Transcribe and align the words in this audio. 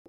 Hei 0.00 0.08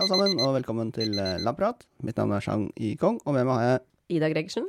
alle 0.00 0.08
sammen, 0.08 0.38
og 0.40 0.54
velkommen 0.56 0.88
til 0.96 1.12
eh, 1.20 1.36
Labprat. 1.44 1.84
Mitt 2.00 2.16
navn 2.16 2.32
er 2.32 2.40
Chang 2.40 2.64
Yikong, 2.80 3.18
og 3.26 3.36
med 3.36 3.44
meg 3.44 3.58
har 3.58 3.66
jeg 3.66 4.16
Ida 4.16 4.30
Gregersen. 4.32 4.64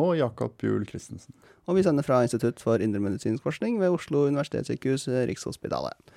Og 0.00 0.14
Jakob 0.16 0.56
Juel 0.64 0.88
Christensen. 0.88 1.36
Og 1.68 1.76
vi 1.76 1.84
sender 1.84 2.08
fra 2.08 2.22
Institutt 2.24 2.64
for 2.64 2.80
indremedisinsk 2.80 3.44
forskning 3.44 3.76
ved 3.84 3.92
Oslo 3.92 4.24
universitetssykehus, 4.32 5.04
eh, 5.12 5.26
Rikshospitalet. 5.28 6.16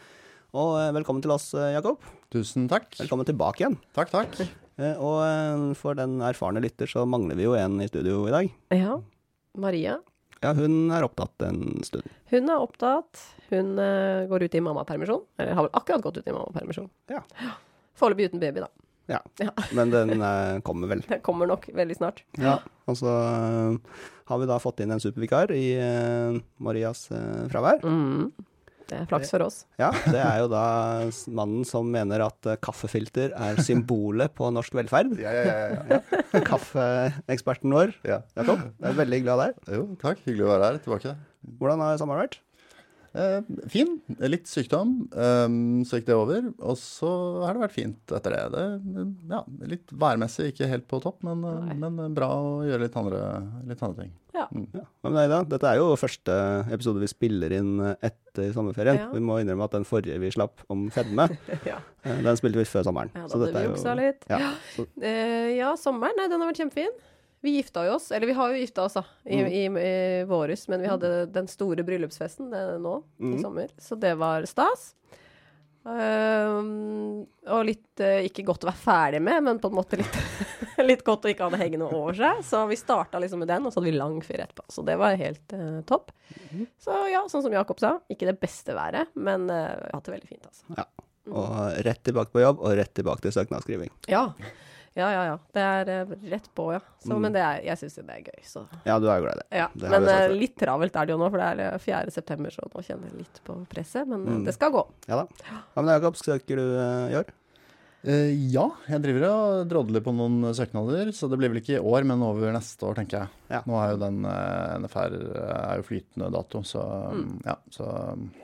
Og 0.56 0.80
eh, 0.80 0.96
velkommen 0.96 1.20
til 1.20 1.36
oss, 1.36 1.52
Jakob. 1.76 2.00
Tusen 2.32 2.72
takk. 2.72 2.88
Velkommen 3.04 3.28
tilbake 3.28 3.66
igjen. 3.66 3.76
Takk, 4.00 4.16
takk. 4.16 4.40
Og 5.12 5.76
for 5.76 6.00
den 6.00 6.22
erfarne 6.24 6.64
lytter 6.64 6.88
så 6.88 7.04
mangler 7.04 7.36
vi 7.36 7.50
jo 7.50 7.60
en 7.60 7.82
i 7.84 7.92
studio 7.92 8.24
i 8.32 8.36
dag. 8.40 8.60
Ja. 8.72 9.02
Maria. 9.60 10.00
Ja, 10.44 10.52
hun 10.58 10.92
er 10.94 11.06
opptatt 11.08 11.42
en 11.48 11.84
stund. 11.88 12.08
Hun 12.32 12.50
er 12.52 12.64
opptatt. 12.64 13.22
Hun 13.50 13.76
uh, 13.80 14.26
går 14.30 14.46
ut 14.48 14.58
i 14.58 14.62
mammapermisjon. 14.66 15.24
Eller 15.40 15.56
har 15.58 15.68
vel 15.68 15.78
akkurat 15.80 16.04
gått 16.04 16.20
ut 16.20 16.28
i 16.28 16.34
mammapermisjon. 16.36 16.90
Ja. 17.12 17.22
Foreløpig 17.96 18.30
uten 18.32 18.44
baby, 18.44 18.66
da. 18.66 18.70
Ja, 19.08 19.20
Ja. 19.38 19.52
men 19.78 19.94
den 19.94 20.18
uh, 20.22 20.60
kommer 20.66 20.90
vel. 20.92 21.04
Den 21.08 21.22
kommer 21.26 21.48
nok 21.50 21.68
veldig 21.74 21.98
snart. 22.00 22.24
Ja, 22.42 22.58
og 22.90 22.98
så 23.00 23.12
uh, 23.14 24.02
har 24.32 24.42
vi 24.42 24.50
da 24.50 24.58
fått 24.62 24.82
inn 24.82 24.92
en 24.96 25.02
supervikar 25.04 25.54
i 25.54 25.68
Marias 26.58 27.08
fravær. 27.52 27.86
Mm. 27.86 28.32
Det 28.86 28.98
er 29.00 29.08
flaks 29.10 29.32
for 29.34 29.46
oss. 29.48 29.58
Ja, 29.82 29.90
det 30.06 30.22
er 30.22 30.40
jo 30.44 30.50
da 30.52 30.64
mannen 31.34 31.66
som 31.68 31.90
mener 31.90 32.26
at 32.28 32.50
eh, 32.52 32.60
kaffefilter 32.62 33.34
er 33.34 33.62
symbolet 33.66 34.36
på 34.38 34.52
norsk 34.54 34.78
velferd. 34.78 35.16
Ja, 35.22 35.34
ja, 35.34 35.44
ja. 35.50 35.84
ja. 35.96 36.42
Kaffeeksperten 36.52 37.74
vår, 37.74 37.96
ja. 38.06 38.22
Jakob. 38.38 38.68
Jeg 38.78 38.92
er 38.92 39.00
veldig 39.02 39.22
glad 39.26 39.42
der. 39.42 39.56
Jo, 39.80 39.88
takk. 40.02 40.22
Hyggelig 40.28 40.46
å 40.46 40.54
være 40.54 40.70
her 40.70 40.82
tilbake. 40.86 41.16
Hvordan 41.60 41.86
har 41.86 42.02
sommeren 42.02 42.26
vært? 42.28 42.40
Eh, 43.16 43.42
fin. 43.72 43.94
Litt 44.20 44.50
sykdom, 44.52 44.90
um, 45.16 45.58
så 45.88 46.00
gikk 46.02 46.10
det 46.10 46.16
over. 46.20 46.50
Og 46.68 46.76
så 46.76 47.08
har 47.46 47.56
det 47.56 47.62
vært 47.64 47.76
fint 47.78 48.14
etter 48.18 48.36
det. 48.36 48.42
det 48.52 49.06
ja, 49.32 49.40
litt 49.72 49.94
værmessig 49.96 50.50
ikke 50.52 50.68
helt 50.68 50.88
på 50.92 51.00
topp, 51.04 51.22
men, 51.24 51.46
eh, 51.48 51.72
men 51.80 52.14
bra 52.18 52.28
å 52.36 52.50
gjøre 52.68 52.84
litt 52.90 52.98
andre, 53.00 53.22
litt 53.72 53.82
andre 53.88 54.04
ting. 54.04 54.12
Ja. 54.36 54.50
Mm. 54.52 54.66
Ja. 54.76 54.84
Men 55.08 55.16
Eida, 55.22 55.38
dette 55.48 55.70
er 55.72 55.80
jo 55.80 55.94
første 55.96 56.36
episode 56.76 57.00
vi 57.00 57.08
spiller 57.08 57.56
inn 57.56 57.72
eh, 57.80 57.96
etter 58.12 58.52
sommerferien. 58.52 59.00
Ja. 59.06 59.10
Vi 59.16 59.24
må 59.24 59.40
innrømme 59.40 59.64
at 59.70 59.78
den 59.78 59.88
forrige 59.88 60.20
vi 60.20 60.34
slapp 60.36 60.66
om 60.68 60.90
fedme, 60.92 61.30
ja. 61.72 61.80
eh, 62.04 62.20
den 62.26 62.36
spilte 62.42 62.60
vi 62.60 62.68
før 62.68 62.84
sommeren. 62.90 63.16
ja, 63.16 63.24
da 63.24 63.32
Så 63.32 63.40
hadde 63.40 63.48
dette 63.48 63.56
vi 63.56 63.64
er 63.64 63.70
jo- 63.70 63.76
juksa 63.78 63.96
litt. 64.02 64.28
Ja, 64.30 64.54
så, 64.76 64.88
Eh, 65.08 65.52
ja, 65.56 65.72
sommeren, 65.80 66.20
nei, 66.20 66.28
den 66.28 66.44
har 66.44 66.52
vært 66.52 66.60
kjempefin. 66.66 66.92
Vi 67.46 67.56
gifta 67.60 67.84
jo 67.86 67.94
oss, 68.00 68.10
eller 68.16 68.26
vi 68.32 68.34
har 68.38 68.52
jo 68.56 68.58
gifta 68.64 68.88
oss 68.88 68.96
da, 68.98 69.04
i, 69.24 69.38
Mm. 69.44 69.48
i, 69.54 69.64
i 69.86 70.24
våres, 70.26 70.66
men 70.72 70.82
vi 70.82 70.90
hadde 70.90 71.14
den 71.36 71.48
store 71.52 71.86
bryllupsfesten 71.86 72.50
det, 72.52 72.64
nå 72.82 72.98
Mm. 73.22 73.36
i 73.38 73.42
sommer, 73.44 73.70
så 73.78 73.98
det 74.02 74.16
var 74.18 74.48
stas. 74.50 74.94
Uh, 75.86 77.22
og 77.54 77.62
litt 77.68 78.02
uh, 78.02 78.18
ikke 78.26 78.42
godt 78.48 78.66
å 78.66 78.70
være 78.72 78.82
ferdig 78.82 79.20
med, 79.22 79.44
men 79.46 79.60
på 79.62 79.70
en 79.70 79.76
måte 79.78 80.00
litt, 80.00 80.16
litt 80.90 81.04
godt 81.06 81.28
å 81.28 81.30
ikke 81.30 81.46
ha 81.46 81.54
det 81.54 81.60
hengende 81.62 81.90
over 81.94 82.18
seg. 82.18 82.42
Så 82.48 82.64
vi 82.72 82.78
starta 82.80 83.22
liksom 83.22 83.44
med 83.44 83.52
den, 83.52 83.68
og 83.68 83.74
så 83.74 83.80
hadde 83.80 83.92
vi 83.92 83.98
lang 84.00 84.18
fyr 84.26 84.42
etterpå. 84.48 84.66
Så 84.74 84.82
det 84.88 84.98
var 85.02 85.14
helt 85.20 85.54
uh, 85.54 85.80
topp. 85.86 86.10
Mhm. 86.50 86.66
Så 86.82 86.98
ja, 87.14 87.22
sånn 87.30 87.46
som 87.46 87.54
Jakob 87.54 87.82
sa, 87.84 87.96
ikke 88.10 88.32
det 88.32 88.40
beste 88.42 88.74
været, 88.76 89.12
men 89.14 89.46
eh, 89.54 89.70
vi 89.78 89.90
har 89.92 89.98
hatt 90.00 90.08
det 90.10 90.16
veldig 90.18 90.30
fint, 90.34 90.46
altså. 90.50 90.80
ja. 90.82 90.88
Og 91.26 91.78
rett 91.86 92.02
tilbake 92.06 92.34
på 92.34 92.42
jobb, 92.44 92.60
og 92.62 92.76
rett 92.78 92.92
tilbake 92.98 93.24
til 93.26 93.34
søknadsskriving. 93.34 93.90
Ja. 94.12 94.28
Ja, 94.96 95.10
ja, 95.12 95.24
ja. 95.28 95.38
Det 95.54 95.62
er 95.62 95.90
eh, 95.92 96.12
rett 96.32 96.46
på, 96.56 96.70
ja. 96.72 96.80
Så, 97.04 97.12
Mm. 97.12 97.22
Men 97.26 97.34
det 97.36 97.42
er, 97.44 97.58
jeg 97.68 97.78
syns 97.82 97.96
det 98.00 98.06
er 98.16 98.22
gøy, 98.30 98.44
så 98.48 98.62
Ja, 98.88 98.96
du 99.00 99.10
er 99.12 99.18
jo 99.20 99.26
glad 99.26 99.36
i 99.36 99.40
det. 99.42 99.48
Ja, 99.60 99.68
Det 99.76 99.90
men 99.92 100.06
sagt 100.08 100.22
eh, 100.32 100.36
litt 100.40 100.56
travelt 100.58 100.96
er 100.96 101.06
det 101.06 101.12
jo 101.12 101.18
nå, 101.20 101.30
for 101.30 101.38
det 101.44 101.48
er 101.52 101.74
eh, 101.74 101.78
4. 101.84 102.12
september, 102.16 102.50
så 102.56 102.64
nå 102.72 102.82
kjenner 102.88 103.10
jeg 103.12 103.18
litt 103.26 103.42
på 103.44 103.58
presset. 103.70 104.08
Men 104.08 104.24
eh, 104.28 104.32
Mm. 104.40 104.46
det 104.48 104.54
skal 104.56 104.72
gå. 104.72 104.86
Ja 105.12 105.16
da. 105.24 105.28
Ja, 105.52 105.82
men 105.82 105.92
Jakob, 105.98 106.16
skal 106.16 106.40
Søker 106.40 106.56
du 106.56 106.64
uh? 106.64 107.12
Eh, 107.12 107.26
ja, 108.54 108.66
jeg 108.92 109.02
driver 109.02 109.24
og 109.32 109.68
drodler 109.72 110.04
på 110.06 110.12
noen 110.14 110.52
søknader, 110.54 111.10
så 111.16 111.30
det 111.32 111.40
blir 111.42 111.50
vel 111.54 111.62
ikke 111.62 111.78
i 111.80 111.82
år, 111.82 112.06
men 112.06 112.22
over 112.22 112.52
neste 112.54 112.86
år, 112.86 112.96
tenker 113.00 113.24
jeg. 113.24 113.30
Ja. 113.50 113.62
Nå 113.66 113.80
er 113.82 113.94
jo 113.96 114.00
den 114.04 114.20
eh, 114.30 114.76
NFR 114.84 115.16
er 115.42 115.80
jo 115.82 115.88
flytende 115.88 116.32
dato, 116.36 116.62
så 116.68 116.84
Mm. 117.16 117.42
ja, 117.46 117.56
så 117.74 117.88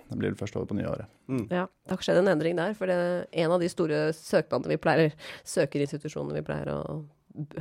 det 0.10 0.18
blir 0.18 0.32
vel 0.32 0.40
først 0.40 0.56
over 0.58 0.66
på 0.72 0.78
nyåret. 0.80 1.06
Mm. 1.30 1.46
Ja, 1.52 1.68
det 1.86 1.94
har 1.94 2.02
skjedd 2.04 2.20
en 2.24 2.32
endring 2.34 2.56
der. 2.58 2.74
For 2.76 2.90
det, 2.90 2.96
er 2.98 3.46
en 3.46 3.52
av 3.56 3.60
de 3.62 3.70
store 3.72 4.02
søknadene 4.18 4.74
vi 4.74 4.78
pleier, 4.82 5.14
søkerinstitusjonene 5.48 6.40
vi 6.42 6.46
pleier 6.48 6.72
å 6.74 6.82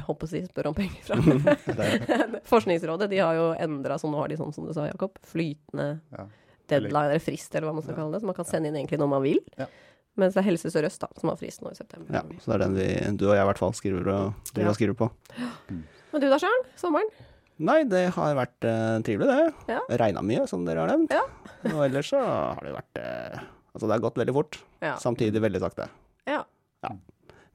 håper 0.06 0.27
å 0.27 0.31
si, 0.33 0.41
spørre 0.49 0.72
om 0.72 0.75
penger 0.75 1.05
fra. 1.06 1.19
Forskningsrådet 2.50 3.06
de 3.12 3.21
har 3.22 3.37
jo 3.39 3.50
endra, 3.55 3.99
så 4.03 4.10
nå 4.10 4.19
har 4.19 4.31
de 4.33 4.39
sånn 4.41 4.53
som 4.55 4.66
du 4.66 4.72
sa, 4.75 4.89
Jakob, 4.91 5.19
flytende 5.31 6.00
Ja. 6.16 6.25
deadline, 6.71 7.05
eller 7.10 7.22
frist, 7.22 7.55
eller 7.55 7.69
hva 7.69 7.75
man 7.77 7.83
skal 7.87 7.94
kalle 7.99 8.12
det. 8.16 8.21
Så 8.22 8.27
man 8.31 8.34
kan 8.39 8.49
sende 8.49 8.69
inn 8.71 8.77
egentlig 8.81 8.99
når 9.03 9.09
man 9.12 9.22
vil. 9.22 9.39
Ja. 9.59 9.66
Mens 10.19 10.34
det 10.34 10.41
er 10.43 10.47
Helse 10.48 10.71
Sør-Øst 10.72 11.04
som 11.21 11.31
har 11.31 11.37
frist 11.38 11.62
nå 11.62 11.71
i 11.71 11.78
september. 11.78 12.10
Ja, 12.15 12.22
så 12.43 12.50
det 12.50 12.56
er 12.56 12.62
den 12.65 12.75
vi, 12.76 12.87
du 13.16 13.28
og 13.28 13.34
jeg 13.37 13.44
i 13.44 13.48
hvert 13.50 13.60
fall 13.62 13.75
skriver 13.78 14.09
og, 14.10 14.50
Ja. 14.59 14.72
skriver 14.75 14.97
på. 14.98 15.10
Men 16.10 16.22
du 16.25 16.26
da, 16.28 16.38
Sjøren? 16.43 16.65
Sommeren? 16.81 17.10
Nei, 17.60 17.82
det 17.84 18.06
har 18.16 18.34
vært 18.38 18.65
uh, 18.66 18.98
trivelig, 19.04 19.28
det. 19.31 19.75
Ja. 19.76 19.81
Regna 20.00 20.22
mye, 20.25 20.47
som 20.48 20.65
dere 20.66 20.81
har 20.82 20.91
nevnt. 20.91 21.12
Ja. 21.12 21.22
og 21.75 21.82
ellers 21.87 22.09
så 22.10 22.21
har 22.25 22.62
det 22.65 22.72
vært 22.75 23.00
uh, 23.04 23.43
Altså, 23.71 23.87
det 23.87 23.94
har 23.94 24.03
gått 24.03 24.16
veldig 24.19 24.32
fort. 24.34 24.56
Ja. 24.82 24.97
Samtidig 24.98 25.38
veldig 25.44 25.60
sakte. 25.62 25.87
ja. 26.27 26.41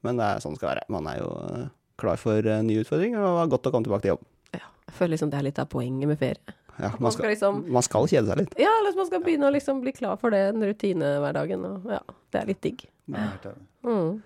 Men 0.06 0.20
det 0.20 0.24
er 0.30 0.38
sånn 0.40 0.54
det 0.54 0.60
skal 0.60 0.70
være. 0.70 0.84
Man 0.94 1.08
er 1.10 1.18
jo 1.18 1.26
uh, 1.34 1.66
klar 2.00 2.16
for 2.20 2.46
nye 2.62 2.84
utfordringer, 2.84 3.18
og 3.18 3.26
det 3.26 3.38
var 3.40 3.50
godt 3.56 3.66
å 3.68 3.72
komme 3.74 3.88
tilbake 3.88 4.06
til 4.06 4.12
jobb. 4.14 4.22
ja. 4.54 4.62
Jeg 4.86 4.94
føler 5.00 5.12
liksom 5.16 5.32
det 5.32 5.38
er 5.40 5.46
litt 5.48 5.58
av 5.58 5.66
poenget 5.72 6.08
med 6.08 6.20
ferie. 6.20 6.54
Ja, 6.76 6.92
Man 6.96 7.06
man, 7.06 7.14
skal 7.14 7.30
liksom 7.32 7.60
man 7.72 7.84
skal 7.86 8.08
kjede 8.10 8.28
seg 8.28 8.42
litt. 8.42 8.56
Ja, 8.60 8.70
eller 8.82 8.96
man 8.98 9.08
skal 9.08 9.22
begynne 9.24 9.48
å 9.48 9.54
liksom 9.54 9.82
bli 9.84 9.94
klar 9.96 10.18
for 10.20 10.34
det, 10.34 10.42
den 10.52 10.66
rutinehverdagen. 10.68 11.64
Og 11.68 11.90
ja, 11.96 12.02
det 12.34 12.42
er 12.42 12.50
litt 12.50 12.62
digg. 12.64 12.84
Er. 13.14 13.54
Mm. 13.86 14.18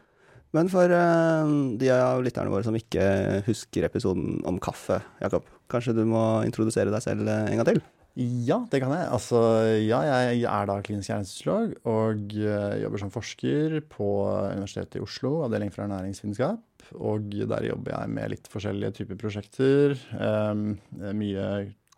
Men 0.56 0.72
for 0.72 0.90
uh, 0.90 1.52
de 1.78 1.92
av 1.94 2.24
lytterne 2.26 2.50
våre 2.50 2.66
som 2.66 2.74
ikke 2.74 3.04
husker 3.46 3.86
episoden 3.86 4.40
om 4.48 4.58
kaffe, 4.62 4.98
Jakob, 5.22 5.46
kanskje 5.70 5.94
du 6.00 6.02
må 6.08 6.24
introdusere 6.48 6.90
deg 6.90 7.04
selv 7.04 7.30
en 7.30 7.60
gang 7.60 7.68
til? 7.68 7.82
Ja, 8.18 8.58
det 8.68 8.80
kan 8.82 8.90
jeg. 8.90 9.06
Altså, 9.14 9.40
ja, 9.78 10.00
jeg 10.02 10.42
er 10.50 10.66
da 10.66 10.80
klinisk 10.82 11.12
ernæringsfysiolog 11.12 11.76
og 11.88 12.34
eh, 12.34 12.80
jobber 12.82 13.00
som 13.00 13.12
forsker 13.14 13.76
på 13.92 14.08
Universitetet 14.50 14.98
i 14.98 15.04
Oslo, 15.04 15.36
avdeling 15.46 15.70
for 15.70 15.86
ernæringsvitenskap. 15.86 16.88
Og 16.98 17.30
der 17.30 17.68
jobber 17.68 17.94
jeg 17.94 18.12
med 18.16 18.32
litt 18.34 18.50
forskjellige 18.50 18.96
typer 18.98 19.20
prosjekter. 19.20 19.94
Um, 20.18 20.74
mye 21.14 21.46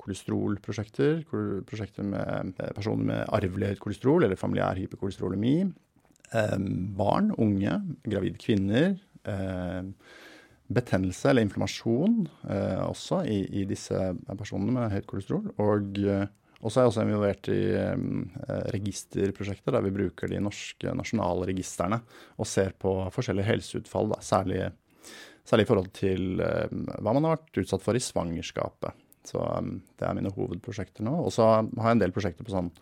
kolesterolprosjekter. 0.03 1.23
Prosjekter 1.69 2.07
med 2.07 2.53
eh, 2.59 2.75
personer 2.77 3.09
med 3.13 3.33
arvelig 3.39 3.73
høyt 3.73 3.85
kolesterol 3.87 4.27
eller 4.27 4.41
familiær 4.41 4.81
hyperkolesterolemi. 4.81 5.57
em, 6.33 6.69
barn, 6.97 7.33
unge, 7.39 7.81
gravide 8.05 8.39
kvinner. 8.41 8.99
em, 9.25 9.95
betennelse 10.73 11.31
eller 11.31 11.45
inflammasjon 11.47 12.23
eh, 12.49 12.83
også 12.85 13.23
i, 13.29 13.43
i 13.61 13.65
disse 13.69 13.99
personene 14.39 14.75
med 14.77 14.95
høyt 14.95 15.09
kolesterol. 15.11 15.51
Og 15.63 15.99
eh, 16.01 16.25
også 16.63 16.79
er 16.79 16.85
jeg 16.85 16.93
også 16.93 17.05
involvert 17.07 17.51
i 17.53 17.61
eh, 17.75 18.67
registerprosjekter 18.77 19.75
der 19.75 19.85
vi 19.87 19.95
bruker 19.97 20.31
de 20.31 20.41
norske 20.43 20.95
nasjonale 20.99 21.49
registrene 21.51 21.99
og 22.37 22.49
ser 22.49 22.77
på 22.79 22.95
forskjellige 23.15 23.49
helseutfall, 23.51 24.13
da, 24.15 24.21
særlig, 24.25 24.69
særlig 25.49 25.67
i 25.67 25.71
forhold 25.73 25.91
til 25.99 26.45
eh, 26.45 26.69
hva 26.71 27.17
man 27.17 27.27
har 27.27 27.41
vært 27.41 27.65
utsatt 27.65 27.85
for 27.85 27.99
i 27.99 28.05
svangerskapet. 28.05 29.09
Så 29.29 29.41
eh, 29.41 29.73
det 29.99 30.09
er 30.09 30.19
mine 30.19 30.35
hovedprosjekter 30.35 31.07
nå. 31.07 31.15
Og 31.27 31.33
så 31.35 31.49
har 31.49 31.89
jeg 31.89 31.99
en 31.99 32.05
del 32.05 32.15
prosjekter 32.15 32.47
på 32.47 32.55
sånn 32.55 32.73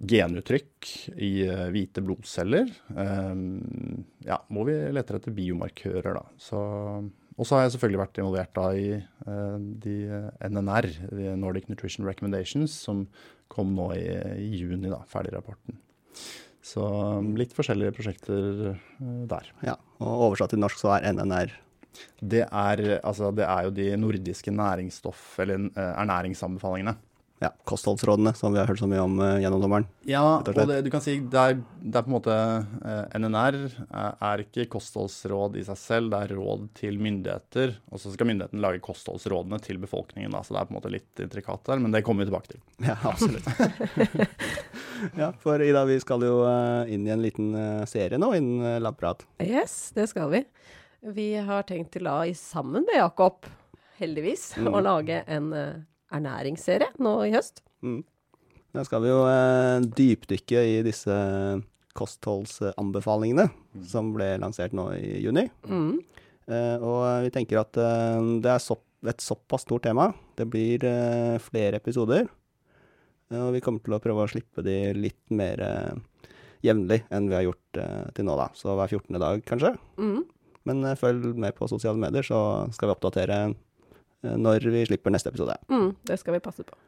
genuttrykk 0.00 0.90
i 1.20 1.30
eh, 1.44 1.66
hvite 1.74 2.02
blodceller. 2.04 2.70
Um, 2.96 4.04
ja, 4.24 4.40
hvor 4.48 4.68
vi 4.70 4.76
leter 4.94 5.18
etter 5.18 5.34
biomarkører, 5.36 6.16
da. 6.16 6.24
Så, 6.40 6.60
og 7.36 7.48
så 7.48 7.58
har 7.58 7.66
jeg 7.66 7.76
selvfølgelig 7.76 8.02
vært 8.02 8.22
involvert 8.22 8.54
da 8.56 8.66
i 8.72 8.88
eh, 8.96 9.58
de 9.84 9.96
NNR, 10.48 10.88
de 11.12 11.34
Nordic 11.40 11.68
Nutrition 11.68 12.08
Recommendations, 12.08 12.72
som 12.86 13.04
kom 13.52 13.74
nå 13.76 13.90
i, 13.98 14.06
i 14.40 14.62
juni, 14.62 14.88
da, 14.88 15.02
ferdigrapporten. 15.10 15.76
Så 16.64 16.84
um, 16.84 17.34
litt 17.40 17.54
forskjellige 17.56 17.94
prosjekter 17.96 18.70
eh, 18.72 19.24
der. 19.28 19.52
Ja, 19.66 19.76
og 20.00 20.30
oversatt 20.30 20.54
til 20.54 20.62
norsk 20.62 20.80
så 20.80 20.96
er 20.96 21.10
NNR 21.12 21.52
Det 22.20 22.44
er, 22.46 22.82
altså, 23.00 23.30
det 23.34 23.46
er 23.48 23.68
jo 23.68 23.76
de 23.76 23.92
nordiske 24.00 24.50
næringsstoff- 24.54 25.38
eller 25.42 25.70
eh, 25.74 25.94
ernæringsanbefalingene. 26.04 26.96
ja, 27.40 27.48
kostholdsrådene, 27.64 28.34
som 28.36 28.52
vi 28.52 28.58
har 28.60 28.68
hørt 28.68 28.78
så 28.82 28.86
mye 28.88 29.00
om 29.00 29.14
eh, 29.24 29.38
gjennom 29.40 29.62
dommeren. 29.62 29.86
Ja, 30.04 30.20
og 30.42 30.48
det, 30.68 30.82
du 30.84 30.90
kan 30.92 31.00
si 31.00 31.14
det 31.24 31.40
er, 31.40 31.54
det 31.80 31.96
er 31.96 32.04
på 32.04 32.10
en 32.12 32.16
måte 32.18 32.34
eh, 32.36 33.14
NNR 33.16 33.56
er, 33.64 34.18
er 34.28 34.42
ikke 34.44 34.66
kostholdsråd 34.74 35.56
i 35.56 35.64
seg 35.64 35.78
selv, 35.80 36.10
det 36.12 36.20
er 36.20 36.34
råd 36.36 36.66
til 36.76 37.00
myndigheter. 37.00 37.72
Og 37.88 38.02
så 38.02 38.12
skal 38.12 38.28
myndighetene 38.28 38.60
lage 38.60 38.82
kostholdsrådene 38.84 39.60
til 39.64 39.80
befolkningen, 39.80 40.36
da, 40.36 40.42
så 40.44 40.52
det 40.52 40.60
er 40.60 40.68
på 40.68 40.74
en 40.74 40.80
måte 40.82 40.92
litt 40.92 41.24
intrikat 41.24 41.64
der, 41.70 41.80
men 41.80 41.96
det 41.96 42.04
kommer 42.04 42.26
vi 42.26 42.30
tilbake 42.30 42.52
til. 42.56 42.60
Ja, 42.90 42.98
absolutt. 43.08 43.48
ja, 45.22 45.30
for 45.40 45.64
Ida, 45.64 45.86
vi 45.88 45.96
skal 46.04 46.28
jo 46.28 46.42
eh, 46.44 46.92
inn 46.92 47.08
i 47.08 47.14
en 47.16 47.24
liten 47.24 47.54
eh, 47.56 47.86
serie 47.88 48.20
nå 48.20 48.34
innen 48.36 48.60
uh, 48.66 48.76
labprat. 48.84 49.24
Yes, 49.40 49.94
det 49.96 50.10
skal 50.12 50.28
vi. 50.32 50.44
Vi 51.02 51.28
har 51.40 51.62
tenkt 51.68 51.92
til 51.94 52.04
da, 52.04 52.18
i 52.28 52.34
sammen 52.36 52.84
med 52.84 52.96
Jakob, 52.98 53.46
heldigvis, 54.00 54.50
Mm. 54.58 54.72
å 54.74 54.82
lage 54.84 55.22
en 55.26 55.52
eh, 55.52 55.74
ernæringsserie 56.12 56.90
nå 56.98 57.14
i 57.26 57.32
høst. 57.32 57.62
Mm. 57.82 58.02
Da 58.74 58.84
skal 58.84 59.02
vi 59.02 59.08
jo 59.08 59.22
eh, 59.26 59.80
dypdykke 59.80 60.60
i 60.78 60.82
disse 60.86 61.62
kostholdsanbefalingene 61.96 63.48
Mm. 63.74 63.84
som 63.86 64.12
ble 64.14 64.36
lansert 64.38 64.72
nå 64.74 64.88
i 64.96 65.20
juni. 65.24 65.48
Mm. 65.68 66.00
Eh, 66.50 66.76
og 66.82 67.24
vi 67.24 67.30
tenker 67.30 67.60
at 67.60 67.76
eh, 67.78 68.20
det 68.42 68.50
er 68.50 68.58
sopp, 68.62 68.82
et 69.06 69.18
såpass 69.22 69.62
stort 69.64 69.82
tema. 69.86 70.12
Det 70.36 70.48
blir 70.50 70.82
eh, 70.84 71.38
flere 71.38 71.76
episoder. 71.80 72.28
Eh, 73.30 73.38
og 73.40 73.52
vi 73.54 73.60
kommer 73.60 73.80
til 73.82 73.94
å 73.94 74.00
prøve 74.02 74.26
å 74.26 74.28
slippe 74.30 74.62
de 74.66 74.92
litt 74.94 75.30
mer 75.30 75.60
eh, 75.62 75.94
jevnlig 76.66 77.04
enn 77.10 77.28
vi 77.30 77.34
har 77.38 77.46
gjort 77.46 77.78
eh, 77.80 78.10
til 78.12 78.24
nå, 78.28 78.36
da. 78.36 78.48
Så 78.54 78.74
hver 78.76 78.88
14. 78.90 79.18
dag, 79.22 79.42
kanskje. 79.48 79.76
Mm. 79.98 80.24
Men 80.68 80.84
eh, 80.84 80.98
følg 80.98 81.34
med 81.40 81.56
på 81.56 81.68
sosiale 81.70 82.00
medier, 82.00 82.26
så 82.26 82.68
skal 82.74 82.90
vi 82.90 82.96
oppdatere 82.96 83.40
eh, 83.48 84.36
når 84.36 84.68
vi 84.72 84.86
slipper 84.88 85.14
neste 85.14 85.32
episode. 85.32 85.56
Mm, 85.72 85.92
det 86.08 86.20
skal 86.20 86.36
vi 86.36 86.44
passe 86.44 86.66
på. 86.66 86.78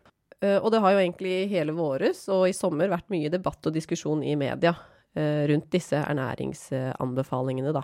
Eh, 0.43 0.59
og 0.59 0.73
det 0.75 0.83
har 0.85 0.95
jo 0.95 1.03
egentlig 1.03 1.37
hele 1.53 1.77
våres 1.77 2.25
og 2.33 2.49
i 2.51 2.57
sommer 2.57 2.93
vært 2.93 3.13
mye 3.13 3.33
debatt 3.33 3.71
og 3.71 3.77
diskusjon 3.77 4.25
i 4.27 4.37
media 4.39 4.77
rundt 5.13 5.67
disse 5.69 5.99
ernæringsanbefalingene, 6.01 7.75
da. 7.77 7.83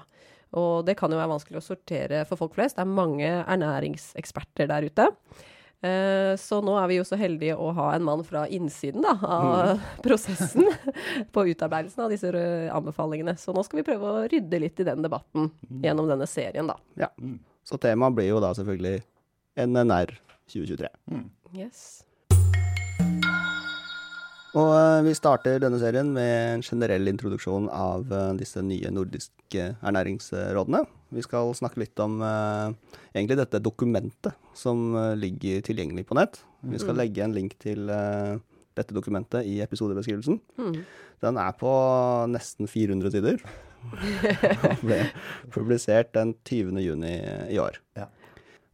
Og 0.57 0.87
det 0.89 0.95
kan 0.97 1.13
jo 1.13 1.19
være 1.19 1.29
vanskelig 1.29 1.59
å 1.61 1.67
sortere 1.67 2.23
for 2.25 2.41
folk 2.41 2.55
flest. 2.57 2.79
Det 2.79 2.87
er 2.87 2.95
mange 2.97 3.29
ernæringseksperter 3.43 4.71
der 4.71 4.87
ute. 4.89 5.11
Eh, 5.81 6.33
så 6.41 6.59
nå 6.65 6.75
er 6.81 6.89
vi 6.91 6.97
jo 6.99 7.05
så 7.07 7.19
heldige 7.19 7.55
å 7.55 7.71
ha 7.77 7.93
en 7.95 8.07
mann 8.07 8.25
fra 8.27 8.43
innsiden 8.51 9.05
da, 9.05 9.15
av 9.23 9.83
prosessen 10.07 10.67
på 11.35 11.45
utarbeidelsen 11.53 12.07
av 12.07 12.15
disse 12.15 12.33
anbefalingene. 12.75 13.37
Så 13.39 13.55
nå 13.55 13.63
skal 13.67 13.83
vi 13.83 13.87
prøve 13.91 14.11
å 14.11 14.25
rydde 14.31 14.63
litt 14.65 14.83
i 14.83 14.89
den 14.89 15.07
debatten 15.07 15.53
gjennom 15.85 16.11
denne 16.11 16.27
serien, 16.31 16.71
da. 16.71 16.79
Ja. 16.99 17.13
Så 17.69 17.79
temaet 17.81 18.17
blir 18.17 18.33
jo 18.33 18.43
da 18.43 18.55
selvfølgelig 18.57 19.03
NNR 19.59 20.17
2023. 20.51 20.91
Yes. 21.55 22.08
Og 24.57 24.71
eh, 24.73 25.03
vi 25.05 25.13
starter 25.17 25.59
denne 25.61 25.77
serien 25.81 26.09
med 26.15 26.55
en 26.55 26.63
generell 26.65 27.11
introduksjon 27.11 27.67
av 27.75 28.07
eh, 28.09 28.31
disse 28.41 28.63
nye 28.65 28.89
nordiske 28.95 29.67
ernæringsrådene. 29.85 30.81
Vi 31.13 31.25
skal 31.25 31.53
snakke 31.57 31.83
litt 31.83 32.01
om 32.01 32.19
eh, 32.25 32.73
egentlig 33.13 33.37
dette 33.43 33.61
dokumentet 33.65 34.33
som 34.57 34.95
eh, 34.97 35.13
ligger 35.21 35.61
tilgjengelig 35.69 36.07
på 36.09 36.17
nett. 36.19 36.41
Vi 36.65 36.81
skal 36.81 36.97
Mm. 36.97 37.01
legge 37.03 37.25
en 37.27 37.37
link 37.37 37.59
til 37.61 37.91
eh, 37.93 38.39
dette 38.79 38.95
dokumentet 38.97 39.45
i 39.47 39.59
episodebeskrivelsen. 39.65 40.41
Mm. 40.57 40.77
Den 41.21 41.37
er 41.43 41.53
på 41.59 41.71
nesten 42.33 42.69
400 42.71 43.11
sider. 43.13 43.43
Og 44.69 44.81
ble 44.83 45.03
publisert 45.55 46.15
den 46.17 46.33
20. 46.49 46.81
juni 46.83 47.13
i 47.53 47.59
år. 47.63 47.77
Ja. 47.99 48.09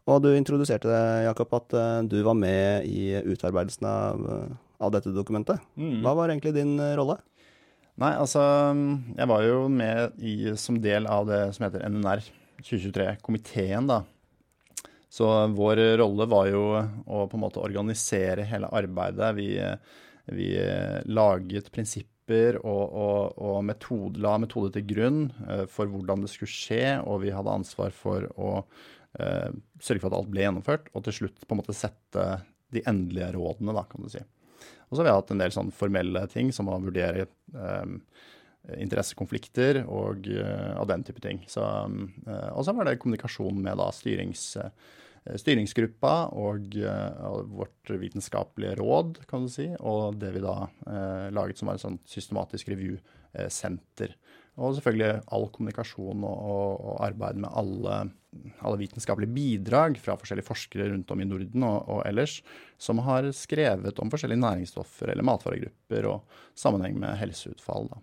Og 0.09 0.23
du 0.25 0.31
introduserte 0.37 0.93
Jakob, 1.25 1.53
at 1.57 1.73
du 2.09 2.19
var 2.27 2.37
med 2.37 2.85
i 2.89 3.15
utarbeidelsen 3.25 3.87
av, 3.89 4.25
av 4.85 4.93
dette 4.95 5.13
dokumentet. 5.15 5.63
Mm. 5.81 6.03
Hva 6.05 6.15
var 6.19 6.33
egentlig 6.33 6.55
din 6.57 6.77
eh, 6.79 6.95
rolle? 6.99 7.19
Nei, 8.03 8.11
altså 8.19 8.43
Jeg 9.15 9.31
var 9.31 9.45
jo 9.47 9.59
med 9.71 10.17
i, 10.19 10.35
som 10.59 10.81
del 10.83 11.07
av 11.07 11.29
det 11.29 11.45
som 11.55 11.69
heter 11.69 11.85
NNR 11.87 12.25
2023-komiteen, 12.65 13.87
da. 13.91 14.01
Så 15.15 15.29
vår 15.55 15.79
rolle 16.01 16.27
var 16.27 16.49
jo 16.51 16.65
å 16.75 17.21
på 17.31 17.39
en 17.39 17.45
måte 17.45 17.63
organisere 17.63 18.47
hele 18.51 18.67
arbeidet. 18.75 19.29
Vi, 19.37 19.47
vi 20.35 20.49
laget 21.07 21.71
prinsipper 21.71 22.59
og, 22.65 22.83
og, 22.91 23.39
og 23.39 23.61
metode, 23.69 24.19
la 24.25 24.35
metode 24.43 24.73
til 24.75 24.87
grunn 24.91 25.21
eh, 25.47 25.65
for 25.71 25.91
hvordan 25.91 26.25
det 26.25 26.33
skulle 26.33 26.51
skje, 26.51 26.97
og 27.07 27.23
vi 27.23 27.35
hadde 27.35 27.55
ansvar 27.61 27.95
for 27.95 28.27
å 28.35 28.51
uh, 28.65 29.51
sørge 29.79 30.03
for 30.03 30.11
at 30.11 30.19
alt 30.19 30.33
ble 30.33 30.47
gjennomført, 30.47 30.91
og 30.95 31.05
til 31.07 31.19
slutt 31.21 31.45
på 31.45 31.55
en 31.55 31.61
måte 31.61 31.77
sette 31.77 32.25
de 32.75 32.83
endelige 32.91 33.31
rådene, 33.37 33.75
da, 33.77 33.85
kan 33.87 34.03
du 34.03 34.11
si. 34.11 34.23
Og 34.95 34.97
så 34.97 35.03
har 35.03 35.11
vi 35.11 35.17
hatt 35.19 35.35
en 35.35 35.43
del 35.43 35.55
sånn 35.55 35.75
formelle 35.75 36.23
ting, 36.31 36.55
som 36.55 36.71
å 36.71 36.79
vurdere 36.79 37.27
eh, 37.27 37.99
interessekonflikter 38.81 39.83
og 39.85 40.29
eh, 40.31 40.73
av 40.79 40.89
den 40.89 41.05
type 41.05 41.23
ting. 41.25 41.43
Så, 41.51 41.65
eh, 41.65 42.51
og 42.53 42.65
så 42.65 42.75
var 42.77 42.89
det 42.89 42.99
kommunikasjon 43.03 43.59
med 43.65 43.79
da 43.81 43.91
styrings, 43.95 44.45
eh, 44.61 45.37
styringsgruppa 45.41 46.15
og, 46.37 46.77
vårt 47.49 47.93
vitenskapelige 48.01 48.79
råd, 48.81 49.23
kan 49.29 49.47
du 49.47 49.53
si, 49.53 49.71
og 49.81 50.19
det 50.21 50.35
vi 50.35 50.43
da 50.45 50.69
laget 51.33 51.57
som 51.57 51.71
var 51.71 51.79
et 51.79 51.85
sånn 51.85 51.97
systematisk 52.05 52.69
review-senter. 52.69 54.13
Og 54.61 54.77
selvfølgelig 54.77 55.25
all 55.33 55.49
kommunikasjon 55.55 56.27
og, 56.29 56.43
og, 56.53 56.85
og 56.91 57.01
arbeid 57.07 57.41
med 57.41 57.57
alle, 57.57 57.97
alle 58.61 58.81
vitenskapelige 58.81 59.35
bidrag 59.35 59.99
fra 60.01 60.17
forskjellige 60.21 60.49
forskere 60.49 60.89
rundt 60.93 61.13
om 61.15 61.23
i 61.23 61.29
Norden 61.29 61.67
og, 61.67 61.79
og 61.91 62.01
ellers, 62.09 62.39
som 62.81 63.03
har 63.07 63.29
skrevet 63.37 64.01
om 64.03 64.11
forskjellige 64.13 64.43
næringsstoffer 64.43 65.13
eller 65.13 65.27
matvaregrupper 65.27 66.11
og 66.11 66.41
sammenheng 66.59 66.99
med 67.03 67.17
helseutfall. 67.21 67.89
Da. 67.93 68.03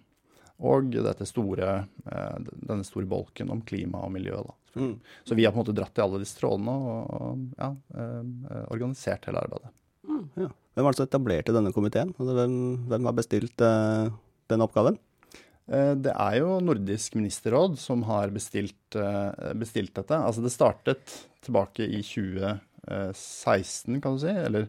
Og 0.71 0.93
store, 1.25 1.69
eh, 2.05 2.39
denne 2.61 2.85
store 2.85 3.09
bolken 3.09 3.49
om 3.49 3.61
klima 3.65 4.05
og 4.05 4.13
miljø. 4.13 4.39
Mm. 4.75 4.99
Så 5.25 5.35
vi 5.35 5.45
har 5.45 5.51
på 5.51 5.59
en 5.59 5.65
måte 5.65 5.75
dratt 5.75 5.97
i 5.97 6.03
alle 6.03 6.21
disse 6.21 6.37
trådene 6.39 6.71
og, 6.71 7.13
og 7.17 7.45
ja, 7.57 7.71
eh, 7.97 8.65
organisert 8.69 9.25
hele 9.27 9.41
arbeidet. 9.41 9.71
Ja. 10.37 10.51
Hvem 10.75 10.85
var 10.85 10.93
det 10.93 11.01
som 11.01 11.07
etablerte 11.09 11.55
denne 11.55 11.73
komiteen? 11.75 12.13
Altså, 12.17 12.35
hvem, 12.37 12.53
hvem 12.91 13.09
har 13.09 13.17
bestilt 13.17 13.63
eh, 13.65 14.11
den 14.51 14.63
oppgaven? 14.63 14.99
Eh, 15.71 15.93
Det 15.95 16.11
er 16.13 16.39
jo 16.41 16.57
Nordisk 16.59 17.15
ministerråd 17.15 17.77
som 17.79 18.03
har 18.09 18.27
bestilt, 18.35 18.95
eh, 18.95 19.53
bestilt 19.55 19.93
dette. 19.95 20.17
Altså 20.17 20.43
det 20.43 20.51
startet 20.51 21.13
tilbake 21.45 21.85
i 21.87 22.01
2016, 22.03 24.01
kan 24.01 24.15
du 24.17 24.19
si. 24.23 24.27
Eller 24.33 24.67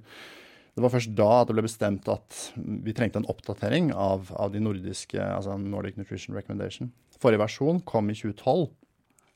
det 0.75 0.81
var 0.85 0.91
først 0.95 1.15
da 1.19 1.27
at 1.43 1.49
det 1.51 1.57
ble 1.59 1.65
bestemt 1.67 2.09
at 2.09 2.53
vi 2.57 2.95
trengte 2.97 3.21
en 3.21 3.29
oppdatering 3.29 3.91
av, 3.95 4.31
av 4.39 4.53
de 4.55 4.61
nordiske, 4.65 5.19
altså 5.21 5.59
Nordic 5.61 5.99
Nutrition 6.01 6.37
Recommendation. 6.37 6.93
Forrige 7.21 7.43
versjon 7.45 7.83
kom 7.87 8.09
i 8.11 8.15
2012, 8.17 8.71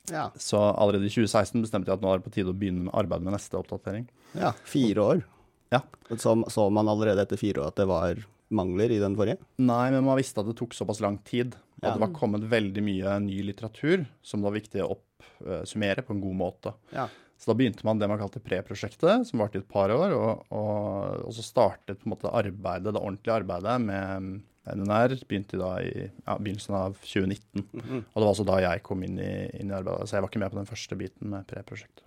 Ja. 0.09 0.29
så 0.39 0.57
allerede 0.73 1.05
i 1.05 1.11
2016 1.11 1.61
bestemte 1.61 1.87
jeg 1.91 1.97
at 1.99 2.01
nå 2.01 2.13
er 2.13 2.17
det 2.21 2.25
på 2.25 2.31
tide 2.33 2.49
å 2.53 2.57
begynne 2.57 2.85
med 2.87 2.93
arbeidet 2.95 3.23
med 3.27 3.33
neste 3.35 3.59
oppdatering. 3.59 4.07
ja 4.39 4.53
fire 4.63 4.95
år. 5.03 5.23
Ja. 5.71 5.81
Så, 6.15 6.33
så 6.49 6.69
man 6.71 6.87
allerede 6.87 7.19
etter 7.25 7.37
fire 7.37 7.59
år 7.61 7.67
at 7.67 7.75
det 7.75 7.87
var 7.87 8.15
mangler 8.49 8.91
i 8.95 8.99
den 9.01 9.15
forrige? 9.17 9.39
Nei, 9.59 9.85
men 9.91 10.05
man 10.05 10.17
visste 10.19 10.41
at 10.41 10.47
det 10.49 10.57
tok 10.59 10.75
såpass 10.77 11.01
lang 11.03 11.17
tid. 11.27 11.55
Og 11.81 11.87
Ja. 11.87 11.93
det 11.93 12.01
var 12.01 12.13
kommet 12.15 12.45
veldig 12.49 12.83
mye 12.83 13.19
ny 13.21 13.41
litteratur 13.43 14.05
som 14.23 14.41
det 14.41 14.47
var 14.49 14.57
viktig 14.59 14.81
å 14.83 14.97
oppsummere 14.97 16.01
på 16.05 16.15
en 16.15 16.21
god 16.21 16.37
måte. 16.39 16.73
Ja. 16.93 17.07
Så 17.37 17.51
da 17.51 17.57
begynte 17.59 17.85
man 17.85 17.99
det 17.99 18.07
man 18.09 18.17
kalte 18.17 18.41
pre-prosjektet, 18.41 19.27
som 19.29 19.39
varte 19.39 19.59
i 19.59 19.61
et 19.61 19.69
par 19.69 19.91
år. 19.93 20.15
Og, 20.15 20.45
og, 20.49 21.25
og 21.27 21.33
så 21.37 21.43
startet 21.45 21.99
på 21.99 22.07
en 22.07 22.15
måte 22.15 22.31
arbeidet, 22.33 22.95
det 22.95 23.01
ordentlige 23.01 23.35
arbeidet 23.43 23.75
med 23.83 24.41
NNR 24.67 25.13
begynte 25.29 25.59
da 25.61 25.75
i 25.79 25.91
ja, 26.07 26.33
begynnelsen 26.39 26.75
av 26.75 26.97
2019. 27.03 27.67
Mhm. 27.71 28.01
Og 28.09 28.17
det 28.17 28.25
var 28.25 28.33
også 28.33 28.47
da 28.47 28.57
jeg 28.65 28.83
kom 28.83 29.03
inn 29.05 29.19
i, 29.21 29.31
inn 29.59 29.69
i 29.69 29.77
arbeidet, 29.77 30.09
så 30.09 30.17
jeg 30.17 30.25
var 30.25 30.31
ikke 30.33 30.41
med 30.43 30.55
på 30.55 30.59
den 30.63 30.71
første 30.71 30.97
biten 30.99 31.29
med 31.35 31.47
preprosjektet. 31.51 32.03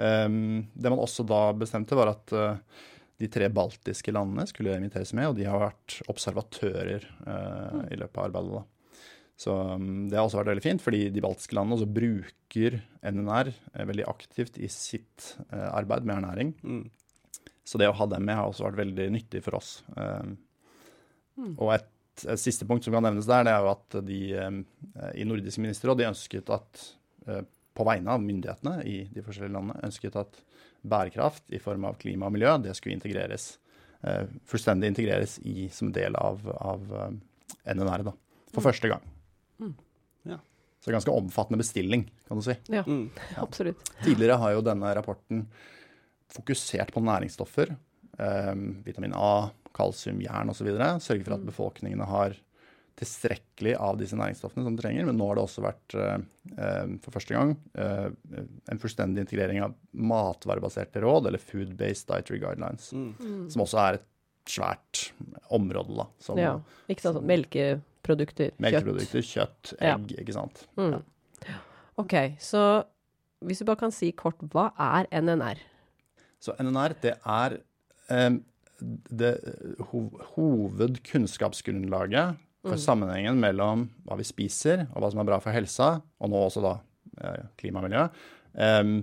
Um, 0.00 0.64
det 0.72 0.88
man 0.88 1.02
også 1.02 1.26
da 1.28 1.50
bestemte, 1.52 1.98
var 1.98 2.14
at 2.14 2.32
uh, 2.32 2.56
de 3.20 3.28
tre 3.32 3.48
baltiske 3.52 4.12
landene 4.14 4.46
skulle 4.48 4.76
inviteres 4.78 5.12
med, 5.16 5.30
og 5.30 5.38
de 5.38 5.48
har 5.48 5.60
vært 5.60 6.00
observatører 6.10 7.04
uh, 7.26 7.82
i 7.92 7.98
løpet 8.00 8.16
av 8.16 8.28
arbeidet. 8.28 8.60
da. 8.60 8.64
Så 9.40 9.54
um, 9.56 10.08
det 10.10 10.18
har 10.18 10.26
også 10.26 10.40
vært 10.42 10.52
veldig 10.52 10.64
fint, 10.64 10.84
fordi 10.84 11.02
de 11.12 11.24
baltiske 11.24 11.56
landene 11.56 11.78
også 11.78 11.92
bruker 11.96 12.80
NNR 13.00 13.52
eh, 13.52 13.86
veldig 13.88 14.04
aktivt 14.10 14.58
i 14.60 14.68
sitt 14.72 15.30
eh, 15.46 15.68
arbeid 15.70 16.04
med 16.04 16.18
ernæring. 16.18 16.50
Mm. 16.60 16.82
Så 17.64 17.80
det 17.80 17.88
å 17.88 17.96
ha 17.96 18.08
dem 18.10 18.26
med 18.26 18.36
har 18.36 18.50
også 18.50 18.66
vært 18.66 18.82
veldig 18.82 19.06
nyttig 19.14 19.40
for 19.46 19.56
oss. 19.60 19.78
Um, 19.94 20.36
Og 21.56 21.72
et, 21.72 21.88
et 22.26 22.40
siste 22.42 22.66
punkt 22.68 22.84
som 22.84 22.92
kan 22.92 23.06
nevnes 23.06 23.28
der, 23.28 23.46
det 23.46 23.54
er 23.54 23.64
jo 23.64 23.72
at 23.72 23.96
de 24.04 24.20
um, 24.44 24.60
i 25.14 25.24
Nordisk 25.24 25.62
ministerråd 25.62 26.02
de 26.02 26.08
ønsket 26.10 26.52
at 26.52 26.84
eh, 27.28 27.44
på 27.76 27.86
vegne 27.86 28.12
av 28.12 28.20
myndighetene 28.20 28.82
i 28.84 28.96
de 29.08 29.24
forskjellige 29.24 29.54
landene 29.54 29.86
ønsket 29.88 30.18
at 30.20 30.40
bærekraft 30.82 31.50
i 31.52 31.58
form 31.60 31.84
av 31.84 31.98
klima 32.00 32.26
og 32.28 32.32
miljø 32.32 32.54
det 32.62 32.74
skulle 32.78 32.96
integreres, 32.96 33.58
eh, 34.02 34.26
fullstendig 34.48 34.88
integreres 34.94 35.38
i, 35.44 35.68
som 35.72 35.92
del 35.92 36.16
av, 36.16 36.40
av 36.60 36.92
um, 37.10 37.20
NNR 37.66 38.04
da, 38.10 38.14
for 38.54 38.64
første 38.64 38.88
gang. 38.88 39.02
Mm. 39.60 39.74
Ja. 40.30 40.38
Så 40.80 40.92
ganske 40.94 41.12
omfattende 41.12 41.60
bestilling, 41.60 42.06
kan 42.28 42.40
du 42.40 42.42
si. 42.46 42.56
Ja, 42.72 42.82
Mm. 42.86 43.10
absolutt. 43.36 43.90
Tidligere 44.04 44.38
har 44.40 44.52
jo 44.56 44.62
denne 44.64 44.94
rapporten 44.96 45.46
fokusert 46.32 46.92
på 46.94 47.02
næringsstoffer. 47.04 47.74
Eh, 48.18 48.54
vitamin 48.86 49.12
A, 49.16 49.50
kalsium, 49.76 50.20
jern 50.24 50.50
osv. 50.50 50.70
Sørge 51.00 51.24
for 51.26 51.34
at 51.36 51.44
befolkningene 51.46 52.06
har 52.08 52.36
tilstrekkelig 53.00 53.72
av 53.80 53.94
disse 54.00 54.16
næringsstoffene 54.18 54.64
som 54.66 54.74
de 54.76 54.82
trenger. 54.82 55.04
Men 55.08 55.16
nå 55.18 55.24
har 55.30 55.36
det 55.38 55.44
også 55.46 55.62
vært 55.64 55.88
eh, 55.96 56.18
eh, 56.56 56.86
for 57.04 57.10
første 57.16 57.34
gang 57.36 57.50
eh, 57.80 58.08
en 58.72 58.80
fullstendig 58.82 59.20
integrering 59.24 59.58
av 59.64 59.70
matvarebaserte 59.96 60.98
råd, 61.04 61.22
eller 61.30 61.40
food-based 61.42 62.06
dietary 62.10 62.38
guidelines. 62.42 62.84
Mm. 62.92 63.46
Som 63.52 63.64
også 63.64 63.78
er 63.86 63.92
et 64.00 64.06
svært 64.50 64.94
område, 65.52 65.94
da. 66.02 66.06
Som 66.22 66.34
Ja. 66.40 66.54
Ikke 66.90 67.02
sant, 67.06 67.16
sånn 67.20 67.28
melkeprodukter, 67.30 68.48
kjøtt. 68.52 68.60
melkeprodukter, 68.66 69.22
kjøtt, 69.30 69.64
Ja. 69.80 69.94
egg, 69.96 70.06
ikke 70.20 70.34
sant. 70.36 70.56
Mm. 70.76 71.00
OK, 72.00 72.14
så 72.40 72.60
hvis 73.44 73.58
du 73.60 73.64
bare 73.68 73.76
kan 73.80 73.92
si 73.94 74.12
kort, 74.12 74.38
hva 74.52 74.66
er 74.78 75.06
NNR? 75.12 75.56
Så 76.40 76.52
NNR, 76.58 76.94
det 77.00 77.14
er 77.24 77.58
um, 78.10 78.40
det 78.80 79.34
ho 79.90 80.00
hovedkunnskapsgrunnlaget 80.34 82.36
for 82.66 82.80
sammenhengen 82.80 83.40
mellom 83.40 83.86
hva 84.04 84.18
vi 84.20 84.26
spiser, 84.28 84.84
og 84.92 85.02
hva 85.02 85.10
som 85.12 85.22
er 85.22 85.28
bra 85.30 85.40
for 85.42 85.54
helsa, 85.54 85.94
og 86.20 86.32
nå 86.32 86.42
også 86.46 86.62
da 86.64 86.74
eh, 87.22 87.48
klima 87.60 87.80
og 87.80 87.88
miljø. 87.88 88.04
um, 88.52 89.00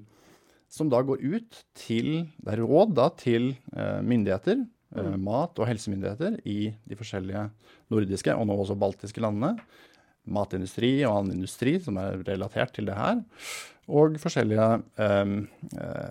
som 0.67 0.89
da 0.91 0.99
går 1.01 1.21
ut 1.23 1.61
til 1.79 2.27
Det 2.43 2.51
er 2.51 2.59
råd 2.59 2.91
da 2.97 3.07
til 3.15 3.53
uh, 3.71 4.03
myndigheter, 4.03 4.65
eh, 4.99 5.13
mat- 5.15 5.59
og 5.59 5.67
helsemyndigheter 5.69 6.41
i 6.43 6.73
de 6.83 6.97
forskjellige 6.99 7.45
nordiske 7.89 8.35
og 8.35 8.49
nå 8.49 8.57
også 8.59 8.75
baltiske 8.75 9.23
landene. 9.23 9.55
Matindustri 10.27 10.91
og 11.07 11.21
annen 11.21 11.37
industri 11.37 11.77
som 11.79 11.97
er 12.01 12.19
relatert 12.27 12.75
til 12.75 12.89
det 12.89 12.97
her. 12.99 13.23
Og 13.88 14.17
forskjellige 14.20 14.65
eh, 15.00 15.29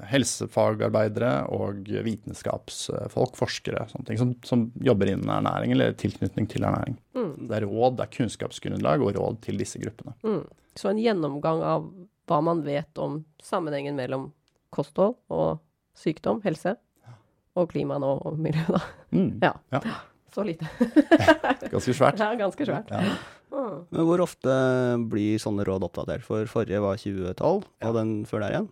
helsefagarbeidere 0.09 1.33
og 1.53 1.91
vitenskapsfolk, 2.07 3.35
forskere, 3.37 3.85
sånne 3.91 4.09
ting, 4.09 4.21
som, 4.21 4.33
som 4.49 4.63
jobber 4.81 5.13
innen 5.13 5.29
ernæring 5.29 5.75
eller 5.77 5.93
tilknytning 6.01 6.49
til 6.49 6.65
ernæring. 6.65 6.97
Det 7.13 7.59
er 7.59 7.69
råd, 7.69 7.99
det 7.99 8.07
er 8.07 8.15
kunnskapsgrunnlag 8.17 9.05
og 9.05 9.13
råd 9.19 9.43
til 9.45 9.61
disse 9.61 9.81
gruppene. 9.83 10.17
Mm. 10.25 10.43
Så 10.77 10.89
en 10.91 11.01
gjennomgang 11.01 11.63
av 11.65 11.87
hva 12.27 12.41
man 12.45 12.65
vet 12.65 12.99
om 13.01 13.21
sammenhengen 13.45 13.97
mellom 13.97 14.31
kosthold 14.75 15.15
og 15.33 15.61
sykdom, 15.97 16.43
helse, 16.45 16.75
og 17.57 17.71
klima 17.73 17.97
nå, 18.01 18.11
og 18.29 18.41
miljø, 18.41 18.65
da. 18.69 18.83
Mm. 19.17 19.31
Ja. 19.45 19.53
Ja. 19.73 19.81
Så 20.35 20.45
lite. 20.45 20.67
Ganske 21.73 21.95
svært. 21.97 22.21
Er 22.21 22.37
ganske 22.37 22.67
svært. 22.69 22.91
Ja. 22.93 23.15
Mm. 23.53 23.87
Men 23.95 24.07
hvor 24.09 24.21
ofte 24.25 24.55
blir 25.11 25.39
sånne 25.43 25.65
råd 25.69 25.85
oppdatert? 25.87 26.25
For 26.27 26.45
forrige 26.51 26.81
var 26.83 26.97
2012, 26.99 27.65
Ja. 27.83 27.89
og 27.89 27.95
den 27.95 28.25
før 28.27 28.41
der 28.43 28.51
igjen? 28.57 28.69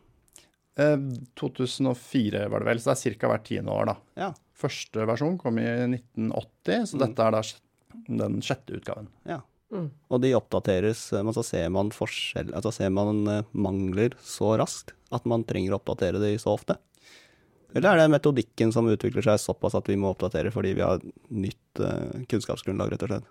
Eh, 0.76 0.96
2004 1.38 2.48
var 2.50 2.60
det 2.64 2.66
vel, 2.66 2.78
så 2.82 2.94
det 2.94 3.06
er 3.06 3.18
ca. 3.18 3.28
hvert 3.28 3.44
tiende 3.46 3.70
år, 3.74 3.86
da. 3.86 3.96
Ja. 4.16 4.32
Første 4.58 5.06
versjon 5.06 5.38
kom 5.38 5.58
i 5.58 5.66
1980, 5.86 6.86
så 6.90 6.94
Mm. 6.96 7.00
dette 7.06 7.18
er 7.26 7.30
da 7.30 7.42
den 8.26 8.40
sjette 8.42 8.74
utgaven. 8.80 9.08
ja. 9.26 9.40
Mm. 9.72 9.90
Og 10.10 10.20
de 10.20 10.30
oppdateres, 10.34 11.12
eh, 11.12 11.22
men 11.22 11.32
så 11.34 11.42
ser 11.44 11.68
man 11.70 11.90
forskjell, 11.90 12.52
altså 12.54 12.72
ser 12.72 12.90
man 12.90 13.26
eh, 13.26 13.42
mangler 13.54 14.10
så 14.22 14.56
raskt 14.56 14.92
at 15.10 15.24
man 15.26 15.42
trenger 15.42 15.72
å 15.72 15.80
oppdatere 15.80 16.20
de 16.20 16.36
så 16.38 16.54
ofte? 16.56 16.76
Eller 17.74 17.90
er 17.90 17.96
det 18.08 18.10
metodikken 18.20 18.72
som 18.72 18.86
utvikler 18.86 19.24
seg 19.24 19.40
såpass 19.42 19.74
at 19.74 19.86
vi 19.88 19.96
må 19.96 20.14
oppdatere 20.14 20.52
fordi 20.52 20.74
vi 20.76 20.80
har 20.82 21.00
nytt 21.30 21.80
eh, 21.80 22.22
kunnskapsgrunnlag, 22.30 22.92
rett 22.92 23.02
og 23.02 23.08
slett? 23.08 23.24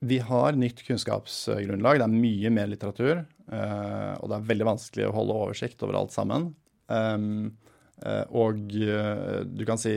Vi 0.00 0.18
har 0.24 0.52
nytt 0.56 0.80
kunnskapsgrunnlag. 0.86 1.98
Det 2.00 2.06
er 2.06 2.14
mye 2.14 2.50
mer 2.54 2.70
litteratur. 2.72 3.26
eh, 3.52 4.12
og 4.22 4.28
det 4.30 4.36
er 4.38 4.46
veldig 4.48 4.66
vanskelig 4.68 5.08
å 5.08 5.14
holde 5.16 5.34
oversikt 5.36 5.82
over 5.82 5.98
alt 5.98 6.12
sammen. 6.14 6.54
Um, 6.88 7.56
eh, 8.04 8.24
og 8.30 8.70
eh, 8.72 9.42
du 9.44 9.64
kan 9.68 9.76
si 9.78 9.92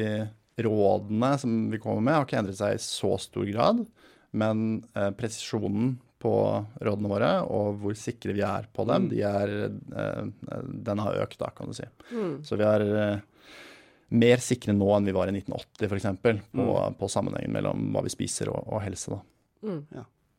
rådene 0.59 1.29
som 1.39 1.69
vi 1.71 1.77
kommer 1.81 2.01
med, 2.01 2.13
har 2.17 2.25
ikke 2.27 2.39
endret 2.41 2.57
seg 2.59 2.75
i 2.75 2.81
så 2.83 3.13
stor 3.21 3.45
grad. 3.49 3.85
Men 4.33 4.83
presisjonen 5.17 5.95
på 6.23 6.31
rådene 6.81 7.09
våre 7.11 7.31
og 7.45 7.79
hvor 7.81 7.95
sikre 7.99 8.33
vi 8.33 8.41
er 8.41 8.65
på 8.73 8.85
dem, 8.89 9.07
Mm. 9.07 9.09
de 9.11 9.21
er, 9.21 9.51
den 10.87 10.97
har 11.03 11.19
økt, 11.21 11.37
da, 11.37 11.49
kan 11.53 11.67
du 11.67 11.73
si. 11.77 11.85
Mm. 12.11 12.41
Så 12.43 12.57
vi 12.57 12.63
er 12.63 13.21
mer 14.09 14.37
sikre 14.41 14.73
nå 14.73 14.87
enn 14.95 15.05
vi 15.05 15.11
var 15.15 15.27
i 15.29 15.35
1980 15.37 15.85
f.eks. 15.89 16.09
På, 16.51 16.65
Mm. 16.87 16.95
på 16.97 17.09
sammenhengen 17.09 17.51
mellom 17.53 17.91
hva 17.93 18.01
vi 18.03 18.09
spiser 18.09 18.49
og, 18.49 18.63
og 18.73 18.81
helse. 18.81 19.09
da. 19.11 19.19
Mm. 19.63 19.79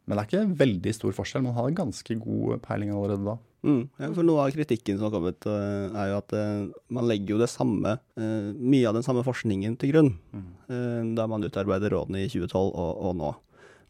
Men 0.05 0.19
det 0.19 0.23
er 0.23 0.29
ikke 0.29 0.59
veldig 0.61 0.93
stor 0.95 1.17
forskjell. 1.17 1.45
Man 1.47 1.57
har 1.57 1.77
ganske 1.77 2.17
god 2.21 2.61
peiling 2.65 2.93
allerede 2.93 3.25
da. 3.25 3.39
Mm. 3.65 3.87
Ja, 3.97 4.11
for 4.13 4.27
noe 4.27 4.43
av 4.45 4.53
kritikken 4.53 4.99
som 4.99 5.09
har 5.09 5.15
kommet, 5.15 5.47
eh, 5.49 5.95
er 5.97 6.11
jo 6.11 6.19
at 6.19 6.35
eh, 6.37 6.67
man 6.93 7.09
legger 7.09 7.35
jo 7.35 7.41
det 7.41 7.49
samme, 7.49 7.97
eh, 8.21 8.51
mye 8.53 8.91
av 8.91 8.99
den 8.99 9.07
samme 9.07 9.25
forskningen 9.25 9.79
til 9.81 9.95
grunn, 9.95 10.13
mm. 10.35 11.15
da 11.17 11.27
man 11.31 11.45
utarbeider 11.47 11.95
rådene 11.95 12.27
i 12.27 12.29
2012 12.29 12.61
og, 12.69 12.93
og 13.09 13.17
nå. 13.23 13.33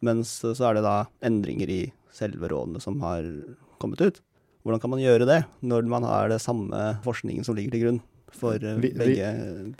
Mens 0.07 0.37
så 0.45 0.69
er 0.69 0.79
det 0.79 0.87
da 0.87 0.97
endringer 1.26 1.71
i 1.73 1.83
selve 2.14 2.50
rådene 2.53 2.83
som 2.83 3.00
har 3.03 3.26
kommet 3.83 4.03
ut. 4.05 4.23
Hvordan 4.62 4.81
kan 4.81 4.93
man 4.95 5.03
gjøre 5.03 5.26
det, 5.29 5.43
når 5.67 5.88
man 5.91 6.07
har 6.07 6.31
det 6.31 6.43
samme 6.45 6.95
forskningen 7.05 7.47
som 7.47 7.57
ligger 7.59 7.75
til 7.75 7.85
grunn 7.85 8.03
for 8.35 8.62
begge, 8.83 9.31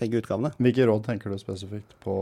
begge 0.01 0.23
utgavene? 0.23 0.51
Hvilke 0.59 0.89
råd 0.91 1.07
tenker 1.07 1.31
du 1.31 1.39
spesifikt 1.41 1.95
på 2.03 2.17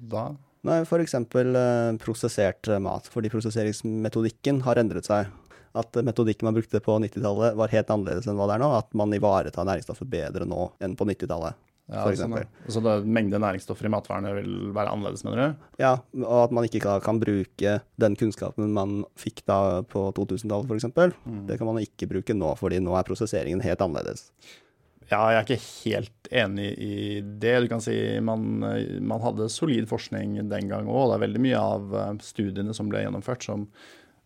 da? 0.00 0.30
Nei, 0.68 0.82
f.eks. 0.84 1.14
Eh, 1.14 1.92
prosessert 2.02 2.68
eh, 2.68 2.80
mat, 2.82 3.08
fordi 3.12 3.30
prosesseringsmetodikken 3.32 4.60
har 4.66 4.80
endret 4.82 5.08
seg. 5.08 5.30
At 5.72 5.96
eh, 5.96 6.04
metodikken 6.04 6.48
man 6.48 6.56
brukte 6.58 6.82
på 6.84 6.98
90-tallet 7.00 7.56
var 7.56 7.72
helt 7.72 7.92
annerledes 7.94 8.28
enn 8.28 8.36
hva 8.36 8.50
det 8.50 8.58
er 8.58 8.64
nå. 8.64 8.70
At 8.76 8.92
man 8.98 9.16
ivaretar 9.16 9.68
næringsstoffet 9.68 10.10
bedre 10.12 10.48
nå 10.48 10.70
enn 10.84 10.98
på 10.98 11.08
90-tallet. 11.08 11.56
Ja, 11.90 12.04
sånn, 12.14 12.36
så 12.70 12.78
det, 12.84 12.92
mengde 13.02 13.40
næringsstoffer 13.42 13.88
i 13.88 13.90
matvarene 13.90 14.30
vil 14.36 14.52
være 14.76 14.92
annerledes, 14.94 15.24
mener 15.26 15.40
du? 15.40 15.64
Ja, 15.82 15.96
og 16.22 16.36
at 16.44 16.52
man 16.54 16.68
ikke 16.68 16.84
kan, 16.84 17.00
kan 17.02 17.18
bruke 17.18 17.72
den 17.98 18.14
kunnskapen 18.20 18.70
man 18.76 19.00
fikk 19.18 19.42
da 19.50 19.80
på 19.90 20.04
2000-tallet 20.14 20.70
f.eks. 20.70 20.86
Mm. 21.24 21.40
Det 21.48 21.58
kan 21.58 21.66
man 21.66 21.80
ikke 21.82 22.06
bruke 22.12 22.36
nå, 22.36 22.52
fordi 22.60 22.78
nå 22.84 22.94
er 22.94 23.08
prosesseringen 23.08 23.64
helt 23.66 23.82
annerledes. 23.82 24.28
Ja, 25.10 25.24
jeg 25.32 25.38
er 25.40 25.46
ikke 25.48 25.64
helt 25.90 26.28
enig 26.38 26.66
i 26.86 26.96
det. 27.42 27.54
Du 27.64 27.68
kan 27.72 27.82
si 27.82 27.94
man, 28.22 28.44
man 28.62 29.22
hadde 29.24 29.48
solid 29.50 29.88
forskning 29.90 30.36
den 30.52 30.68
gang 30.70 30.86
òg. 30.86 31.08
Det 31.10 31.16
er 31.16 31.24
veldig 31.24 31.42
mye 31.48 31.62
av 31.62 31.96
eh, 31.98 32.12
studiene 32.22 32.74
som 32.76 32.90
ble 32.92 33.02
gjennomført 33.02 33.42
som, 33.48 33.64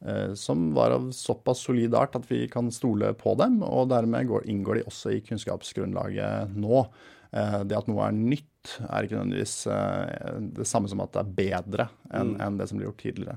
eh, 0.05 0.35
som 0.37 0.67
var 0.77 0.93
av 0.99 1.07
såpass 1.17 1.65
solid 1.65 1.97
art 1.97 2.19
at 2.21 2.29
vi 2.29 2.43
kan 2.53 2.69
stole 2.75 3.15
på 3.17 3.33
dem. 3.41 3.63
Og 3.65 3.89
dermed 3.95 4.29
går, 4.29 4.45
inngår 4.53 4.83
de 4.83 4.87
også 4.91 5.15
i 5.17 5.23
kunnskapsgrunnlaget 5.25 6.53
nå. 6.53 6.85
Eh, 7.33 7.63
Det 7.65 7.81
at 7.81 7.89
noe 7.89 8.05
er 8.11 8.19
nytt, 8.19 8.51
er 8.85 9.07
ikke 9.07 9.17
nødvendigvis 9.19 9.55
eh, 9.71 10.37
det 10.57 10.67
samme 10.69 10.89
som 10.91 11.03
at 11.05 11.13
det 11.15 11.23
er 11.23 11.35
bedre 11.41 11.89
enn 12.11 12.35
Mm. 12.35 12.41
en 12.47 12.59
det 12.59 12.69
som 12.71 12.79
ble 12.79 12.87
gjort 12.89 13.03
tidligere. 13.03 13.37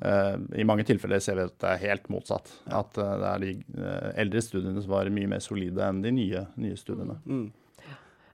Eh, 0.00 0.36
I 0.60 0.64
mange 0.64 0.86
tilfeller 0.88 1.20
ser 1.20 1.36
vi 1.36 1.48
at 1.48 1.58
det 1.60 1.72
er 1.72 1.82
helt 1.88 2.08
motsatt. 2.12 2.48
At 2.66 2.96
eh, 2.98 3.16
det 3.20 3.28
er 3.32 3.44
de 3.44 3.52
eldre 4.24 4.42
studiene 4.42 4.80
som 4.82 4.94
var 4.94 5.10
mye 5.12 5.28
mer 5.34 5.44
solide 5.44 5.84
enn 5.84 6.00
de 6.02 6.14
nye, 6.14 6.46
nye 6.56 6.76
studiene. 6.80 7.18
Mm. 7.26 7.52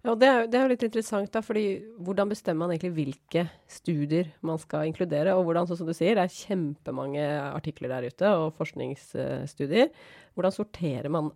Ja, 0.01 0.15
og 0.15 0.21
det 0.23 0.29
er, 0.31 0.47
det 0.49 0.57
er 0.57 0.63
jo 0.65 0.73
litt 0.73 0.85
interessant, 0.87 1.29
da, 1.35 1.43
fordi 1.45 1.65
hvordan 2.01 2.31
bestemmer 2.31 2.65
man 2.65 2.71
egentlig 2.73 2.95
hvilke 2.97 3.43
studier 3.69 4.31
man 4.41 4.57
skal 4.63 4.89
inkludere? 4.89 5.35
Og 5.37 5.45
hvordan, 5.45 5.69
som 5.69 5.85
du 5.85 5.93
sier, 5.93 6.17
det 6.17 6.25
er 6.25 6.39
kjempemange 6.39 7.27
artikler 7.51 7.93
der 7.93 8.09
ute, 8.09 8.31
og 8.33 8.55
forskningsstudier. 8.57 9.91
Hvordan 10.33 10.57
sorterer 10.57 11.11
man 11.13 11.29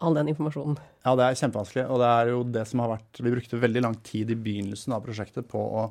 all 0.00 0.16
den 0.16 0.30
informasjonen? 0.32 0.78
Ja, 1.04 1.14
det 1.18 1.26
er 1.26 1.38
kjempevanskelig. 1.40 1.84
Og 1.92 2.00
det 2.02 2.08
er 2.10 2.32
jo 2.32 2.40
det 2.56 2.64
som 2.68 2.82
har 2.84 2.94
vært 2.94 3.20
Vi 3.20 3.34
brukte 3.34 3.60
veldig 3.60 3.84
lang 3.84 3.98
tid 4.06 4.32
i 4.32 4.38
begynnelsen 4.38 4.96
av 4.96 5.04
prosjektet 5.06 5.48
på 5.50 5.60
å 5.60 5.90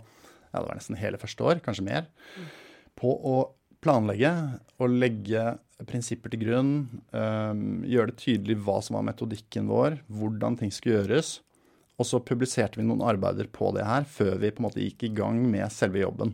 Ja, 0.49 0.63
det 0.63 0.65
var 0.65 0.79
nesten 0.79 0.97
hele 0.97 1.19
første 1.21 1.45
år, 1.45 1.59
kanskje 1.61 1.85
mer. 1.85 2.07
På 2.97 3.13
å 3.13 3.35
planlegge 3.85 4.31
og 4.81 4.95
legge 4.95 5.43
prinsipper 5.87 6.33
til 6.33 6.41
grunn. 6.41 6.71
Um, 7.13 7.83
gjøre 7.85 8.09
det 8.09 8.23
tydelig 8.23 8.57
hva 8.65 8.79
som 8.83 8.97
var 8.97 9.05
metodikken 9.11 9.69
vår, 9.69 9.99
hvordan 10.09 10.57
ting 10.59 10.73
skulle 10.73 11.03
gjøres. 11.03 11.37
Og 11.99 12.07
så 12.07 12.21
publiserte 12.23 12.79
vi 12.79 12.87
noen 12.87 13.03
arbeider 13.05 13.49
på 13.53 13.69
det 13.75 13.85
her 13.85 14.07
før 14.09 14.39
vi 14.41 14.49
på 14.49 14.63
en 14.63 14.67
måte 14.69 14.83
gikk 14.83 15.05
i 15.05 15.13
gang 15.21 15.43
med 15.51 15.69
selve 15.75 16.01
jobben. 16.01 16.33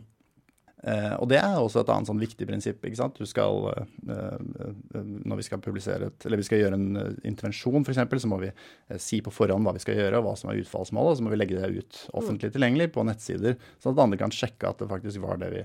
Eh, 0.84 1.14
og 1.16 1.24
det 1.30 1.38
er 1.40 1.56
også 1.56 1.80
et 1.80 1.90
annet 1.90 2.08
sånn 2.10 2.20
viktig 2.20 2.46
prinsipp. 2.46 2.84
ikke 2.84 2.98
sant? 2.98 3.16
Du 3.16 3.26
skal, 3.26 3.72
eh, 3.72 4.12
eh, 4.12 5.02
Når 5.24 5.36
vi 5.40 5.46
skal 5.46 5.62
publisere 5.64 6.10
et, 6.10 6.26
eller 6.26 6.36
vi 6.36 6.46
skal 6.46 6.60
gjøre 6.60 6.74
en 6.74 7.16
intervensjon, 7.24 7.82
f.eks., 7.82 8.22
så 8.22 8.28
må 8.28 8.40
vi 8.42 8.52
si 9.00 9.20
på 9.24 9.32
forhånd 9.32 9.64
hva 9.64 9.72
vi 9.72 9.82
skal 9.82 9.96
gjøre, 9.96 10.20
og 10.20 10.28
hva 10.28 10.36
som 10.36 10.50
er 10.52 10.60
utfallsmålet, 10.60 11.10
og 11.10 11.16
så 11.16 11.24
må 11.24 11.32
vi 11.32 11.40
legge 11.40 11.58
det 11.58 11.80
ut 11.80 12.02
offentlig 12.12 12.52
tilgjengelig 12.52 12.92
på 12.92 13.06
nettsider, 13.08 13.56
sånn 13.80 13.96
at 13.96 14.04
andre 14.04 14.20
kan 14.20 14.30
sjekke 14.30 14.68
at 14.68 14.78
det 14.78 14.90
faktisk 14.92 15.24
var 15.24 15.40
det 15.40 15.50
vi 15.52 15.64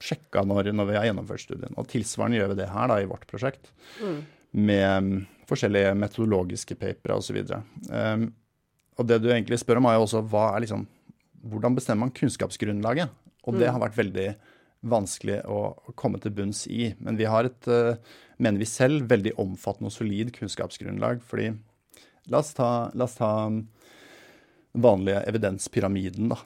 sjekka 0.00 0.42
når, 0.44 0.72
når 0.72 0.88
vi 0.88 0.96
har 0.98 1.08
gjennomført 1.08 1.44
studien. 1.44 1.76
Og 1.76 1.88
tilsvarende 1.88 2.40
gjør 2.40 2.52
vi 2.52 2.60
det 2.60 2.68
her 2.72 2.90
da 2.90 3.00
i 3.00 3.08
vårt 3.08 3.26
prosjekt, 3.30 3.72
Mm. 4.00 4.20
med 4.52 5.02
mm, 5.04 5.26
forskjellige 5.46 5.94
metodologiske 5.94 6.74
papere 6.74 7.16
osv. 7.16 7.38
Um, 7.90 8.32
og 8.98 9.06
det 9.06 9.20
du 9.22 9.28
egentlig 9.30 9.58
spør 9.60 9.78
om, 9.78 9.86
er 9.86 9.94
jo 9.94 10.06
også 10.08 10.24
hva 10.26 10.56
er 10.56 10.64
liksom, 10.64 10.86
hvordan 11.46 11.76
bestemmer 11.76 12.08
man 12.08 12.14
kunnskapsgrunnlaget? 12.16 13.08
Og 13.46 13.54
det 13.58 13.68
Mm. 13.68 13.72
har 13.72 13.80
vært 13.88 13.96
veldig 13.96 14.36
vanskelig 14.84 15.44
å 15.46 15.94
komme 15.96 16.20
til 16.20 16.30
bunns 16.32 16.66
i. 16.68 16.94
Men 17.00 17.16
vi 17.16 17.24
har 17.24 17.44
et, 17.44 17.68
eh, 17.68 17.96
mener 18.38 18.58
vi 18.58 18.64
selv, 18.64 19.08
veldig 19.08 19.34
omfattende 19.36 19.86
og 19.86 19.92
solid 19.92 20.32
kunnskapsgrunnlag. 20.32 21.20
Fordi 21.22 21.58
la 22.28 22.38
oss 22.38 22.54
ta, 22.54 22.90
la 22.94 23.04
oss 23.04 23.16
ta 23.16 23.48
mm, 23.48 23.66
vanlige 24.76 25.24
evidenspyramiden, 25.26 26.28
da. 26.30 26.36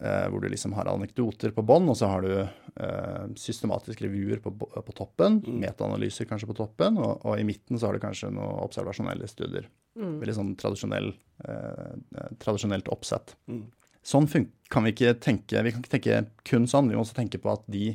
Eh, 0.00 0.28
hvor 0.30 0.40
du 0.40 0.48
liksom 0.48 0.72
har 0.74 0.86
anekdoter 0.86 1.50
på 1.50 1.64
bånn, 1.66 1.88
og 1.90 1.96
så 1.98 2.06
har 2.06 2.22
du 2.22 2.30
eh, 2.38 3.26
systematiske 3.34 4.04
revyer 4.06 4.38
på, 4.40 4.52
på 4.56 4.94
toppen. 4.94 5.40
Mm. 5.42 5.58
Metaanalyser 5.64 6.24
kanskje 6.30 6.46
på 6.46 6.54
toppen, 6.54 6.98
og, 7.02 7.24
og 7.26 7.38
i 7.40 7.42
midten 7.42 7.76
så 7.78 7.88
har 7.88 7.94
du 7.98 8.04
kanskje 8.04 8.30
noen 8.30 8.60
observasjonelle 8.62 9.26
studier. 9.26 9.66
Mm. 9.98 10.20
Veldig 10.20 10.36
sånn 10.36 10.52
tradisjonell, 10.60 11.10
eh, 11.42 12.28
tradisjonelt 12.38 12.86
oppsett. 12.94 13.34
Mm. 13.50 13.64
Sånn 14.08 14.28
fun- 14.30 14.48
kan 14.72 14.84
vi 14.84 14.92
ikke 14.94 15.14
tenke. 15.20 15.62
Vi 15.64 15.72
kan 15.72 15.82
ikke 15.82 15.96
tenke 15.96 16.20
kun 16.48 16.68
sånn. 16.68 16.88
Vi 16.90 16.96
må 16.96 17.04
også 17.04 17.16
tenke 17.16 17.40
på 17.40 17.52
at 17.52 17.64
de 17.72 17.90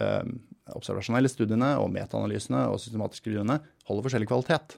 eh, 0.00 0.32
observasjonelle 0.76 1.30
studiene 1.32 1.74
og 1.80 1.90
metaanalysene 1.94 2.66
og 2.70 2.80
systematiske 2.82 3.24
studiene 3.24 3.58
holder 3.88 4.06
forskjellig 4.06 4.28
kvalitet. 4.30 4.76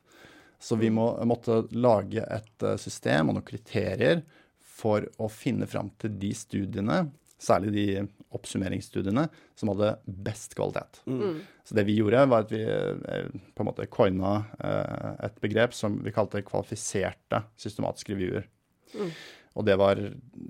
Så 0.62 0.79
vi 0.79 0.93
må, 0.95 1.09
måtte 1.27 1.65
lage 1.75 2.23
et 2.23 2.62
uh, 2.62 2.77
system 2.79 3.33
og 3.33 3.35
noen 3.35 3.47
kriterier 3.49 4.23
for 4.62 5.09
å 5.19 5.27
finne 5.31 5.67
fram 5.67 5.91
til 6.01 6.15
de 6.23 6.31
studiene, 6.39 7.01
særlig 7.43 7.73
de 7.75 7.87
oppsummeringsstudiene, 8.33 9.27
som 9.59 9.73
hadde 9.73 9.91
best 10.07 10.55
kvalitet. 10.57 11.03
Mm. 11.11 11.43
Så 11.67 11.77
det 11.77 11.85
vi 11.89 11.99
gjorde, 11.99 12.23
var 12.31 12.47
at 12.47 12.55
vi 12.55 12.62
eh, 12.62 13.27
på 13.53 13.65
en 13.65 13.69
måte 13.69 13.89
coina 13.93 14.37
eh, 14.62 15.27
et 15.27 15.43
begrep 15.43 15.75
som 15.77 15.99
vi 16.07 16.15
kalte 16.15 16.45
kvalifiserte 16.47 17.43
systematiske 17.61 18.15
reviewer. 18.15 18.47
Mm. 18.95 19.11
Og 19.52 19.66
det 19.68 19.76
var 19.80 20.00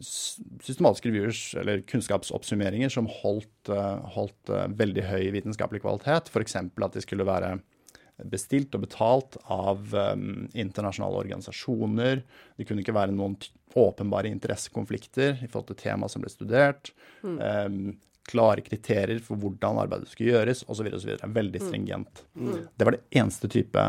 systematiske 0.03 1.11
reviewers, 1.11 1.43
eller 1.59 1.83
kunnskapsoppsummeringer, 1.91 2.93
som 2.93 3.09
holdt, 3.11 3.71
eh, 3.73 4.15
holdt 4.15 4.53
veldig 4.79 5.07
høy 5.09 5.31
vitenskapelig 5.35 5.83
kvalitet. 5.83 6.31
F.eks. 6.31 6.57
at 6.57 6.97
de 6.99 7.05
skulle 7.05 7.27
være 7.27 7.57
bestilt 8.29 8.75
og 8.77 8.85
betalt 8.85 9.37
av 9.51 9.95
um, 9.95 10.47
internasjonale 10.53 11.25
organisasjoner. 11.25 12.23
Det 12.57 12.67
kunne 12.69 12.85
ikke 12.85 12.95
være 12.95 13.15
noen 13.15 13.37
åpenbare 13.79 14.31
interessekonflikter 14.31 15.41
i 15.41 15.49
forhold 15.49 15.71
til 15.73 15.81
tema 15.81 16.11
som 16.13 16.25
ble 16.25 16.33
studert. 16.33 16.93
Mm. 17.25 17.37
Um, 17.41 17.79
klare 18.29 18.63
kriterier 18.63 19.19
for 19.25 19.41
hvordan 19.41 19.81
arbeidet 19.83 20.13
skulle 20.13 20.37
gjøres, 20.37 20.63
osv. 20.71 20.93
osv. 20.95 21.15
Veldig 21.25 21.63
mm. 21.63 21.69
stringent. 21.69 22.25
Mm. 22.39 22.67
Det 22.79 22.89
var 22.89 22.97
det 22.97 23.05
eneste 23.19 23.51
type 23.51 23.87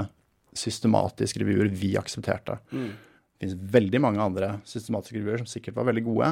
systematisk 0.58 1.42
revyer 1.42 1.70
vi 1.74 1.94
aksepterte. 2.00 2.58
Mm. 2.74 2.94
Det 3.44 3.50
finnes 3.50 3.74
veldig 3.74 4.00
mange 4.00 4.24
andre 4.24 4.50
systematiske 4.70 5.18
reviewer 5.18 5.42
som 5.42 5.50
sikkert 5.52 5.76
var 5.76 5.90
veldig 5.90 6.06
gode, 6.06 6.30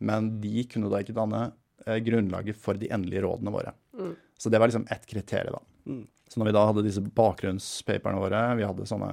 men 0.00 0.30
de 0.40 0.64
kunne 0.70 0.88
da 0.88 1.02
ikke 1.04 1.16
danne 1.16 1.42
eh, 1.84 1.98
grunnlaget 2.06 2.56
for 2.56 2.78
de 2.80 2.88
endelige 2.94 3.26
rådene 3.26 3.52
våre. 3.52 3.74
Mm. 3.98 4.14
Så 4.40 4.48
det 4.48 4.60
var 4.62 4.70
liksom 4.70 4.86
ett 4.88 5.04
kriterium, 5.10 5.58
da. 5.58 5.92
Mm. 5.92 6.06
Så 6.32 6.40
når 6.40 6.48
vi 6.48 6.54
da 6.56 6.64
hadde 6.64 6.86
disse 6.86 7.04
bakgrunnspaperne 7.04 8.20
våre, 8.22 8.40
vi 8.56 8.64
hadde 8.64 8.88
sånne 8.88 9.10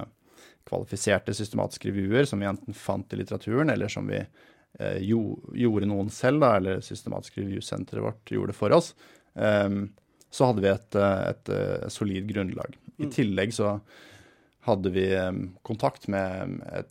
kvalifiserte 0.68 1.34
systematiske 1.36 1.90
reviewer 1.90 2.24
som 2.28 2.40
vi 2.40 2.48
enten 2.48 2.76
fant 2.76 3.12
i 3.12 3.18
litteraturen, 3.20 3.70
eller 3.70 3.92
som 3.92 4.08
vi 4.08 4.22
eh, 4.22 5.02
jo, 5.04 5.36
gjorde 5.52 5.90
noen 5.90 6.08
selv, 6.14 6.40
da, 6.46 6.54
eller 6.56 6.80
systematisk 6.80 7.36
review-senteret 7.42 8.06
vårt 8.06 8.32
gjorde 8.32 8.56
for 8.56 8.72
oss, 8.72 8.94
um, 9.34 9.84
så 10.32 10.48
hadde 10.48 10.64
vi 10.64 10.72
et, 10.72 10.96
eh, 10.96 11.20
et, 11.28 11.44
et, 11.44 11.52
eh, 11.52 11.76
et 11.84 11.92
solid 11.92 12.32
grunnlag. 12.32 12.80
I 12.96 13.10
mm. 13.10 13.12
tillegg 13.12 13.52
så 13.52 13.76
hadde 14.64 14.92
vi 14.94 15.08
um, 15.18 15.44
kontakt 15.66 16.08
med 16.12 16.62
et 16.70 16.90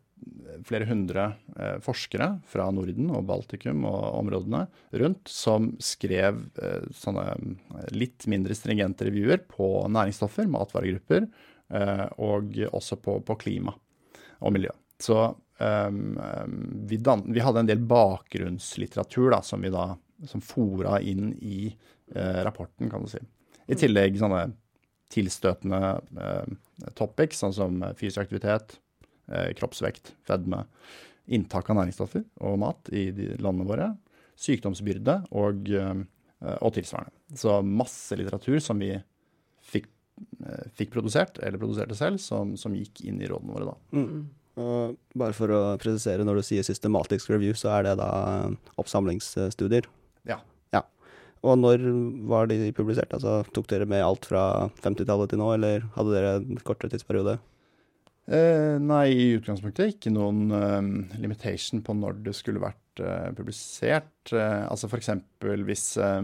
flere 0.68 0.86
hundre 0.90 1.26
eh, 1.58 1.78
forskere 1.84 2.28
fra 2.50 2.68
Norden 2.74 3.10
og 3.16 3.26
Baltikum 3.30 3.86
og 3.90 4.20
områdene 4.20 4.66
rundt 5.02 5.32
som 5.32 5.72
skrev 5.82 6.44
eh, 6.62 6.88
sånne 6.96 7.26
eh, 7.32 7.88
litt 7.96 8.28
mindre 8.32 8.58
stringente 8.58 9.08
reviewer 9.08 9.42
på 9.50 9.72
næringsstoffer, 9.90 10.50
matvaregrupper, 10.52 11.32
og 12.20 12.58
også 12.68 12.98
på, 13.00 13.14
på, 13.24 13.36
klima 13.40 13.72
og 14.44 14.52
miljø. 14.52 14.74
Så 15.00 15.16
ehm, 15.64 16.18
vi, 16.84 16.98
dan, 17.00 17.22
vi, 17.32 17.40
hadde 17.40 17.62
en 17.64 17.70
del 17.70 17.80
bakgrunnslitteratur 17.88 19.30
da, 19.32 19.40
som 19.40 19.64
vi 19.64 19.72
da 19.72 19.86
som 20.28 20.44
fora 20.44 21.00
inn 21.00 21.32
i 21.40 21.70
eh, 22.16 22.44
rapporten, 22.44 22.90
kan 22.92 23.06
du 23.06 23.08
si. 23.14 23.22
I 23.72 23.78
tillegg 23.80 24.20
sånne 24.20 24.50
tilstøtende 25.16 25.94
eh, 26.20 26.92
topics, 27.00 27.40
sånn 27.40 27.56
som 27.56 27.84
fysisk 27.96 28.26
aktivitet, 28.26 28.76
kroppsvekt, 29.58 30.12
fedme, 30.28 30.66
inntak 31.32 31.70
av 31.72 31.80
næringsstoffer 31.80 32.26
og 32.44 32.58
mat 32.62 32.92
i 32.96 33.10
de 33.16 33.32
landene 33.42 33.68
våre, 33.70 33.88
sykdomsbyrde 34.42 35.18
og, 35.38 35.70
eh, 35.70 36.04
og 36.60 36.74
tilsvarende. 36.76 37.14
Så 37.38 37.60
masse 37.66 38.18
litteratur 38.18 38.60
som 38.64 38.82
vi 38.82 38.94
fikk, 39.72 39.88
eh, 40.46 40.68
fikk 40.78 40.94
produsert, 40.96 41.40
eller 41.40 41.62
produserte 41.62 41.98
selv, 41.98 42.20
som, 42.20 42.56
som, 42.58 42.76
gikk 42.76 43.04
inn 43.06 43.22
i 43.22 43.30
rådene 43.30 43.56
våre 43.56 43.72
da. 43.72 43.76
Mm. 43.96 44.30
Og 44.62 44.98
bare 45.16 45.34
for 45.34 45.54
å 45.56 45.62
presisere, 45.80 46.26
når 46.28 46.42
du 46.42 46.44
sier 46.44 46.66
systematisk 46.68 47.30
review, 47.32 47.54
så 47.56 47.72
er 47.78 47.88
det 47.88 47.98
da 48.02 48.12
oppsamlingsstudier? 48.82 49.88
Ja. 50.28 50.42
ja. 50.76 50.84
Og 51.42 51.56
når 51.62 51.86
var 52.28 52.50
de 52.52 52.74
publisert? 52.76 53.14
Altså, 53.16 53.46
tok 53.56 53.70
dere 53.72 53.88
med 53.88 54.04
alt 54.04 54.28
fra 54.28 54.68
50-tallet 54.84 55.32
til 55.32 55.40
nå, 55.40 55.54
eller 55.56 55.88
hadde 55.96 56.18
dere 56.18 56.36
en 56.42 56.60
kortere 56.68 56.92
tidsperiode? 56.92 57.40
Eh, 58.30 58.78
nei, 58.78 59.08
i 59.10 59.30
utgangspunktet 59.40 59.96
ikke 59.96 60.12
noen 60.14 60.54
eh, 60.54 61.18
limitation 61.22 61.82
på 61.82 61.96
når 61.98 62.20
det 62.28 62.36
skulle 62.38 62.62
vært 62.62 63.02
eh, 63.02 63.30
publisert. 63.38 64.30
Eh, 64.30 64.66
altså 64.68 64.90
f.eks. 64.92 65.10
hvis 65.66 65.86
eh, 65.98 66.20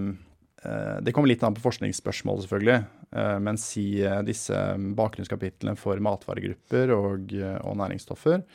eh, 0.62 0.98
Det 1.02 1.14
kommer 1.16 1.32
litt 1.32 1.46
an 1.48 1.58
på 1.58 1.64
forskningsspørsmål, 1.66 2.44
selvfølgelig. 2.46 2.80
Eh, 3.18 3.38
men 3.44 3.58
si 3.62 3.88
disse 4.28 4.62
bakgrunnskapitlene 5.00 5.78
for 5.80 6.02
matvaregrupper 6.06 6.94
og, 6.96 7.34
og, 7.34 7.74
næringsstoffer. 7.82 8.46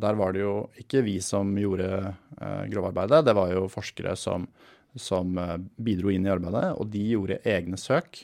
Der 0.00 0.18
var 0.18 0.36
det 0.36 0.44
jo 0.44 0.54
ikke 0.78 1.02
vi 1.02 1.16
som 1.24 1.48
gjorde 1.58 2.12
grovarbeidet, 2.70 3.24
det 3.26 3.32
var 3.34 3.50
jo 3.50 3.64
forskere 3.66 4.12
som, 4.14 4.44
som 4.94 5.34
bidro 5.82 6.12
inn 6.14 6.28
i 6.28 6.30
arbeidet. 6.30 6.76
Og 6.78 6.92
de 6.92 7.02
gjorde 7.08 7.40
egne 7.42 7.80
søk 7.80 8.20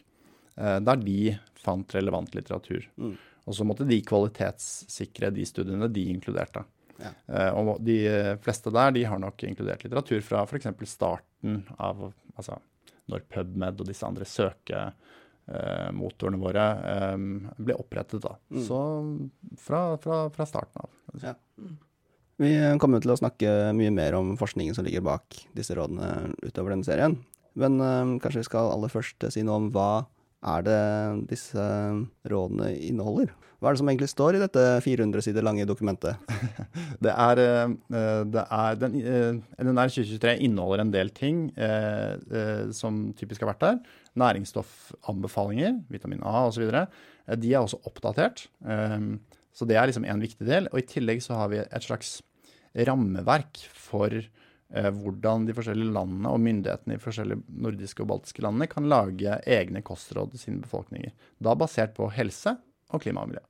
der 0.55 1.01
de 1.03 1.35
fant 1.59 1.91
relevant 1.99 2.31
litteratur. 2.39 2.87
Mm. 2.95 3.17
Og 3.47 3.55
så 3.55 3.67
måtte 3.67 3.87
de 3.87 4.01
kvalitetssikre 4.03 5.31
de 5.35 5.45
studiene 5.47 5.89
de 5.93 6.09
inkluderte. 6.11 6.65
Ja. 6.99 7.13
Uh, 7.29 7.51
og 7.61 7.85
de 7.85 8.01
fleste 8.43 8.73
der 8.75 8.95
de 8.97 9.05
har 9.07 9.21
nok 9.23 9.45
inkludert 9.47 9.85
litteratur 9.85 10.25
fra 10.25 10.43
f.eks. 10.47 10.71
starten 10.89 11.61
av 11.77 12.09
altså 12.37 12.59
når 13.11 13.25
PubMed 13.31 13.81
og 13.83 13.87
disse 13.89 14.07
andre 14.07 14.25
søkemotorene 14.29 16.39
uh, 16.39 16.43
våre 16.43 16.65
um, 17.15 17.49
ble 17.59 17.75
opprettet. 17.79 18.23
da. 18.25 18.37
Mm. 18.51 18.63
Så 18.67 18.79
fra, 19.63 19.99
fra, 20.03 20.31
fra, 20.35 20.47
starten 20.49 20.81
av. 20.83 20.91
Ja. 21.23 21.35
Vi 22.43 22.51
kommer 22.83 23.01
til 23.01 23.13
å 23.15 23.21
snakke 23.21 23.49
mye 23.77 23.93
mer 23.95 24.13
om 24.19 24.27
forskningen 24.41 24.75
som 24.77 24.85
ligger 24.87 25.03
bak 25.07 25.25
disse 25.57 25.75
rådene 25.79 26.09
utover 26.43 26.71
denne 26.75 26.89
serien. 26.89 27.15
Men 27.57 27.73
uh, 27.81 28.19
kanskje 28.23 28.43
vi 28.43 28.51
skal 28.51 28.73
aller 28.75 28.91
først 28.93 29.19
si 29.33 29.41
noe 29.47 29.59
om 29.63 29.69
hva 29.75 29.91
er 30.47 30.65
det 30.67 30.81
disse 31.33 31.67
rådene 32.31 32.71
inneholder? 32.89 33.33
Hva 33.57 33.71
er 33.71 33.77
det 33.77 33.81
som 33.81 33.89
egentlig 33.89 34.11
står 34.13 34.37
i 34.37 34.41
dette 34.43 34.63
400 34.85 35.25
sider 35.25 35.45
lange 35.45 35.65
dokumentet? 35.69 36.21
det 37.05 37.13
er, 37.13 37.41
eh, 37.41 38.25
det 38.29 38.45
er 38.45 38.81
den, 38.83 38.99
eh, 39.01 39.39
NNR 39.65 39.93
2023 39.95 40.35
inneholder 40.45 40.85
en 40.85 40.93
del 40.93 41.11
ting 41.17 41.47
eh, 41.57 42.69
som 42.77 43.01
typisk 43.17 43.43
har 43.43 43.55
vært 43.55 43.65
der. 43.65 43.81
Næringsstoffanbefalinger, 44.21 45.81
vitamin 45.93 46.21
A 46.23 46.45
osv. 46.51 46.69
De 46.69 47.53
er 47.53 47.59
også 47.63 47.81
oppdatert. 47.89 48.47
Så 49.57 49.67
det 49.69 49.77
er 49.77 49.89
liksom 49.89 50.07
en 50.09 50.23
viktig 50.23 50.47
del. 50.47 50.71
Og 50.73 50.81
i 50.81 50.87
tillegg 50.89 51.21
så 51.25 51.37
har 51.41 51.51
vi 51.53 51.61
et 51.65 51.85
slags 51.85 52.21
rammeverk 52.87 53.61
for 53.73 54.15
hvordan 54.69 55.45
de 55.47 55.55
forskjellige 55.55 55.95
landene 55.95 56.31
og 56.33 56.41
myndighetene 56.43 56.97
i 56.97 57.03
forskjellige 57.03 57.59
nordiske 57.63 58.03
og 58.03 58.09
baltiske 58.11 58.43
landene 58.43 58.67
kan 58.67 58.89
lage 58.91 59.37
egne 59.47 59.83
kostråd 59.87 60.33
til 60.33 60.43
sine 60.43 60.65
befolkninger. 60.65 61.13
Da 61.39 61.55
basert 61.55 61.95
på 61.95 62.09
helse 62.11 62.57
og 62.91 63.05
klima 63.05 63.23
og 63.23 63.31
miljø. 63.31 63.45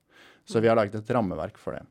Så 0.46 0.61
vi 0.61 0.68
har 0.68 0.76
laget 0.79 0.94
et 0.98 1.11
rammeverk 1.16 1.59
for 1.59 1.76
det. 1.76 1.83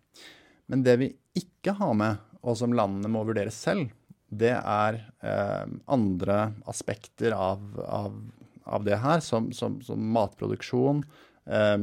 Men 0.71 0.85
det 0.85 0.95
vi 1.01 1.11
ikke 1.37 1.75
har 1.79 1.93
med, 1.97 2.21
og 2.45 2.57
som 2.59 2.73
landene 2.77 3.09
må 3.11 3.25
vurdere 3.27 3.53
selv, 3.53 3.89
det 4.29 4.53
er 4.55 4.99
eh, 5.23 5.65
andre 5.91 6.39
aspekter 6.69 7.35
av, 7.37 7.61
av, 7.85 8.15
av, 8.63 8.85
det 8.85 8.97
her, 9.01 9.21
som, 9.23 9.51
som, 9.53 9.79
som 9.85 10.11
matproduksjon. 10.15 11.03
Eh, 11.45 11.77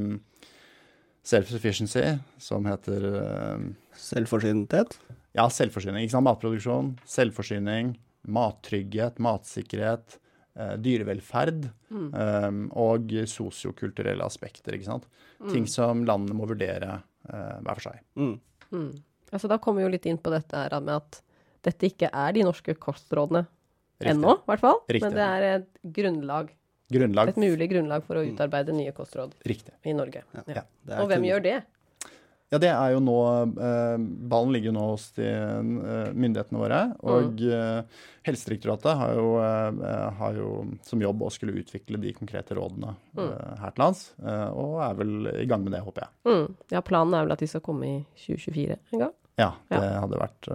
Self-sufficiency, 1.22 2.16
som 2.42 2.66
heter 2.66 3.06
eh, 3.14 3.66
Selvforsynethet? 3.94 4.96
Ja, 5.36 5.46
selvforsyning. 5.48 6.04
ikke 6.04 6.16
sant? 6.16 6.28
Matproduksjon, 6.28 6.90
selvforsyning, 7.08 7.94
mattrygghet, 8.32 9.20
matsikkerhet, 9.22 10.18
eh, 10.58 10.74
dyrevelferd 10.84 11.70
mm. 11.88 12.10
um, 12.12 12.60
og 12.84 13.14
sosiokulturelle 13.30 14.26
aspekter. 14.26 14.76
ikke 14.76 14.90
sant? 14.90 15.08
Mm. 15.40 15.48
Ting 15.54 15.66
som 15.70 16.04
landene 16.08 16.36
må 16.36 16.48
vurdere 16.50 17.00
eh, 17.28 17.56
hver 17.64 17.74
for 17.80 17.88
seg. 17.88 18.04
Mm. 18.20 18.36
mm. 18.70 18.92
Altså, 19.32 19.48
da 19.48 19.56
kommer 19.56 19.80
vi 19.80 19.86
jo 19.86 19.92
litt 19.94 20.06
inn 20.10 20.20
på 20.20 20.28
dette 20.28 20.52
her 20.52 20.74
med 20.84 20.98
at 20.98 21.22
dette 21.64 21.88
ikke 21.88 22.10
er 22.12 22.34
de 22.36 22.42
norske 22.44 22.74
kostrådene 22.76 23.46
ennå, 24.02 24.34
i 24.42 24.50
hvert 24.50 24.60
fall. 24.60 24.82
Riktig. 24.90 25.06
Men 25.06 25.16
det 25.16 25.28
er 25.28 25.46
et 25.48 25.68
grunnlag. 25.96 26.50
grunnlag. 26.92 27.30
Et 27.32 27.38
mulig 27.40 27.68
grunnlag 27.70 28.04
for 28.04 28.20
å 28.20 28.24
mm. 28.26 28.34
utarbeide 28.34 28.74
nye 28.76 28.92
kostråd 28.96 29.32
Riktig. 29.48 29.72
i 29.88 29.94
Norge. 29.96 30.24
Ja. 30.36 30.44
Ja. 30.60 30.64
Og 31.00 31.08
hvem 31.08 31.24
gjør 31.30 31.46
det? 31.46 31.60
Ja, 32.52 32.58
det 32.60 32.68
er 32.68 32.90
jo 32.92 32.98
nå 33.00 33.16
eh, 33.64 34.02
Ballen 34.28 34.50
ligger 34.52 34.68
jo 34.68 34.74
nå 34.76 34.82
hos 34.90 35.06
de 35.16 35.24
eh, 35.24 36.10
myndighetene 36.12 36.60
våre. 36.60 36.80
Og 37.00 37.40
mm. 37.40 37.46
eh, 37.48 38.02
Helsedirektoratet 38.28 38.98
har 39.00 39.14
jo, 39.16 39.30
eh, 39.40 40.02
har 40.18 40.36
jo, 40.36 40.50
som 40.84 41.00
jobb 41.00 41.24
å 41.24 41.30
skulle 41.32 41.56
utvikle 41.62 42.00
de 42.02 42.12
konkrete 42.18 42.58
rådene 42.58 42.92
mm. 43.16 43.24
Eh, 43.24 43.56
her 43.62 43.72
til 43.72 43.84
lands. 43.86 44.04
Eh, 44.20 44.46
og 44.52 44.76
er 44.84 45.00
vel 45.00 45.32
i 45.32 45.48
gang 45.48 45.64
med 45.64 45.72
det, 45.72 45.80
håper 45.86 46.04
jeg. 46.04 46.14
Mm. 46.28 46.46
Ja, 46.76 46.84
planen 46.84 47.16
er 47.16 47.24
vel 47.24 47.36
at 47.38 47.44
de 47.46 47.48
skal 47.54 47.64
komme 47.64 47.88
i 47.88 47.98
2024 48.26 48.76
en 48.76 49.04
gang? 49.06 49.18
Ja, 49.40 49.50
det 49.72 49.78
Ja. 49.80 49.92
hadde 50.04 50.18
vært 50.20 50.48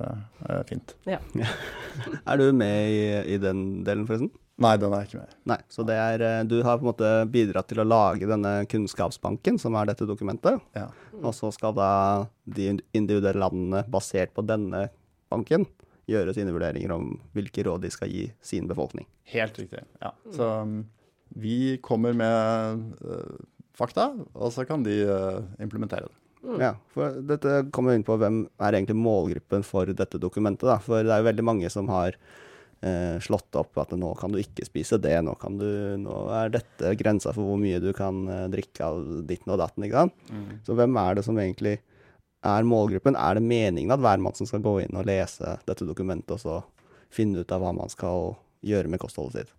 fint. 0.69 0.93
Er 2.29 2.37
du 2.37 2.51
med 2.53 2.91
i, 2.93 3.01
i 3.33 3.39
den 3.41 3.81
delen, 3.87 4.05
forresten? 4.05 4.29
Nei, 4.57 4.73
den 4.81 4.93
er 4.95 5.05
ikke 5.05 5.19
med. 5.19 5.33
Nei. 5.51 5.57
Så 5.69 5.83
det 5.85 5.95
er 6.01 6.23
eh, 6.25 6.43
Du 6.49 6.55
har 6.65 6.79
på 6.79 6.85
en 6.85 6.89
måte 6.89 7.09
bidratt 7.29 7.67
til 7.69 7.81
å 7.83 7.85
lage 7.85 8.29
denne 8.29 8.53
kunnskapsbanken, 8.69 9.59
som 9.61 9.77
er 9.77 9.91
dette 9.91 10.07
dokumentet. 10.09 10.63
Ja. 10.77 10.87
Og 11.21 11.35
så 11.37 11.51
skal 11.53 11.75
da 11.77 11.91
de 12.57 12.71
individuelle 12.97 13.37
landene, 13.43 13.83
basert 13.91 14.33
på 14.33 14.45
denne 14.47 14.87
banken, 15.29 15.67
gjøre 16.09 16.33
sine 16.33 16.53
vurderinger 16.55 16.93
om 16.95 17.11
hvilke 17.35 17.65
råd 17.67 17.83
de 17.85 17.91
skal 17.93 18.09
gi 18.09 18.25
sin 18.41 18.69
befolkning. 18.69 19.05
Helt 19.29 19.59
riktig. 19.59 19.83
Ja. 20.01 20.13
Så 20.33 20.47
um, 20.63 20.79
vi 21.35 21.77
kommer 21.83 22.15
med 22.17 22.85
uh, 23.03 23.37
fakta, 23.77 24.09
og 24.33 24.53
så 24.55 24.65
kan 24.65 24.85
de 24.87 25.03
uh, 25.05 25.43
implementere 25.61 26.07
det. 26.07 26.15
Ja, 26.61 26.73
for 26.93 27.17
dette 27.27 27.65
kommer 27.75 27.97
inn 27.97 28.05
på 28.07 28.15
hvem 28.21 28.45
er 28.61 28.77
egentlig 28.77 28.95
målgruppen 28.95 29.65
for 29.67 29.89
dette 29.91 30.21
dokumentet. 30.21 30.69
Da. 30.69 30.77
For 30.81 31.03
det 31.03 31.11
er 31.11 31.21
jo 31.21 31.27
veldig 31.27 31.45
mange 31.45 31.71
som 31.73 31.89
har 31.91 32.15
eh, 32.81 33.17
slått 33.23 33.55
opp 33.59 33.77
at 33.81 33.93
nå 33.97 34.13
kan 34.19 34.33
du 34.33 34.39
ikke 34.41 34.67
spise 34.67 34.99
det, 35.01 35.15
nå, 35.25 35.35
kan 35.41 35.59
du, 35.59 35.67
nå 36.01 36.17
er 36.37 36.53
dette 36.57 36.93
grensa 36.99 37.33
for 37.35 37.47
hvor 37.47 37.61
mye 37.61 37.81
du 37.83 37.91
kan 37.97 38.23
eh, 38.31 38.47
drikke 38.53 38.87
av 38.87 39.03
ditten 39.29 39.53
og 39.55 39.61
datten. 39.63 39.85
ikke 39.87 40.05
sant? 40.05 40.33
Så 40.67 40.77
hvem 40.77 40.97
er 41.01 41.17
det 41.17 41.25
som 41.27 41.39
egentlig 41.41 41.77
er 42.47 42.67
målgruppen? 42.67 43.17
Er 43.19 43.37
det 43.37 43.45
meningen 43.47 43.93
at 43.95 44.03
hvermannsen 44.03 44.49
skal 44.49 44.63
gå 44.65 44.79
inn 44.85 44.97
og 44.97 45.07
lese 45.09 45.57
dette 45.67 45.87
dokumentet 45.87 46.37
og 46.37 46.43
så 46.43 46.59
finne 47.13 47.41
ut 47.41 47.53
av 47.55 47.63
hva 47.63 47.73
man 47.75 47.91
skal 47.91 48.35
gjøre 48.67 48.91
med 48.91 49.01
kostholdet 49.01 49.45
sitt? 49.45 49.55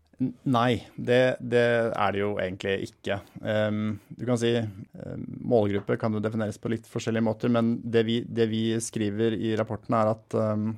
Nei, 0.50 0.80
det, 0.96 1.38
det 1.38 1.64
er 1.94 2.14
det 2.14 2.22
jo 2.24 2.32
egentlig 2.42 2.88
ikke. 2.88 3.20
Um, 3.38 4.00
du 4.18 4.24
kan 4.26 4.40
si 4.40 4.50
um, 4.58 5.26
Målgruppe 5.46 5.94
kan 6.00 6.16
jo 6.16 6.22
defineres 6.22 6.58
på 6.58 6.72
litt 6.72 6.88
forskjellige 6.90 7.22
måter, 7.22 7.52
men 7.54 7.76
det 7.86 8.02
vi, 8.08 8.16
det 8.26 8.48
vi 8.50 8.62
skriver 8.82 9.36
i 9.38 9.52
rapporten 9.58 9.94
er 9.94 10.10
at 10.16 10.34
um, 10.34 10.72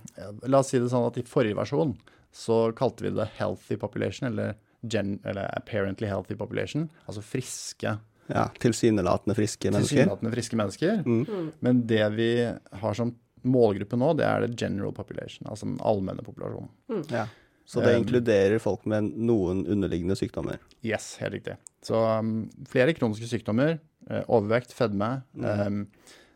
La 0.44 0.61
oss 0.61 0.74
si 0.74 0.81
det 0.83 0.90
sånn 0.92 1.09
at 1.09 1.16
i 1.22 1.24
forrige 1.24 1.57
versjon 1.57 1.96
så 2.33 2.73
kalte 2.77 3.05
vi 3.05 3.11
det 3.11 3.29
'healthy 3.38 3.77
population', 3.77 4.27
eller, 4.27 4.55
gen, 4.83 5.19
eller 5.25 5.51
'apparently 5.57 6.07
healthy 6.07 6.35
population', 6.35 6.88
altså 7.07 7.23
friske, 7.23 7.99
Ja, 8.31 8.49
Tilsynelatende 8.59 9.35
friske 9.35 9.71
mennesker. 9.71 9.97
tilsynelatende 9.97 10.31
friske 10.33 10.57
mennesker. 10.57 11.03
Mm. 11.07 11.53
Men 11.61 11.87
det 11.87 12.05
vi 12.14 12.31
har 12.73 12.95
som 12.95 13.14
målgruppe 13.43 13.99
nå, 13.99 14.12
det 14.16 14.25
er 14.25 14.47
the 14.47 14.55
general 14.55 14.93
population, 14.93 15.49
altså 15.51 15.66
den 15.66 15.79
allmenne 15.81 16.23
populasjonen. 16.23 16.71
Ja. 17.11 17.27
Så 17.66 17.81
det 17.81 17.95
Um, 17.95 18.03
inkluderer 18.03 18.59
folk 18.59 18.87
med 18.87 19.12
noen 19.16 19.66
underliggende 19.66 20.16
sykdommer. 20.19 20.59
Yes, 20.83 21.16
helt 21.21 21.33
riktig. 21.35 21.57
Så 21.83 21.95
um, 22.19 22.51
flere 22.69 22.95
kroniske 22.95 23.29
sykdommer, 23.31 23.79
uh, 24.11 24.23
overvekt, 24.29 24.73
fedme, 24.75 25.23
um, 25.35 25.87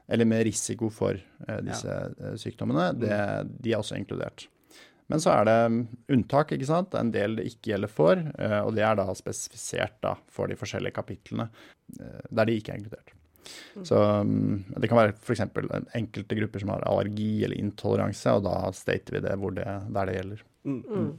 eller 0.09 0.25
med 0.25 0.45
risiko 0.47 0.91
for 0.91 1.19
uh, 1.49 1.61
disse 1.65 1.91
ja. 1.91 2.35
sykdommene, 2.39 2.93
det, 2.99 3.19
de 3.61 3.73
er 3.73 3.79
også 3.79 3.99
inkludert. 3.99 4.47
Men 5.13 5.21
så 5.21 5.35
er 5.35 5.49
det 5.49 5.59
unntak, 6.15 6.55
ikke 6.55 6.69
sant. 6.69 6.95
En 6.97 7.13
del 7.13 7.37
det 7.39 7.49
ikke 7.51 7.75
gjelder 7.75 7.93
for, 7.93 8.21
eh, 8.39 8.61
og 8.63 8.73
det 8.77 8.87
er 8.87 8.97
da 8.97 9.09
spesifisert 9.17 9.99
da 10.05 10.15
for 10.33 10.49
de 10.49 10.57
forskjellige 10.57 10.97
kapitlene 10.97 11.51
eh, 12.01 12.25
der 12.31 12.49
de 12.49 12.57
ikke 12.57 12.73
er 12.73 12.81
inkludert. 12.81 13.13
Så 13.85 13.99
um, 14.01 14.65
Det 14.81 14.89
kan 14.89 14.97
være 14.97 15.15
f.eks. 15.21 15.43
enkelte 15.99 16.39
grupper 16.39 16.63
som 16.63 16.73
har 16.73 16.87
allergi 16.89 17.45
eller 17.45 17.61
intoleranse, 17.61 18.33
og 18.39 18.47
da 18.47 18.57
stater 18.73 19.19
vi 19.19 19.25
det 19.27 19.35
hvor 19.41 19.53
det, 19.53 19.67
der 19.93 20.09
det 20.09 20.17
gjelder. 20.17 20.45
Mm. 20.65 21.11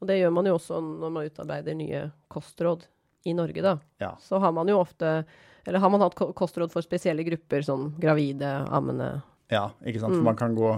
Og 0.00 0.08
det 0.08 0.18
gjør 0.18 0.32
man 0.34 0.48
jo 0.48 0.56
også 0.56 0.80
når 0.82 1.14
man 1.14 1.30
utarbeider 1.30 1.76
nye 1.78 2.02
kostråd 2.32 2.86
i 3.28 3.34
Norge, 3.36 3.62
da. 3.62 3.76
Ja. 4.00 4.14
Så 4.22 4.40
har 4.40 4.52
man 4.56 4.68
jo 4.68 4.80
ofte 4.80 5.24
Eller 5.68 5.78
har 5.78 5.90
man 5.92 6.00
hatt 6.00 6.16
kostråd 6.16 6.72
for 6.72 6.82
spesielle 6.82 7.22
grupper, 7.26 7.62
sånn 7.62 7.90
gravide, 8.00 8.48
ammende 8.72 9.20
Ja, 9.52 9.68
ikke 9.84 10.00
sant. 10.00 10.16
For 10.16 10.24
man 10.24 10.38
kan 10.40 10.56
gå 10.56 10.72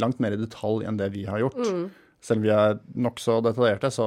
langt 0.00 0.20
mer 0.20 0.36
i 0.36 0.40
detalj 0.40 0.86
enn 0.88 0.98
det 1.00 1.10
vi 1.14 1.24
har 1.28 1.40
gjort. 1.44 1.56
Mm. 1.62 1.86
Selv 2.24 2.40
om 2.42 2.46
vi 2.46 2.52
er 2.54 2.78
nokså 3.06 3.40
detaljerte, 3.44 3.90
så 3.94 4.06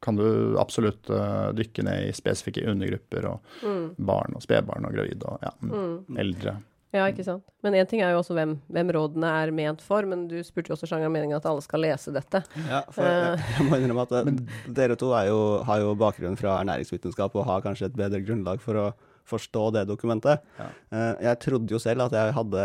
kan 0.00 0.16
du 0.16 0.56
absolutt 0.60 1.10
uh, 1.12 1.50
dykke 1.52 1.82
ned 1.84 2.06
i 2.08 2.12
spesifikke 2.16 2.64
undergrupper 2.70 3.26
og 3.34 3.54
Mm. 3.60 3.94
barn 3.98 4.32
og 4.38 4.40
spedbarn 4.44 4.86
og 4.88 4.94
gravide 4.96 5.26
og 5.28 5.42
ja, 5.44 5.50
mm, 5.60 6.16
eldre. 6.16 6.54
Ja, 6.90 7.04
ikke 7.06 7.22
sant. 7.22 7.44
Men 7.62 7.76
én 7.78 7.86
ting 7.86 8.00
er 8.02 8.10
jo 8.14 8.18
også 8.22 8.34
hvem, 8.34 8.56
hvem 8.72 8.88
rådene 8.96 9.28
er 9.44 9.52
ment 9.54 9.82
for, 9.84 10.02
men 10.08 10.24
du 10.26 10.40
spurte 10.42 10.72
jo 10.72 10.74
også 10.74 10.88
sjanger 10.90 11.12
meningen 11.12 11.36
at 11.36 11.44
alle 11.46 11.62
skal 11.62 11.84
lese 11.84 12.10
dette. 12.16 12.40
Ja, 12.66 12.80
for 12.90 13.04
jeg, 13.06 13.44
jeg 13.58 13.66
må 13.68 13.78
innrømme 13.78 14.06
at 14.08 14.16
det, 14.26 14.48
dere 14.74 14.96
to 14.98 15.12
er 15.14 15.28
jo, 15.28 15.38
har 15.68 15.84
jo 15.84 15.92
bakgrunn 16.00 16.38
fra 16.40 16.56
ernæringsvitenskap 16.64 17.36
og 17.38 17.46
har 17.46 17.62
kanskje 17.68 17.92
et 17.92 17.98
bedre 18.00 18.18
grunnlag 18.24 18.64
for 18.64 18.80
å 18.80 18.88
forstå 19.28 19.64
det 19.76 19.82
dokumentet. 19.88 20.40
Ja. 20.58 20.68
Eh, 20.92 21.22
Jeg 21.28 21.40
trodde 21.44 21.74
jo 21.74 21.78
selv 21.82 22.06
at 22.08 22.12
jeg 22.16 22.32
hadde 22.36 22.64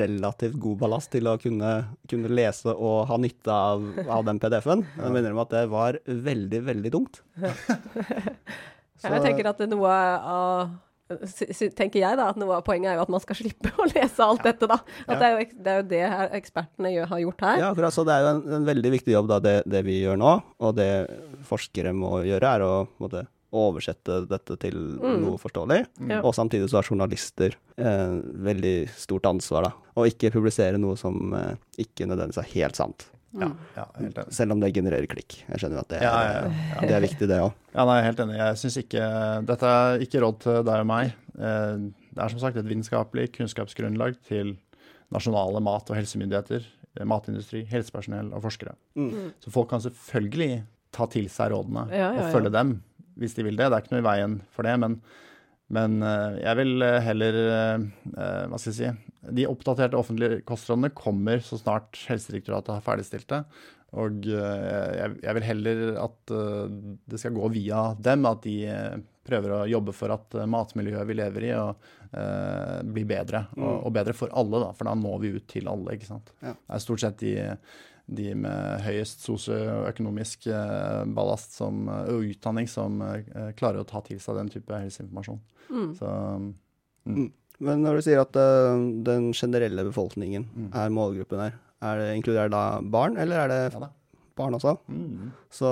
relativt 0.00 0.58
god 0.60 0.78
ballast 0.82 1.10
til 1.12 1.26
å 1.28 1.34
kunne, 1.40 1.72
kunne 2.08 2.30
lese 2.32 2.72
og 2.74 3.06
ha 3.10 3.16
nytte 3.20 3.52
av, 3.52 3.88
av 4.08 4.24
den 4.28 4.38
PDF-en. 4.42 4.84
Jeg 4.96 5.10
må 5.12 5.20
innrømme 5.22 5.46
at 5.48 5.56
det 5.56 5.64
var 5.72 5.98
veldig, 6.06 6.62
veldig 6.70 6.92
tungt. 6.94 7.22
Ja, 7.40 7.52
jeg 9.16 9.24
tenker 9.24 9.50
at 9.52 9.60
noe 9.70 9.96
av 10.20 10.70
tenker 11.74 11.98
jeg 11.98 12.18
da, 12.20 12.28
at 12.30 12.36
Noe 12.38 12.60
av 12.60 12.62
poenget 12.62 12.92
er 12.92 12.98
jo 13.00 13.02
at 13.02 13.10
man 13.10 13.22
skal 13.24 13.34
slippe 13.40 13.72
å 13.82 13.86
lese 13.90 14.22
alt 14.22 14.44
dette. 14.46 14.68
da. 14.70 14.76
At 15.08 15.16
det, 15.18 15.26
er 15.26 15.32
jo, 15.34 15.46
det 15.58 15.72
er 15.72 15.80
jo 15.80 15.86
det 15.90 16.02
her 16.12 16.36
ekspertene 16.38 16.92
gjør, 16.94 17.08
har 17.10 17.22
gjort 17.24 17.42
her. 17.48 17.56
Ja, 17.64 17.70
akkurat, 17.74 17.96
så 17.96 18.04
Det 18.06 18.14
er 18.14 18.22
jo 18.22 18.28
en, 18.36 18.42
en 18.60 18.68
veldig 18.68 18.92
viktig 18.94 19.16
jobb, 19.16 19.26
da, 19.32 19.40
det, 19.42 19.54
det 19.66 19.80
vi 19.88 19.96
gjør 20.04 20.20
nå. 20.22 20.34
Og 20.62 20.76
det 20.78 20.86
forskere 21.48 21.90
må 21.98 22.20
gjøre, 22.28 22.52
er 22.60 22.62
å 22.62 22.70
måte, 23.02 23.24
oversette 23.52 24.20
dette 24.30 24.56
til 24.62 24.76
noe 25.00 25.38
forståelig. 25.40 25.80
Mm. 25.98 26.12
Og 26.22 26.34
samtidig 26.36 26.68
så 26.70 26.78
har 26.80 26.86
journalister 26.86 27.56
eh, 27.76 28.18
veldig 28.46 28.74
stort 28.94 29.26
ansvar, 29.30 29.66
da. 29.68 29.72
Og 29.98 30.10
ikke 30.10 30.30
publisere 30.34 30.78
noe 30.78 30.96
som 31.00 31.34
eh, 31.34 31.56
ikke 31.82 32.06
nødvendigvis 32.10 32.42
er 32.44 32.52
helt 32.54 32.78
sant. 32.78 33.08
Ja, 33.30 33.46
ja, 33.76 33.84
helt 34.00 34.16
enig. 34.18 34.32
Selv 34.34 34.56
om 34.56 34.62
det 34.62 34.72
genererer 34.74 35.06
klikk. 35.10 35.36
Jeg 35.46 35.60
skjønner 35.62 35.84
at 35.84 35.90
det 35.92 36.00
er, 36.00 36.02
Ja, 36.02 36.14
ja, 36.26 36.40
ja, 36.74 36.80
Det 36.88 36.96
er 36.96 37.04
viktig, 37.04 37.28
det 37.30 37.36
òg. 37.44 37.52
Ja, 37.76 37.84
nei, 37.86 38.00
helt 38.02 38.22
enig. 38.24 38.38
Jeg 38.40 38.58
syns 38.58 38.78
ikke 38.82 39.04
Dette 39.46 39.70
er 39.76 40.02
ikke 40.06 40.22
råd 40.24 40.40
til 40.42 40.58
deg 40.66 40.82
og 40.82 40.88
meg. 40.90 41.12
Eh, 41.38 41.86
Det 42.10 42.24
er 42.24 42.32
som 42.32 42.40
sagt 42.42 42.58
et 42.58 42.66
vitenskapelig 42.66 43.28
kunnskapsgrunnlag 43.36 44.16
til 44.26 44.56
nasjonale 45.14 45.60
mat- 45.62 45.90
og 45.90 45.96
helsemyndigheter, 45.98 46.66
eh, 46.98 47.04
matindustri, 47.06 47.62
helsepersonell 47.70 48.32
og 48.34 48.42
forskere. 48.42 48.74
Mm. 48.98 49.32
Så 49.42 49.50
folk 49.54 49.70
kan 49.70 49.80
selvfølgelig 49.80 50.64
ta 50.90 51.06
til 51.06 51.28
seg 51.30 51.52
rådene 51.52 51.86
Ja, 51.94 52.12
ja, 52.12 52.26
og 52.26 52.32
følge 52.34 52.50
dem 52.50 52.80
hvis 53.20 53.36
de 53.36 53.46
vil 53.46 53.58
det. 53.58 53.68
Det 53.68 53.76
er 53.76 53.84
ikke 53.84 53.96
noe 53.96 54.04
i 54.04 54.08
veien 54.08 54.38
for 54.54 54.66
det, 54.66 54.76
men, 54.82 54.96
men 55.72 55.98
eh, 56.06 56.38
jeg 56.42 56.60
vil 56.62 56.86
eh, 56.86 57.02
heller 57.06 57.40
eh, 57.42 57.84
Hva 58.50 58.58
skal 58.58 58.72
jeg 58.72 58.78
si 58.78 59.34
De 59.36 59.46
oppdaterte 59.50 59.98
offentlige 59.98 60.40
kostrådene 60.48 60.92
kommer 60.96 61.44
så 61.44 61.60
snart 61.60 62.00
Helsedirektoratet 62.08 62.78
har 62.78 62.86
ferdigstilt 62.86 63.28
det. 63.30 63.44
Og 64.00 64.22
jeg, 64.22 65.14
jeg 65.18 65.34
vil 65.34 65.42
heller 65.42 65.80
at 65.98 66.30
det 67.10 67.18
skal 67.18 67.34
gå 67.34 67.48
via 67.50 67.80
dem, 67.98 68.22
at 68.28 68.44
de 68.44 68.60
prøver 69.26 69.54
å 69.56 69.64
jobbe 69.66 69.94
for 69.98 70.14
at 70.14 70.36
matmiljøet 70.46 71.08
vi 71.08 71.16
lever 71.18 71.46
i, 71.48 71.50
og, 71.58 71.88
uh, 72.12 72.78
blir 72.86 73.08
bedre. 73.10 73.40
Og, 73.58 73.88
og 73.88 73.96
bedre 73.98 74.14
for 74.14 74.30
alle, 74.30 74.62
da, 74.62 74.70
for 74.78 74.86
da 74.86 74.94
når 74.94 75.18
vi 75.24 75.32
ut 75.34 75.48
til 75.50 75.66
alle. 75.72 75.98
ikke 75.98 76.06
sant? 76.06 76.30
Ja. 76.38 76.54
Det 76.54 76.78
er 76.78 76.84
stort 76.86 77.02
sett 77.02 77.18
de, 77.24 77.34
de 78.10 78.32
med 78.34 78.82
høyest 78.84 79.22
sosioøkonomisk 79.26 80.48
eh, 80.50 81.04
ballast 81.14 81.54
som, 81.58 81.84
eh, 81.88 82.10
og 82.10 82.26
utdanning 82.32 82.66
som 82.70 82.98
eh, 83.06 83.52
klarer 83.58 83.82
å 83.82 83.88
ta 83.88 84.02
til 84.06 84.18
seg 84.22 84.40
den 84.40 84.50
type 84.52 84.74
helseinformasjon. 84.74 85.40
Mm. 85.70 85.92
Så 85.98 86.10
Men 87.60 87.84
når 87.84 87.98
du 87.98 88.04
sier 88.06 88.22
at 88.22 88.32
den 88.32 89.32
generelle 89.36 89.84
befolkningen 89.84 90.46
Mm. 90.50 90.70
er 90.74 90.92
målgruppen 90.96 91.42
her, 91.42 91.58
er 91.82 91.98
det, 91.98 92.10
inkluderer 92.16 92.50
da 92.52 92.80
barn, 92.80 93.16
eller 93.20 93.44
er 93.44 93.48
det 93.48 93.62
ja 93.74 93.90
barn 94.40 94.56
også? 94.56 94.76
Mm. 94.88 95.30
Så 95.52 95.68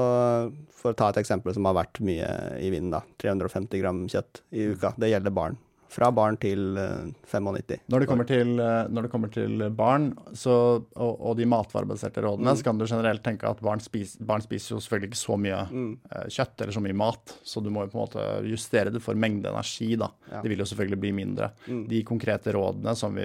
for 0.75 0.93
å 0.93 0.99
ta 0.99 1.11
et 1.13 1.21
eksempel 1.23 1.55
som 1.57 1.67
har 1.69 1.77
vært 1.79 2.01
mye 2.05 2.29
i 2.61 2.71
vinden, 2.73 2.93
da. 2.95 3.03
350 3.23 3.81
gram 3.83 4.05
kjøtt 4.11 4.43
i 4.53 4.69
uka. 4.75 4.95
Det 5.01 5.11
gjelder 5.13 5.35
barn. 5.35 5.59
Fra 5.89 6.11
barn 6.13 6.37
til 6.37 6.77
eh, 6.77 7.07
95. 7.31 7.79
Når 7.89 8.03
det 8.03 8.09
kommer 8.11 8.27
til, 8.29 8.51
eh, 8.61 8.89
når 8.93 9.07
det 9.07 9.11
kommer 9.13 9.31
til 9.33 9.63
barn 9.73 10.11
så, 10.37 10.55
og, 10.85 11.13
og 11.31 11.37
de 11.39 11.47
matvarebaserte 11.49 12.21
rådene, 12.27 12.53
så 12.59 12.67
kan 12.67 12.81
du 12.81 12.85
generelt 12.85 13.23
tenke 13.25 13.49
at 13.49 13.63
barn, 13.65 13.81
spis, 13.81 14.17
barn 14.21 14.45
spiser 14.45 14.75
jo 14.75 14.81
selvfølgelig 14.85 15.09
ikke 15.13 15.21
så 15.23 15.39
mye 15.41 15.63
mm. 15.71 15.89
kjøtt 16.37 16.65
eller 16.65 16.77
så 16.77 16.83
mye 16.85 16.99
mat, 17.01 17.35
så 17.41 17.63
du 17.65 17.71
må 17.73 17.87
jo 17.87 17.93
på 17.95 17.99
en 17.99 18.05
måte 18.05 18.27
justere 18.51 18.93
det 18.93 19.01
for 19.05 19.17
mengde 19.17 19.49
energi. 19.49 19.95
da. 19.97 20.11
Ja. 20.29 20.43
Det 20.45 20.53
vil 20.53 20.61
jo 20.61 20.69
selvfølgelig 20.69 21.01
bli 21.07 21.15
mindre. 21.23 21.51
De 21.89 22.03
konkrete 22.09 22.53
rådene 22.53 22.95
som 22.99 23.17
vi 23.17 23.25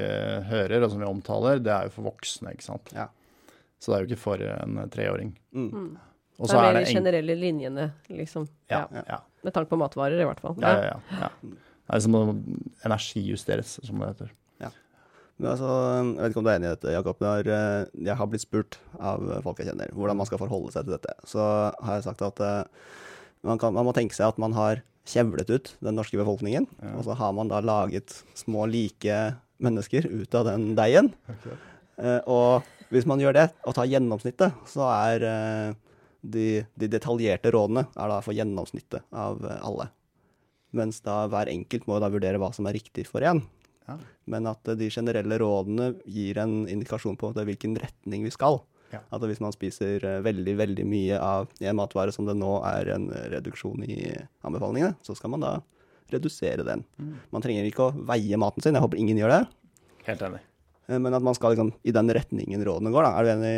hører 0.54 0.88
og 0.88 0.94
som 0.96 1.04
vi 1.04 1.10
omtaler, 1.12 1.60
det 1.64 1.76
er 1.76 1.92
jo 1.92 1.98
for 1.98 2.12
voksne. 2.14 2.56
ikke 2.56 2.70
sant? 2.70 2.96
Ja. 2.96 3.10
Så 3.84 3.92
det 3.92 3.98
er 3.98 4.06
jo 4.06 4.12
ikke 4.14 4.24
for 4.24 4.48
en 4.48 4.80
treåring. 4.94 5.36
Mm. 5.52 5.92
Og 6.40 6.48
Det 6.50 6.56
er 6.58 6.64
er 6.64 6.74
det 6.80 6.88
de 6.88 6.94
generelle 6.96 7.36
linjene, 7.38 7.92
liksom. 8.10 8.48
ja, 8.72 8.88
Ja. 8.92 9.04
ja, 9.08 9.20
Med 9.44 9.54
tanke 9.54 9.70
på 9.70 9.78
matvarer, 9.78 10.20
i 10.20 10.26
hvert 10.26 10.40
fall. 10.40 10.56
ja, 10.62 10.74
ja, 10.94 10.98
ja, 11.20 11.30
ja. 11.84 11.90
Det 11.94 12.00
er 12.00 12.04
som 12.06 12.16
å 12.16 12.24
energijusteres, 12.88 13.78
som 13.84 14.00
det 14.02 14.14
heter. 14.14 14.32
Men 15.42 15.50
altså, 15.50 15.68
jeg 15.68 16.20
vet 16.22 16.32
ikke 16.32 16.40
om 16.40 16.46
du 16.46 16.50
er 16.52 16.60
enig 16.60 16.68
i 16.68 16.74
dette, 16.76 16.92
Jakob. 16.94 17.22
Når 17.26 17.48
eh, 17.50 17.86
jeg 18.06 18.16
har 18.20 18.28
blitt 18.30 18.44
spurt 18.44 18.78
av 19.02 19.24
folk 19.44 19.58
jeg 19.60 19.72
kjenner 19.72 19.90
hvordan 19.98 20.20
man 20.20 20.30
skal 20.30 20.40
forholde 20.40 20.70
seg 20.76 20.86
til 20.86 20.94
dette, 20.94 21.16
så 21.28 21.48
har 21.74 21.98
jeg 21.98 22.06
sagt 22.06 22.22
at 22.28 22.42
eh, 22.46 22.92
man, 23.42 23.58
kan, 23.60 23.74
man 23.74 23.88
må 23.88 23.96
tenke 23.98 24.16
seg 24.16 24.30
at 24.30 24.40
man 24.40 24.54
har 24.56 24.84
kjevlet 25.10 25.50
ut 25.50 25.74
den 25.84 25.98
norske 26.00 26.16
befolkningen, 26.22 26.70
og 26.94 27.02
så 27.10 27.18
har 27.20 27.34
man 27.36 27.50
da 27.52 27.58
laget 27.66 28.14
små 28.40 28.70
like 28.72 29.18
mennesker 29.64 30.06
ut 30.08 30.38
av 30.38 30.48
den 30.48 30.70
deigen. 30.78 31.10
Okay. 31.34 31.58
og 32.24 32.64
hvis 32.94 33.08
man 33.10 33.22
gjør 33.22 33.36
det, 33.36 33.48
og 33.66 33.76
tar 33.76 33.90
gjennomsnittet, 33.90 34.64
så 34.70 34.86
er 34.94 35.26
eh, 35.26 35.76
de, 36.22 36.48
de 36.78 36.90
detaljerte 36.94 37.52
rådene 37.54 37.88
er 37.90 38.12
da 38.12 38.20
for 38.24 38.38
gjennomsnittet 38.38 39.04
av 39.10 39.42
eh, 39.44 39.60
alle. 39.66 39.90
Mens 40.74 41.02
da 41.06 41.24
hver 41.30 41.52
enkelt 41.52 41.86
må 41.90 42.00
da 42.02 42.10
vurdere 42.14 42.40
hva 42.42 42.50
som 42.56 42.66
er 42.70 42.76
riktig 42.78 43.06
for 43.10 43.22
en. 43.26 43.44
Ja. 43.88 43.98
Men 44.32 44.48
at 44.50 44.68
eh, 44.72 44.78
de 44.80 44.90
generelle 44.94 45.38
rådene 45.42 45.92
gir 46.10 46.40
en 46.42 46.64
indikasjon 46.72 47.18
på 47.20 47.34
hvilken 47.36 47.76
retning 47.82 48.24
vi 48.26 48.32
skal. 48.34 48.62
Ja. 48.94 49.02
At 49.14 49.24
hvis 49.26 49.42
man 49.44 49.54
spiser 49.56 50.04
eh, 50.06 50.22
veldig, 50.26 50.56
veldig 50.60 50.86
mye 50.88 51.20
av 51.22 51.52
en 51.62 51.78
matvare 51.80 52.14
som 52.16 52.26
det 52.30 52.36
nå 52.40 52.56
er 52.70 52.94
en 52.96 53.10
reduksjon 53.34 53.84
i 53.86 54.00
anbefalingene, 54.46 54.96
så 55.06 55.16
skal 55.18 55.34
man 55.36 55.46
da 55.46 55.54
redusere 56.14 56.66
den. 56.68 56.84
Mm. 57.02 57.14
Man 57.34 57.44
trenger 57.46 57.68
ikke 57.68 57.88
å 57.90 57.94
veie 58.10 58.38
maten 58.40 58.62
sin, 58.64 58.76
jeg 58.78 58.84
håper 58.86 59.00
ingen 59.02 59.18
gjør 59.22 59.34
det. 59.34 59.44
Helt 60.10 60.26
enig. 60.30 60.42
Eh, 60.88 61.00
Men 61.00 61.14
at 61.18 61.24
man 61.26 61.36
skal 61.38 61.56
liksom 61.56 61.74
i 61.84 61.94
den 61.96 62.12
retningen 62.14 62.66
rådene 62.66 62.94
går, 62.94 63.08
da. 63.08 63.14
Er 63.20 63.24
du 63.24 63.34
enig? 63.38 63.56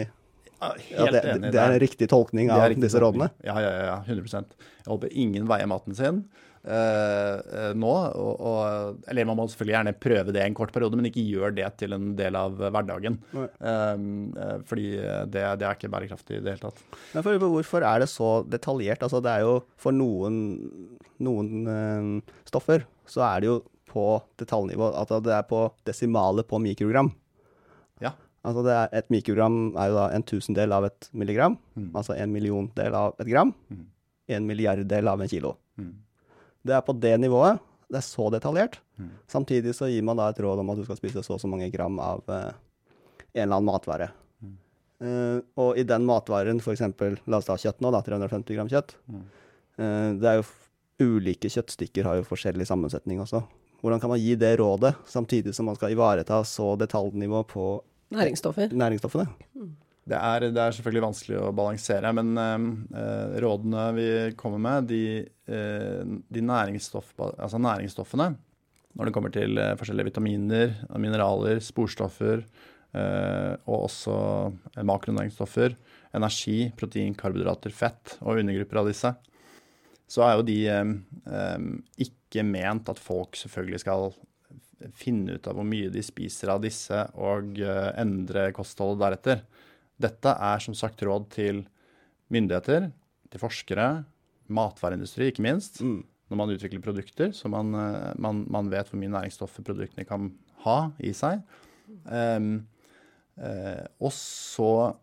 Ja, 0.56 0.70
Helt 0.72 1.12
det, 1.12 1.22
enig. 1.30 1.50
det 1.52 1.60
er 1.60 1.74
en 1.76 1.82
riktig 1.84 2.08
tolkning 2.10 2.50
av 2.50 2.64
riktig 2.72 2.86
disse 2.88 3.00
tolkning. 3.02 3.28
rådene? 3.28 3.46
Ja, 3.46 3.60
ja, 3.60 3.72
ja, 3.92 3.96
100 4.08 4.46
Jeg 4.56 4.88
håper 4.88 5.12
ingen 5.12 5.50
veier 5.52 5.68
maten 5.68 5.94
sin 5.98 6.24
eh, 6.66 7.36
eh, 7.60 7.74
nå. 7.78 7.92
Og, 8.20 8.42
og, 8.50 8.98
eller 9.12 9.28
man 9.30 9.38
må 9.40 9.46
selvfølgelig 9.52 9.76
gjerne 9.78 9.94
prøve 10.06 10.34
det 10.36 10.44
en 10.44 10.58
kort 10.58 10.74
periode, 10.76 10.98
men 11.00 11.10
ikke 11.10 11.24
gjør 11.26 11.56
det 11.58 11.70
til 11.82 11.96
en 11.98 12.12
del 12.20 12.38
av 12.40 12.58
hverdagen. 12.60 13.20
Eh, 13.36 13.46
eh, 13.70 14.58
fordi 14.70 14.88
det, 15.32 15.46
det 15.62 15.70
er 15.70 15.78
ikke 15.78 15.92
bærekraftig 15.94 16.40
i 16.40 16.44
det 16.46 16.56
hele 16.56 16.66
tatt. 16.68 16.84
Men 17.14 17.26
for, 17.28 17.46
hvorfor 17.46 17.86
er 17.88 18.04
det 18.06 18.10
så 18.12 18.32
detaljert? 18.50 19.06
Altså, 19.06 19.22
det 19.26 19.32
er 19.38 19.46
jo 19.46 19.56
for 19.82 19.96
noen, 19.96 20.42
noen 21.24 21.70
eh, 21.70 22.36
stoffer 22.50 22.86
så 23.10 23.22
er 23.30 23.44
det 23.46 23.52
jo 23.54 23.60
på 23.96 24.08
detaljnivå 24.42 24.90
at 25.00 25.12
det 25.24 25.32
er 25.38 25.46
på 25.48 25.70
desimalet 25.88 26.48
på 26.50 26.58
mikrogram. 26.60 27.14
Ja. 28.04 28.12
Altså 28.46 28.62
det 28.66 28.74
er, 28.76 28.90
et 29.00 29.08
mikrogram 29.14 29.56
er 29.80 29.88
jo 29.90 29.96
da 29.98 30.08
en 30.14 30.26
tusendel 30.28 30.74
av 30.76 30.90
et 30.90 31.08
milligram, 31.18 31.56
Mm. 31.76 31.88
altså 31.98 32.14
en 32.16 32.32
milliondel 32.34 32.94
av 32.96 33.16
et 33.20 33.28
gram. 33.28 33.54
Mm. 33.72 33.86
En 34.36 34.46
milliarddel 34.48 35.08
av 35.12 35.22
en 35.24 35.28
kilo. 35.32 35.54
Mm. 35.80 35.94
Det 36.66 36.74
er 36.76 36.82
på 36.86 36.96
det 37.00 37.14
nivået. 37.22 37.60
Det 37.92 38.00
er 38.00 38.06
så 38.08 38.30
detaljert. 38.34 38.80
Mm. 38.98 39.10
Samtidig 39.30 39.76
så 39.78 39.86
gir 39.92 40.02
man 40.08 40.18
da 40.18 40.30
et 40.32 40.40
råd 40.42 40.60
om 40.64 40.70
at 40.74 40.80
du 40.80 40.86
skal 40.88 40.98
spise 40.98 41.22
så 41.24 41.36
og 41.36 41.42
så 41.44 41.48
mange 41.52 41.68
gram 41.74 42.00
av 42.02 42.24
eh, 42.34 42.52
en 43.36 43.44
eller 43.44 43.60
annen 43.60 43.70
matvare. 43.70 44.08
Mm. 44.42 44.56
Eh, 45.06 45.40
og 45.62 45.78
i 45.78 45.84
den 45.86 46.06
matvaren, 46.08 46.58
f.eks. 46.64 46.82
la 47.28 47.38
oss 47.38 47.46
ta 47.50 47.58
kjøtt 47.62 47.84
nå, 47.86 47.92
da, 47.94 48.02
350 48.02 48.58
gram 48.58 48.72
kjøtt. 48.72 48.96
Mm. 49.12 49.22
Eh, 49.78 50.10
det 50.24 50.32
er 50.32 50.40
jo 50.42 50.46
f- 50.48 50.62
ulike 51.06 51.52
kjøttstykker 51.52 52.08
har 52.08 52.18
jo 52.22 52.26
forskjellig 52.26 52.66
sammensetning 52.70 53.20
også. 53.22 53.44
Hvordan 53.84 54.00
kan 54.02 54.10
man 54.16 54.22
gi 54.24 54.34
det 54.40 54.54
rådet, 54.58 54.96
samtidig 55.06 55.54
som 55.54 55.68
man 55.70 55.76
skal 55.78 55.92
ivareta 55.94 56.40
så 56.48 56.72
detaljnivå 56.80 57.44
på 57.52 57.66
Næringsstoffer. 58.16 58.72
næringsstoffene? 58.74 59.28
Det 60.06 60.18
er, 60.18 60.44
det 60.54 60.62
er 60.62 60.76
selvfølgelig 60.78 61.02
vanskelig 61.08 61.38
å 61.42 61.54
balansere, 61.58 62.12
men 62.14 62.36
eh, 62.38 63.38
rådene 63.42 63.86
vi 63.96 64.10
kommer 64.38 64.62
med, 64.62 64.92
de, 64.92 65.24
eh, 65.50 66.04
de 66.06 66.44
næringsstoff, 66.46 67.10
altså 67.18 67.58
næringsstoffene, 67.58 68.28
når 68.96 69.10
det 69.10 69.14
kommer 69.16 69.34
til 69.34 69.58
eh, 69.58 69.74
forskjellige 69.80 70.12
vitaminer, 70.12 70.76
mineraler, 71.02 71.58
sporstoffer, 71.58 72.46
eh, 72.94 73.54
og 73.66 73.88
også 73.88 74.20
eh, 74.76 74.86
makronæringsstoffer, 74.86 75.74
energi, 76.16 76.60
protein, 76.78 77.18
karbohydrater, 77.18 77.74
fett 77.74 78.20
og 78.22 78.44
undergrupper 78.44 78.84
av 78.84 78.92
disse, 78.92 79.16
så 80.06 80.22
er 80.28 80.38
jo 80.38 80.46
de 80.46 80.60
eh, 80.70 80.94
eh, 81.34 81.68
ikke 82.06 82.46
ment 82.46 82.94
at 82.94 83.02
folk 83.02 83.42
selvfølgelig 83.42 83.82
skal 83.82 84.12
finne 84.94 85.40
ut 85.40 85.48
av 85.50 85.58
hvor 85.58 85.66
mye 85.66 85.90
de 85.90 86.04
spiser 86.06 86.52
av 86.54 86.62
disse, 86.62 87.08
og 87.18 87.58
eh, 87.58 87.92
endre 88.02 88.52
kostholdet 88.56 89.02
deretter. 89.02 89.46
Dette 90.02 90.34
er 90.34 90.60
som 90.64 90.76
sagt 90.76 91.02
råd 91.06 91.30
til 91.34 91.64
myndigheter, 92.34 92.90
til 93.32 93.42
forskere, 93.42 94.04
matvareindustri 94.52 95.32
ikke 95.32 95.44
minst, 95.46 95.82
Mm. 95.82 96.04
når 96.30 96.38
man 96.38 96.50
utvikler 96.56 96.82
produkter, 96.82 97.32
så 97.34 97.50
man, 97.50 97.74
eh, 97.76 98.14
man, 98.18 98.46
man 98.50 98.70
vet 98.70 98.90
hvor 98.90 99.00
mye 99.00 99.14
næringsstoffer 99.14 99.64
produktene 99.66 100.06
kan 100.10 100.32
ha 100.66 100.92
i 101.00 101.12
seg. 101.14 101.42
Um, 102.10 102.66
uh, 103.38 103.86
og 104.02 104.12
så 104.16 104.96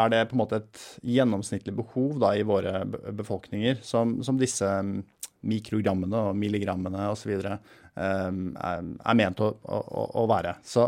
er 0.00 0.08
det 0.12 0.20
på 0.30 0.36
en 0.36 0.40
måte 0.40 0.60
et 0.62 0.80
gjennomsnittlig 1.04 1.74
behov 1.76 2.18
da, 2.22 2.30
i 2.38 2.44
våre 2.46 2.84
befolkninger 2.86 3.82
som, 3.84 4.22
som 4.24 4.38
disse 4.40 4.64
mm, 4.64 5.02
mikrogrammene 5.50 6.22
og 6.30 6.38
milligrammene 6.40 7.08
osv. 7.12 7.34
Um, 7.96 8.54
er, 8.56 8.86
er 9.04 9.18
ment 9.18 9.42
å, 9.44 9.50
å- 9.60 10.06
å 10.22 10.26
være. 10.30 10.56
Så 10.64 10.86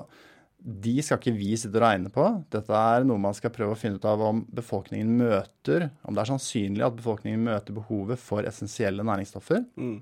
de 0.62 0.94
skal 1.03 1.18
ikke 1.18 1.35
vi 1.35 1.57
sitte 1.59 1.79
og 1.81 1.83
regne 1.83 2.11
på. 2.12 2.25
Dette 2.53 2.79
er 2.79 3.07
noe 3.07 3.20
man 3.20 3.35
skal 3.35 3.51
prøve 3.55 3.75
å 3.75 3.79
finne 3.79 3.98
ut 3.98 4.07
av 4.07 4.22
om 4.22 4.44
befolkningen 4.55 5.11
møter, 5.18 5.88
om 6.07 6.14
det 6.14 6.22
er 6.22 6.31
sannsynlig 6.31 6.85
at 6.87 6.98
befolkningen 6.98 7.42
møter 7.48 7.75
behovet 7.75 8.20
for 8.22 8.46
essensielle 8.46 9.07
næringsstoffer. 9.07 9.64
Mm. 9.75 9.96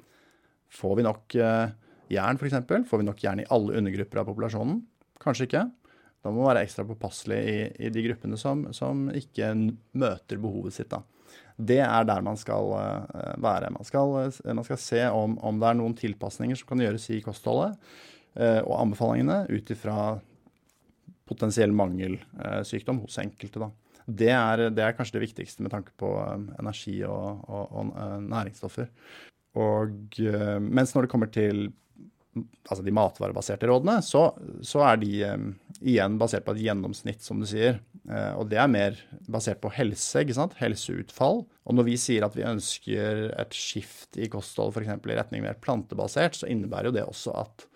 Får 0.77 0.99
vi 0.99 1.07
nok 1.07 1.37
eh, 1.41 1.73
jern, 2.13 2.41
f.eks.? 2.41 2.61
Får 2.91 3.01
vi 3.01 3.09
nok 3.09 3.25
jern 3.25 3.41
i 3.41 3.49
alle 3.57 3.81
undergrupper 3.81 4.21
av 4.21 4.29
populasjonen? 4.29 4.83
Kanskje 5.23 5.49
ikke. 5.49 5.65
Da 6.21 6.29
må 6.29 6.43
man 6.43 6.51
være 6.51 6.67
ekstra 6.67 6.85
påpasselig 6.85 7.41
i, 7.41 7.59
i 7.87 7.93
de 7.93 8.05
gruppene 8.11 8.37
som, 8.41 8.67
som 8.77 9.09
ikke 9.17 9.55
møter 9.97 10.41
behovet 10.43 10.77
sitt. 10.77 10.93
Da. 10.93 11.01
Det 11.57 11.81
er 11.85 12.09
der 12.09 12.25
man 12.25 12.39
skal 12.41 12.73
eh, 12.77 13.35
være. 13.41 13.73
Man 13.73 13.89
skal, 13.89 14.17
eh, 14.27 14.53
man 14.53 14.67
skal 14.67 14.81
se 14.81 15.05
om, 15.09 15.39
om 15.41 15.61
det 15.61 15.71
er 15.71 15.81
noen 15.81 15.97
tilpasninger 15.97 16.61
som 16.61 16.69
kan 16.69 16.85
gjøres 16.85 17.09
i 17.17 17.23
kostholdet 17.25 17.79
eh, 18.37 18.61
og 18.61 18.77
anbefalingene 18.83 19.47
ut 19.49 19.73
ifra 19.73 20.19
potensiell 21.31 21.73
mangelsykdom 21.77 23.05
hos 23.05 23.19
enkelte. 23.23 23.63
Da. 23.63 23.71
Det, 24.07 24.31
er, 24.35 24.67
det 24.75 24.85
er 24.85 24.97
kanskje 24.99 25.19
det 25.19 25.27
viktigste 25.29 25.65
med 25.65 25.75
tanke 25.75 25.95
på 26.01 26.13
eh, 26.23 26.47
energi 26.61 26.99
og, 27.07 27.45
og, 27.47 27.67
og 27.71 27.93
eh, 27.95 28.17
næringsstoffer. 28.27 28.91
Og 29.61 30.19
eh, 30.23 30.57
mens 30.63 30.95
når 30.95 31.07
det 31.07 31.13
kommer 31.13 31.31
til 31.33 31.69
altså 32.71 32.85
de 32.87 32.93
matvarebaserte 32.95 33.67
rådene, 33.67 33.97
så, 34.07 34.29
så 34.67 34.85
er 34.87 35.01
de 35.03 35.11
eh, 35.27 35.47
igjen 35.81 36.19
basert 36.21 36.47
på 36.47 36.55
et 36.55 36.63
gjennomsnitt, 36.67 37.23
som 37.27 37.43
du 37.43 37.49
sier. 37.51 37.81
Eh, 38.07 38.33
og 38.39 38.51
det 38.53 38.61
er 38.63 38.71
mer 38.71 39.01
basert 39.31 39.63
på 39.63 39.73
helse, 39.75 40.23
ikke 40.23 40.39
sant? 40.39 40.57
helseutfall. 40.61 41.45
Og 41.67 41.79
når 41.79 41.89
vi 41.91 41.99
sier 42.01 42.27
at 42.27 42.39
vi 42.39 42.47
ønsker 42.47 43.29
et 43.35 43.57
skift 43.57 44.19
i 44.21 44.31
kosthold, 44.31 44.75
f.eks. 44.75 44.95
i 44.95 45.19
retning 45.19 45.45
mer 45.47 45.59
plantebasert, 45.63 46.39
så 46.39 46.51
innebærer 46.51 46.91
jo 46.91 46.97
det 47.01 47.07
også 47.09 47.35
at 47.43 47.67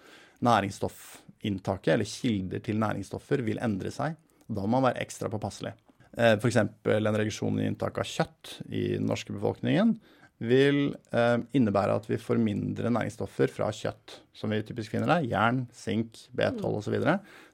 næringsstoffinntaket, 1.44 1.92
eller 1.94 2.04
kilder 2.04 2.61
til 2.64 2.78
næringsstoffer, 2.78 3.42
vil 3.44 3.59
endre 3.61 3.90
seg. 3.90 4.16
Da 4.48 4.62
må 4.62 4.78
man 4.80 4.90
være 4.90 5.02
ekstra 5.02 5.28
påpasselig. 5.28 5.74
Eh, 6.16 6.37
F.eks. 6.38 6.57
en 6.57 7.16
reduksjon 7.16 7.61
i 7.61 7.66
inntak 7.68 7.98
av 7.98 8.04
kjøtt 8.04 8.61
i 8.70 8.96
den 8.96 9.07
norske 9.07 9.33
befolkningen 9.33 9.98
vil 10.44 10.94
eh, 11.14 11.38
innebære 11.54 11.94
at 11.94 12.07
vi 12.09 12.18
får 12.18 12.40
mindre 12.42 12.90
næringsstoffer 12.90 13.48
fra 13.48 13.70
kjøtt, 13.72 14.20
som 14.35 14.50
vi 14.50 14.62
typisk 14.66 14.90
finner 14.90 15.09
der, 15.09 15.28
jern, 15.30 15.66
sink, 15.72 16.26
B12 16.37 16.80
osv., 16.80 16.96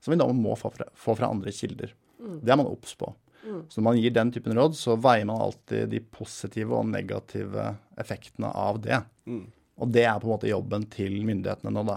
som 0.01 0.13
vi 0.15 0.19
da 0.19 0.27
må 0.33 0.57
få 0.57 0.73
fra, 0.73 0.89
få 0.97 1.15
fra 1.19 1.29
andre 1.31 1.53
kilder. 1.53 1.93
Det 2.41 2.51
er 2.51 2.59
man 2.59 2.69
obs 2.69 2.97
på. 2.97 3.13
Så 3.41 3.81
når 3.81 3.85
man 3.85 3.99
gir 4.01 4.13
den 4.13 4.33
typen 4.33 4.57
råd, 4.57 4.75
så 4.77 4.99
veier 5.01 5.25
man 5.29 5.41
alltid 5.41 5.89
de 5.93 6.01
positive 6.13 6.77
og 6.77 6.89
negative 6.91 7.71
effektene 8.01 8.51
av 8.53 8.81
det. 8.85 8.99
Mm. 9.29 9.47
Og 9.81 9.93
det 9.93 10.05
er 10.05 10.19
på 10.21 10.29
en 10.29 10.35
måte 10.35 10.51
jobben 10.51 10.85
til 10.93 11.21
myndighetene 11.25 11.73
nå, 11.73 11.85
da. 11.89 11.97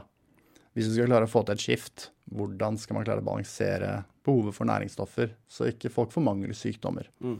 Hvis 0.74 0.90
vi 0.90 0.96
skal 0.96 1.12
klare 1.12 1.28
å 1.28 1.32
få 1.32 1.44
til 1.46 1.54
et 1.54 1.64
skift, 1.64 2.10
hvordan 2.34 2.80
skal 2.82 2.98
man 2.98 3.06
klare 3.06 3.22
å 3.22 3.28
balansere 3.28 3.92
behovet 4.26 4.56
for 4.56 4.70
næringsstoffer, 4.70 5.34
så 5.52 5.70
ikke 5.70 5.92
folk 5.94 6.14
får 6.14 6.26
mangelsykdommer? 6.26 7.10
Mm. 7.22 7.40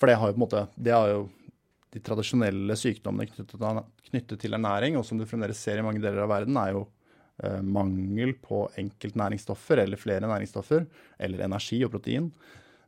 For 0.00 0.10
det 0.10 0.18
har 0.18 0.30
jo 0.30 0.34
på 0.34 0.40
en 0.40 0.44
måte 0.44 0.66
Det 0.74 0.94
har 0.94 1.10
jo 1.12 1.24
de 1.94 2.02
tradisjonelle 2.02 2.74
sykdommene 2.74 3.30
knyttet 3.30 4.40
til, 4.42 4.56
ernæring, 4.56 4.98
og 4.98 5.06
som 5.06 5.20
du 5.20 5.26
fremdeles 5.30 5.60
ser 5.62 5.78
i 5.78 5.84
mange 5.86 6.02
deler 6.02 6.24
av 6.24 6.32
verden, 6.32 6.56
er 6.58 6.72
jo 6.74 6.80
eh, 7.38 7.60
mangel 7.62 8.34
på 8.42 8.64
enkeltnæringsstoffer 8.82 9.84
eller 9.84 10.00
flere 10.00 10.26
næringsstoffer, 10.26 10.88
eller 11.22 11.44
energi 11.46 11.78
og 11.86 11.92
protein. 11.94 12.32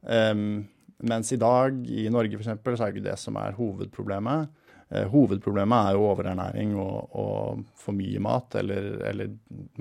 Um, 0.02 0.64
mens 1.06 1.30
i 1.34 1.38
dag 1.38 1.78
i 1.86 2.08
Norge 2.10 2.34
for 2.34 2.42
eksempel, 2.42 2.74
så 2.74 2.86
er 2.86 2.90
det 2.90 2.98
ikke 2.98 3.10
det 3.12 3.18
som 3.22 3.38
er 3.38 3.54
hovedproblemet. 3.58 4.50
Eh, 4.90 5.06
hovedproblemet 5.10 5.90
er 5.90 5.96
jo 5.96 6.06
overernæring 6.10 6.74
og, 6.78 7.16
og 7.18 7.64
for 7.78 7.96
mye 7.96 8.22
mat, 8.22 8.58
eller, 8.60 8.90
eller 9.10 9.32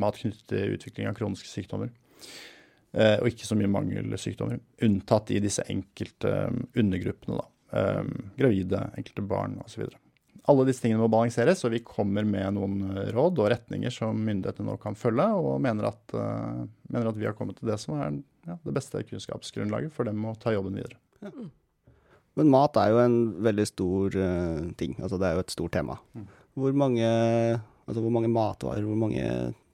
mat 0.01 0.21
knyttet 0.21 0.47
til 0.51 0.77
utvikling 0.77 1.09
av 1.09 1.17
kroniske 1.17 1.51
sykdommer. 1.51 1.91
Eh, 2.95 3.17
og 3.19 3.29
ikke 3.29 3.47
så 3.47 3.57
mye 3.59 3.71
mangelsykdommer, 3.71 4.63
unntatt 4.87 5.35
i 5.35 5.41
disse 5.43 5.65
enkelte 5.71 6.31
um, 6.47 6.63
undergruppene. 6.79 7.41
da. 7.41 7.51
Gravide, 8.37 8.79
enkelte 8.95 9.23
barn 9.27 9.57
osv. 9.65 9.89
Alle 10.45 10.65
disse 10.67 10.83
tingene 10.83 11.01
må 11.01 11.09
balanseres, 11.09 11.63
og 11.65 11.73
vi 11.73 11.81
kommer 11.85 12.25
med 12.27 12.53
noen 12.57 12.77
eh, 12.91 13.09
råd 13.15 13.41
og 13.41 13.49
retninger 13.55 13.93
som 13.93 14.19
myndighetene 14.27 14.69
nå 14.69 14.77
kan 14.81 14.97
følge, 14.97 15.25
og 15.41 15.57
mener 15.63 15.89
at, 15.89 16.13
eh, 16.13 16.65
mener 16.93 17.09
at 17.09 17.17
vi 17.17 17.25
har 17.25 17.37
kommet 17.37 17.57
til 17.59 17.71
det 17.71 17.79
som 17.81 17.97
er 17.97 18.19
ja, 18.45 18.57
det 18.61 18.75
beste 18.75 19.01
kunnskapsgrunnlaget 19.09 19.93
for 19.95 20.05
dem 20.05 20.21
å 20.29 20.35
ta 20.37 20.53
jobben 20.53 20.77
videre. 20.77 21.01
Men 22.35 22.51
mat 22.51 22.77
er 22.79 22.91
jo 22.91 22.99
en 23.03 23.17
veldig 23.45 23.65
stor 23.69 24.17
uh, 24.19 24.65
ting. 24.79 24.97
Altså 24.99 25.19
det 25.21 25.29
er 25.29 25.37
jo 25.37 25.45
et 25.45 25.55
stort 25.55 25.75
tema. 25.75 25.97
Mm. 26.15 26.27
Hvor 26.55 26.75
mange, 26.77 27.07
altså 27.85 28.03
hvor 28.03 28.13
mange 28.15 28.31
matvarer, 28.31 28.83
hvor 28.87 28.99
mange 28.99 29.23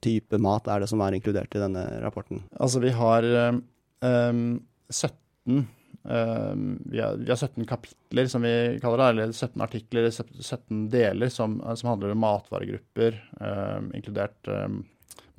typer 0.01 0.41
mat 0.41 0.69
er 0.69 0.81
det 0.81 0.89
som 0.89 1.01
er 1.05 1.17
inkludert 1.17 1.53
i 1.53 1.61
denne 1.61 1.83
rapporten? 2.01 2.41
Altså 2.57 2.81
vi 2.81 2.93
har, 2.97 3.25
eh, 3.25 3.59
um, 4.31 4.55
17 4.89 5.59
um, 6.01 6.63
vi, 6.89 6.97
har, 6.97 7.19
vi, 7.21 7.29
har, 7.29 7.37
17 7.37 7.67
kapitler, 7.69 8.31
som 8.33 8.41
vi 8.41 8.79
kaller 8.81 9.03
det, 9.03 9.09
eller 9.11 9.35
17 9.35 9.61
artikler, 9.61 10.09
17 10.09 10.87
deler, 10.89 11.29
som, 11.29 11.59
som 11.77 11.91
handler 11.91 12.15
om 12.15 12.25
matvaregrupper, 12.25 13.21
um, 13.37 13.91
inkludert 13.97 14.51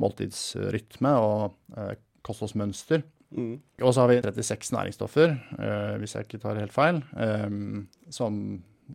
måltidsrytme 0.03 1.17
og 1.19 1.59
uh, 1.75 1.93
kostholdsmønster. 2.27 3.03
Mm. 3.33 3.55
Og 3.83 3.95
så 3.95 4.05
har 4.05 4.11
vi 4.11 4.19
36 4.21 4.77
næringsstoffer, 4.77 5.33
uh, 5.59 5.95
hvis 6.03 6.17
jeg 6.17 6.27
ikke 6.27 6.43
tar 6.43 6.61
helt 6.61 6.75
feil, 6.75 7.01
um, 7.17 7.87
som 8.13 8.37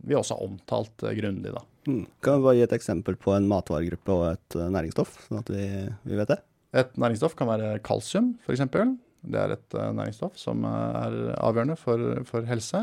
vi 0.08 0.18
også 0.18 0.38
har 0.38 0.46
omtalt 0.46 1.06
uh, 1.06 1.14
grundig. 1.18 1.56
da. 1.56 1.64
Mm. 1.88 2.06
Kan 2.24 2.38
du 2.38 2.46
bare 2.46 2.60
gi 2.60 2.68
et 2.68 2.78
eksempel 2.78 3.18
på 3.20 3.34
en 3.36 3.50
matvaregruppe 3.50 4.14
og 4.14 4.30
et 4.36 4.60
næringsstoff, 4.78 5.18
sånn 5.28 5.42
at 5.42 5.52
vi, 5.54 5.66
vi, 6.04 6.16
vet 6.20 6.34
det? 6.36 6.40
Et 6.78 6.98
næringsstoff 7.00 7.38
kan 7.40 7.50
være 7.50 7.78
kalsium, 7.86 8.36
f.eks. 8.46 8.66
Det 9.28 9.40
er 9.42 9.56
et 9.56 9.76
næringsstoff 9.76 10.38
som 10.40 10.62
er 10.70 11.16
avgjørende 11.42 11.76
for, 11.80 12.04
for 12.28 12.46
helse. 12.48 12.80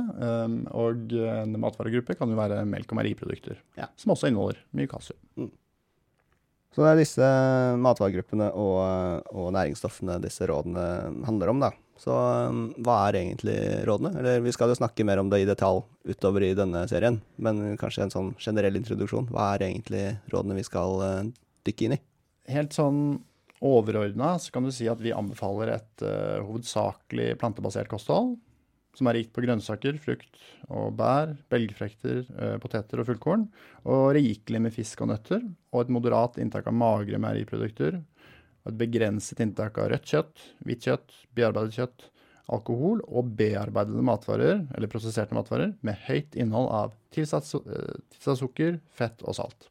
Og 0.75 1.13
en 1.15 1.55
matvaregruppe 1.63 2.17
kan 2.19 2.33
jo 2.33 2.41
være 2.41 2.65
melk- 2.69 2.91
og 2.91 2.99
meieriprodukter, 2.99 3.61
ja. 3.79 3.87
som 4.01 4.13
også 4.17 4.33
inneholder 4.33 4.59
mye 4.77 4.91
kalsium. 4.91 5.21
Mm. 5.39 5.53
Så 6.75 6.83
det 6.83 6.91
er 6.91 6.99
disse 6.99 7.27
matvaregruppene 7.79 8.49
og, 8.59 8.79
og, 9.31 9.51
næringsstoffene 9.55 10.19
disse 10.25 10.47
rådene 10.51 10.87
handler 11.27 11.53
om, 11.53 11.61
da. 11.63 11.71
Så 12.03 12.15
um, 12.51 12.65
hva 12.83 12.97
er 13.07 13.21
egentlig 13.21 13.59
rådene? 13.87 14.11
Eller 14.19 14.41
vi 14.43 14.53
skal 14.55 14.73
jo 14.73 14.79
snakke 14.81 15.07
mer 15.07 15.21
om 15.23 15.31
det 15.31 15.45
i 15.45 15.47
detalj 15.47 15.85
utover 16.11 16.43
i 16.43 16.57
denne 16.59 16.83
serien, 16.91 17.21
men 17.39 17.79
kanskje 17.79 18.09
en 18.09 18.15
sånn 18.15 18.33
generell 18.43 18.81
introduksjon. 18.81 19.31
Hva 19.31 19.53
er 19.55 19.69
egentlig 19.69 20.03
rådene 20.35 20.59
vi 20.59 20.67
skal 20.67 20.99
uh, 21.05 21.21
dykke 21.69 21.87
inn 21.87 21.95
i? 21.95 22.01
Helt 22.51 22.75
sånn 22.75 23.05
overordna 23.65 24.35
så 24.43 24.51
kan 24.53 24.67
du 24.67 24.75
si 24.75 24.91
at 24.91 24.99
vi 25.01 25.15
anbefaler 25.15 25.77
et 25.77 26.03
uh, 26.03 26.43
hovedsakelig 26.43 27.37
plantebasert 27.39 27.89
kosthold 27.93 28.35
som 28.95 29.11
er 29.11 29.19
rikt 29.19 29.35
på 29.35 29.43
grønnsaker, 29.45 29.99
frukt 30.03 30.41
og 30.71 30.95
bær, 30.99 31.35
belgfrukter, 31.53 32.25
eh, 32.39 32.57
poteter 32.63 33.03
og 33.03 33.09
fullkorn, 33.09 33.47
og 33.91 34.15
rikelig 34.17 34.63
med 34.63 34.75
fisk 34.75 35.03
og 35.05 35.11
nøtter, 35.11 35.43
og 35.75 35.85
et 35.85 35.93
moderat 35.93 36.39
inntak 36.43 36.69
av 36.71 36.77
magre 36.79 37.21
meieriprodukter, 37.23 38.01
og 38.65 38.73
et 38.73 38.81
begrenset 38.81 39.43
inntak 39.45 39.79
av 39.83 39.91
rødt 39.93 40.09
kjøtt, 40.09 40.45
hvitt 40.65 40.87
kjøtt, 40.87 41.17
bearbeidet 41.37 41.79
kjøtt, 41.79 42.09
alkohol 42.55 43.01
og 43.09 43.35
bearbeidede 43.39 44.05
matvarer, 44.05 44.65
eller 44.77 44.91
prosesserte 44.93 45.37
matvarer, 45.37 45.75
med 45.83 46.01
høyt 46.07 46.37
innhold 46.37 46.71
av 46.71 46.97
tilsatt, 47.15 47.49
eh, 47.65 48.01
tilsatt 48.15 48.41
sukker, 48.41 48.81
fett 48.95 49.25
og 49.25 49.37
salt. 49.41 49.69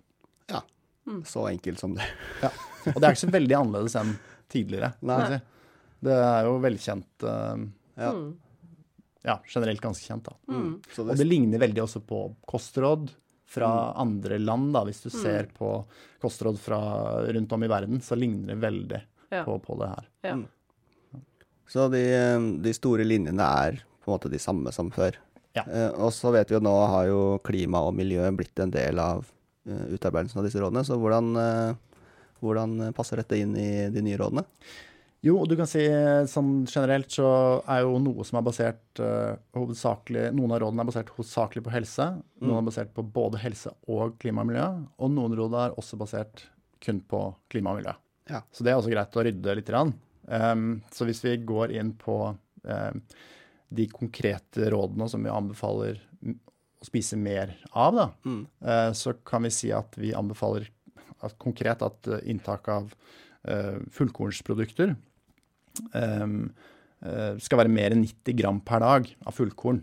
Ja. 0.52 0.64
Mm. 1.08 1.24
Så 1.28 1.48
enkelt 1.50 1.80
som 1.80 1.96
det. 1.96 2.06
ja. 2.44 2.52
Og 2.92 3.00
det 3.00 3.08
er 3.08 3.16
ikke 3.16 3.26
så 3.26 3.34
veldig 3.34 3.56
annerledes 3.56 3.96
enn 4.00 4.16
tidligere. 4.52 4.94
Nei. 5.08 5.40
Det 6.04 6.16
er 6.20 6.48
jo 6.50 6.58
velkjent. 6.60 7.24
Uh, 7.24 7.70
ja. 7.96 8.10
Mm 8.12 8.34
ja, 9.24 9.40
generelt 9.48 9.82
ganske 9.82 10.06
kjent. 10.06 10.26
da. 10.26 10.54
Mm. 10.54 10.62
mm. 10.62 10.74
Det... 10.96 11.04
Og 11.04 11.18
det 11.18 11.28
ligner 11.28 11.64
veldig 11.64 11.84
også 11.86 12.02
på 12.08 12.24
kostråd 12.50 13.12
fra 13.54 13.70
mm. 13.72 14.02
andre 14.04 14.40
land. 14.40 14.74
da, 14.74 14.84
Hvis 14.88 15.04
du 15.06 15.10
mm. 15.10 15.20
ser 15.22 15.50
på 15.58 15.76
kostråd 16.22 16.60
fra 16.60 16.80
rundt 17.32 17.52
om 17.52 17.64
i 17.64 17.72
verden, 17.72 18.02
så 18.02 18.18
ligner 18.20 18.54
det 18.54 18.60
veldig 18.64 19.02
ja. 19.30 19.44
på, 19.44 19.60
på, 19.60 19.78
det 19.82 19.90
her. 19.94 20.10
Ja. 20.22 20.36
Mm. 20.40 20.48
Så 21.70 21.88
de, 21.90 22.04
de, 22.62 22.74
store 22.76 23.06
linjene 23.08 23.46
er 23.66 23.80
på 24.04 24.12
en 24.12 24.18
måte 24.18 24.32
de 24.32 24.42
samme 24.42 24.74
som 24.76 24.92
før. 24.94 25.16
Ja. 25.56 25.64
Eh, 25.64 25.92
og 26.02 26.12
så 26.14 26.34
vet 26.34 26.50
vi 26.52 26.58
jo 26.58 26.64
nå 26.66 26.74
har 26.92 27.08
jo 27.08 27.22
klima 27.46 27.84
og 27.88 27.96
miljø 27.96 28.26
blitt 28.36 28.60
en 28.60 28.74
del 28.74 29.00
av 29.00 29.24
uh, 29.24 29.86
utarbeidelsen 29.94 30.42
av 30.42 30.48
disse 30.48 30.60
rådene. 30.62 30.84
Så 30.86 30.98
hvordan, 31.00 31.30
uh, 31.38 32.02
hvordan 32.44 32.90
passer 32.98 33.22
dette 33.22 33.40
inn 33.40 33.56
i 33.56 33.70
de 33.94 34.04
nye 34.04 34.20
rådene? 34.20 34.44
Jo, 35.24 35.38
og 35.40 35.48
du 35.48 35.56
kan 35.56 35.70
si 35.70 35.82
sånn 36.28 36.66
generelt 36.68 37.14
så 37.16 37.28
er 37.72 37.86
jo 37.86 37.96
noe 38.04 38.26
som 38.28 38.42
er 38.42 38.44
basert 38.44 39.00
uh, 39.00 39.38
hovedsakelig 39.56 40.26
Noen 40.36 40.52
av 40.52 40.60
rådene 40.66 40.84
er 40.84 40.90
basert 40.90 41.12
hovedsakelig 41.16 41.64
på 41.64 41.72
helse. 41.72 42.08
Mm. 42.20 42.50
Noen 42.50 42.58
er 42.60 42.66
basert 42.68 42.92
på 42.96 43.06
både 43.08 43.40
helse 43.40 43.72
og 43.88 44.18
klima 44.20 44.44
og 44.44 44.50
miljø. 44.50 44.66
Og 45.00 45.14
noen 45.14 45.38
råd 45.40 45.56
er 45.62 45.78
også 45.80 46.00
basert 46.02 46.44
kun 46.84 47.00
på 47.08 47.22
klima 47.52 47.72
og 47.72 47.80
miljø. 47.80 47.94
Ja. 48.34 48.42
Så 48.52 48.68
det 48.68 48.74
er 48.74 48.82
også 48.82 48.92
greit 48.92 49.16
å 49.16 49.24
rydde 49.24 49.56
litt. 49.60 49.72
Um, 50.28 50.66
så 50.92 51.08
hvis 51.08 51.24
vi 51.24 51.38
går 51.48 51.72
inn 51.80 51.94
på 52.00 52.18
um, 52.34 53.00
de 53.72 53.88
konkrete 53.96 54.68
rådene 54.76 55.08
som 55.12 55.24
vi 55.24 55.32
anbefaler 55.32 56.04
å 56.28 56.88
spise 56.90 57.16
mer 57.16 57.56
av, 57.72 57.96
da, 57.96 58.10
mm. 58.28 58.44
uh, 58.68 58.92
så 58.92 59.16
kan 59.24 59.48
vi 59.48 59.54
si 59.56 59.72
at 59.72 59.96
vi 59.96 60.12
anbefaler 60.16 60.68
at, 61.24 61.40
konkret 61.40 61.88
at 61.88 62.12
uh, 62.12 62.20
inntak 62.28 62.68
av 62.76 62.92
fullkornsprodukter 63.44 64.94
skal 65.84 67.60
være 67.60 67.72
mer 67.74 67.92
enn 67.92 68.06
90 68.06 68.36
gram 68.40 68.60
per 68.64 68.80
dag 68.80 69.08
av 69.28 69.36
fullkorn. 69.36 69.82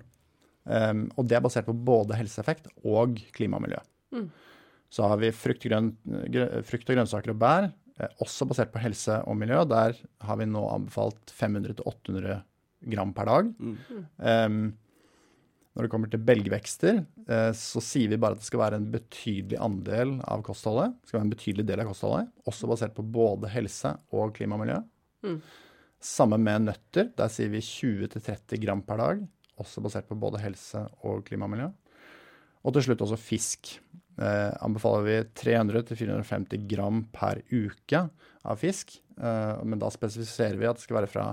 Um, 0.71 1.07
og 1.17 1.27
det 1.29 1.39
er 1.39 1.45
basert 1.45 1.67
på 1.67 1.75
både 1.75 2.19
helseeffekt 2.19 2.69
og 2.87 3.19
klima 3.37 3.59
og 3.59 3.65
miljø. 3.65 3.81
Mm. 4.15 4.29
Så 4.91 5.07
har 5.07 5.21
vi 5.23 5.31
frukt, 5.35 5.65
grøn, 5.65 5.93
frukt, 6.67 6.89
og 6.89 6.97
grønnsaker 6.97 7.33
og 7.33 7.41
bær, 7.41 7.71
eh, 8.01 8.13
også 8.25 8.49
basert 8.51 8.73
på 8.75 8.83
helse 8.83 9.21
og 9.31 9.39
miljø. 9.39 9.63
Der 9.71 9.95
har 10.27 10.39
vi 10.39 10.49
nå 10.51 10.63
anbefalt 10.67 11.31
500-800 11.31 12.41
gram 12.91 13.15
per 13.15 13.31
dag. 13.31 13.53
Mm. 13.59 13.77
Um, 14.19 14.63
når 15.71 15.87
det 15.87 15.93
kommer 15.93 16.11
til 16.11 16.25
belgvekster, 16.27 17.05
eh, 17.31 17.53
så 17.55 17.83
sier 17.85 18.11
vi 18.11 18.19
bare 18.19 18.35
at 18.35 18.43
det 18.43 18.49
skal 18.51 18.65
være 18.65 18.81
en 18.81 18.91
betydelig 18.91 19.61
andel 19.63 20.17
av 20.27 20.43
kostholdet. 20.47 20.99
Det 20.99 21.11
skal 21.11 21.21
være 21.21 21.29
en 21.29 21.35
betydelig 21.37 21.67
del 21.71 21.85
av 21.85 21.93
kostholdet, 21.93 22.31
Også 22.51 22.71
basert 22.71 22.97
på 22.99 23.07
både 23.07 23.51
helse 23.55 23.95
og 24.11 24.35
klima 24.35 24.59
og 24.59 24.65
miljø. 24.67 24.81
Mm. 25.23 25.41
Samme 26.01 26.39
med 26.41 26.65
nøtter. 26.69 27.11
Der 27.17 27.29
sier 27.33 27.51
vi 27.53 27.61
20-30 27.61 28.61
gram 28.63 28.83
per 28.87 29.01
dag. 29.01 29.23
Også 29.61 29.83
basert 29.85 30.09
på 30.09 30.17
både 30.17 30.41
helse 30.41 30.87
og 31.05 31.25
klimamiljø. 31.27 31.69
og. 32.65 32.73
Til 32.73 32.87
slutt 32.89 33.05
også 33.05 33.21
fisk. 33.21 33.75
Eh, 34.21 34.51
anbefaler 34.65 35.05
vi 35.05 35.19
300-450 35.37 36.67
gram 36.69 37.05
per 37.13 37.43
uke 37.53 38.09
av 38.45 38.57
fisk. 38.61 38.97
Eh, 39.21 39.65
men 39.65 39.79
da 39.81 39.91
spesifiserer 39.93 40.57
vi 40.57 40.69
at 40.69 40.81
det 40.81 40.87
skal 40.87 41.01
være 41.01 41.13
fra 41.13 41.27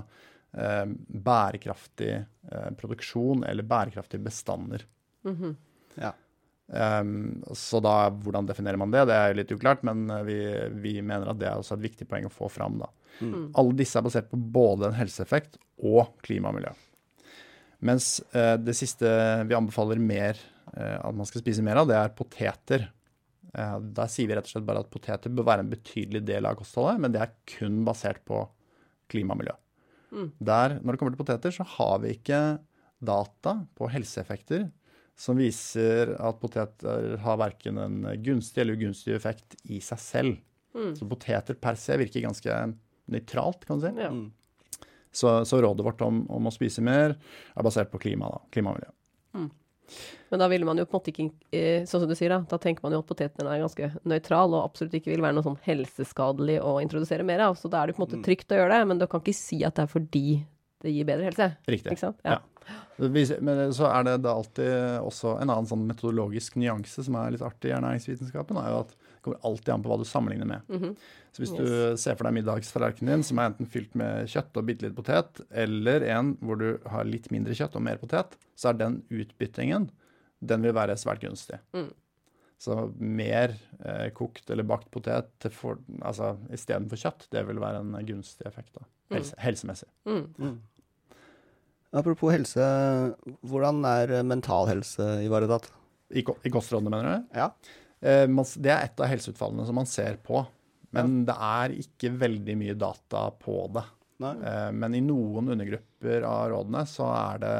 eh, 0.52 0.84
bærekraftig 1.28 2.12
eh, 2.18 2.70
produksjon 2.76 3.44
eller 3.48 3.64
bærekraftige 3.68 4.24
bestander. 4.24 4.84
Mm 5.24 5.36
-hmm. 5.36 5.54
ja. 5.94 6.12
Um, 6.68 7.40
så 7.56 7.80
da, 7.80 8.10
hvordan 8.12 8.48
definerer 8.48 8.76
man 8.80 8.92
det? 8.92 9.06
Det 9.08 9.16
er 9.16 9.36
litt 9.38 9.52
uklart, 9.54 9.80
men 9.88 10.04
eh, 10.12 10.24
vi, 10.26 10.36
vi 10.82 10.98
mener 11.00 11.30
at 11.32 11.38
det 11.40 11.48
er 11.48 11.56
også 11.60 11.78
et 11.78 11.86
viktig 11.86 12.08
poeng 12.10 12.28
å 12.28 12.32
få 12.32 12.50
fram. 12.52 12.76
da. 12.82 12.90
Mm. 13.24 13.54
Alle 13.58 13.78
disse 13.78 13.96
er 13.98 14.04
basert 14.04 14.28
på 14.28 14.36
både 14.36 14.90
en 14.90 14.98
helseeffekt 14.98 15.56
og 15.88 16.12
klima 16.24 16.52
og 16.52 16.58
miljø. 16.58 16.74
Mens 17.88 18.18
eh, 18.36 18.56
det 18.60 18.76
siste 18.76 19.08
vi 19.48 19.56
anbefaler 19.56 20.00
mer 20.02 20.38
eh, 20.74 20.98
at 20.98 21.16
man 21.16 21.28
skal 21.28 21.44
spise 21.44 21.64
mer 21.64 21.80
av, 21.80 21.88
det 21.88 21.96
er 21.98 22.16
poteter. 22.18 22.88
Eh, 23.54 23.76
der 23.96 24.12
sier 24.12 24.28
vi 24.28 24.36
rett 24.36 24.48
og 24.50 24.52
slett 24.52 24.68
bare 24.68 24.84
at 24.84 24.92
poteter 24.92 25.32
bør 25.32 25.48
være 25.52 25.64
en 25.64 25.72
betydelig 25.72 26.24
del 26.28 26.48
av 26.50 26.58
kostholdet, 26.58 27.00
men 27.00 27.14
det 27.14 27.24
er 27.24 27.36
kun 27.56 27.80
basert 27.86 28.20
på 28.28 28.42
klima 29.08 29.36
og 29.36 29.40
miljø. 29.40 29.56
Mm. 30.12 30.28
Der, 30.50 30.80
når 30.82 30.92
det 30.92 31.00
kommer 31.00 31.14
til 31.14 31.22
poteter, 31.22 31.54
så 31.54 31.64
har 31.78 32.02
vi 32.02 32.16
ikke 32.16 32.42
data 32.98 33.60
på 33.78 33.88
helseeffekter 33.92 34.68
som 35.18 35.38
viser 35.40 36.12
at 36.22 36.38
poteter 36.38 37.16
har 37.24 37.38
verken 37.40 37.80
en 37.82 37.96
gunstig 38.22 38.62
eller 38.62 38.78
ugunstig 38.78 39.16
effekt 39.16 39.56
i 39.66 39.80
seg 39.82 40.02
selv. 40.02 40.36
Mm. 40.76 40.92
Så 40.96 41.08
poteter 41.10 41.58
per 41.58 41.78
se 41.80 41.96
virker 41.98 42.22
ganske 42.22 42.58
nøytralt, 43.10 43.64
kan 43.66 43.80
du 43.80 43.86
si. 43.88 43.94
Ja. 43.98 44.12
Mm. 44.14 44.28
Så, 45.10 45.32
så, 45.48 45.58
rådet 45.62 45.84
vårt 45.84 46.04
om, 46.04 46.20
om, 46.30 46.46
å 46.46 46.52
spise 46.54 46.84
mer 46.84 47.16
er 47.16 47.66
basert 47.66 47.90
på 47.90 47.98
klima, 48.02 48.28
da. 48.30 48.42
Klima 48.54 48.70
og 48.70 48.78
miljø. 48.78 48.92
Mm. 49.34 49.48
Men 50.28 50.42
da 50.42 50.48
ville 50.52 50.68
man 50.68 50.78
jo 50.78 50.84
på 50.84 50.92
en 50.92 50.98
måte 50.98 51.10
ikke 51.14 51.24
eh, 51.56 51.86
Sånn 51.88 52.02
som 52.02 52.10
du 52.10 52.14
sier, 52.14 52.30
da. 52.30 52.42
Da 52.46 52.58
tenker 52.60 52.84
man 52.84 52.94
jo 52.94 53.00
at 53.00 53.08
poteten 53.08 53.48
er 53.48 53.62
ganske 53.62 53.88
nøytral 54.06 54.52
og 54.52 54.66
absolutt 54.66 54.98
ikke 55.00 55.14
vil 55.14 55.24
være 55.24 55.38
noe 55.38 55.46
sånn 55.46 55.58
helseskadelig 55.64 56.60
å 56.62 56.76
introdusere 56.84 57.26
mer 57.26 57.46
av. 57.48 57.56
Så 57.58 57.72
da 57.72 57.80
er 57.80 57.90
det 57.90 57.96
på 57.96 58.04
en 58.04 58.06
måte 58.06 58.20
mm. 58.20 58.26
trygt 58.28 58.52
å 58.52 58.60
gjøre 58.60 58.76
det, 58.76 58.90
men 58.92 59.00
du 59.00 59.08
kan 59.10 59.24
ikke 59.24 59.40
si 59.40 59.64
at 59.66 59.80
det 59.80 59.88
er 59.88 59.92
fordi 59.96 60.26
det 60.84 60.94
gir 60.94 61.08
bedre 61.08 61.30
helse. 61.30 61.50
Riktig. 61.66 61.96
Ikke 61.96 62.04
sant? 62.04 62.20
Ja. 62.22 62.36
ja. 62.36 62.57
Men 62.98 63.72
så 63.74 63.86
er 63.90 64.08
det, 64.08 64.16
da 64.24 64.34
alltid 64.34 64.72
også 65.04 65.36
en 65.38 65.52
annen 65.52 65.68
sånn 65.70 65.86
metodologisk 65.86 66.58
nyanse 66.58 67.04
som 67.06 67.16
er 67.20 67.36
litt 67.36 67.44
artig 67.46 67.70
i 67.70 67.76
ernæringsvitenskapen, 67.76 68.58
er 68.58 68.72
jo 68.72 68.80
at 68.82 68.94
det 68.96 69.22
kommer 69.24 69.38
alltid 69.46 69.72
an 69.74 69.84
på 69.84 69.92
hva 69.92 69.98
du 70.00 70.06
sammenligner 70.08 70.48
med. 70.50 70.60
Mm 70.68 70.82
-hmm. 70.82 70.94
Så 71.32 71.42
hvis 71.42 71.52
yes. 71.52 71.58
du 71.58 71.96
ser 72.02 72.16
for 72.18 72.24
deg 72.24 72.34
middagstallerkenen 72.34 73.12
din 73.12 73.22
som 73.22 73.38
er 73.38 73.50
enten 73.50 73.66
fylt 73.66 73.94
med 73.94 74.26
kjøtt 74.26 74.56
og 74.56 74.66
bitte 74.66 74.86
litt 74.86 74.96
potet, 74.96 75.40
eller 75.50 76.02
en 76.02 76.36
hvor 76.40 76.58
du 76.58 76.78
har 76.86 77.04
litt 77.04 77.30
mindre 77.30 77.54
kjøtt 77.54 77.76
og 77.76 77.82
mer 77.82 77.96
potet, 77.96 78.36
så 78.56 78.68
er 78.68 78.72
den 78.72 79.02
utbyttingen 79.08 79.90
den 80.40 80.62
vil 80.62 80.74
være 80.74 80.96
svært 80.96 81.20
gunstig. 81.20 81.58
Mm. 81.72 81.92
Så 82.58 82.74
mer 82.98 83.54
eh, 83.84 84.08
kokt 84.10 84.50
eller 84.50 84.66
bakt 84.66 84.90
potet 84.90 85.46
for, 85.54 85.78
altså, 86.02 86.36
istedenfor 86.50 86.98
kjøtt, 86.98 87.28
det 87.30 87.44
vil 87.46 87.60
være 87.62 87.84
en 87.84 87.94
gunstig 88.06 88.46
effekt. 88.46 88.72
da, 88.74 88.82
mm. 88.82 89.14
helse, 89.16 89.36
mm. 89.36 89.42
helsemessig. 89.44 89.88
Mm. 90.10 90.58
Apropos 91.96 92.32
helse, 92.34 92.64
hvordan 93.48 93.80
er 93.88 94.18
mental 94.28 94.68
helse 94.68 95.06
ivaretatt? 95.24 95.70
I, 96.12 96.20
I 96.20 96.52
kostrådene, 96.52 96.92
mener 96.92 97.08
du? 97.08 97.38
Ja. 97.40 97.50
Eh, 98.00 98.26
det 98.28 98.72
er 98.72 98.84
et 98.84 99.00
av 99.00 99.10
helseutfallene 99.10 99.64
som 99.68 99.78
man 99.80 99.88
ser 99.88 100.20
på. 100.24 100.44
Men 100.96 101.22
det 101.28 101.34
er 101.36 101.74
ikke 101.82 102.14
veldig 102.16 102.54
mye 102.56 102.76
data 102.78 103.26
på 103.36 103.66
det. 103.74 103.84
Eh, 104.18 104.70
men 104.74 104.94
i 104.98 105.00
noen 105.04 105.52
undergrupper 105.54 106.24
av 106.26 106.48
rådene 106.50 106.80
så 106.90 107.06
er 107.14 107.42
det, 107.42 107.52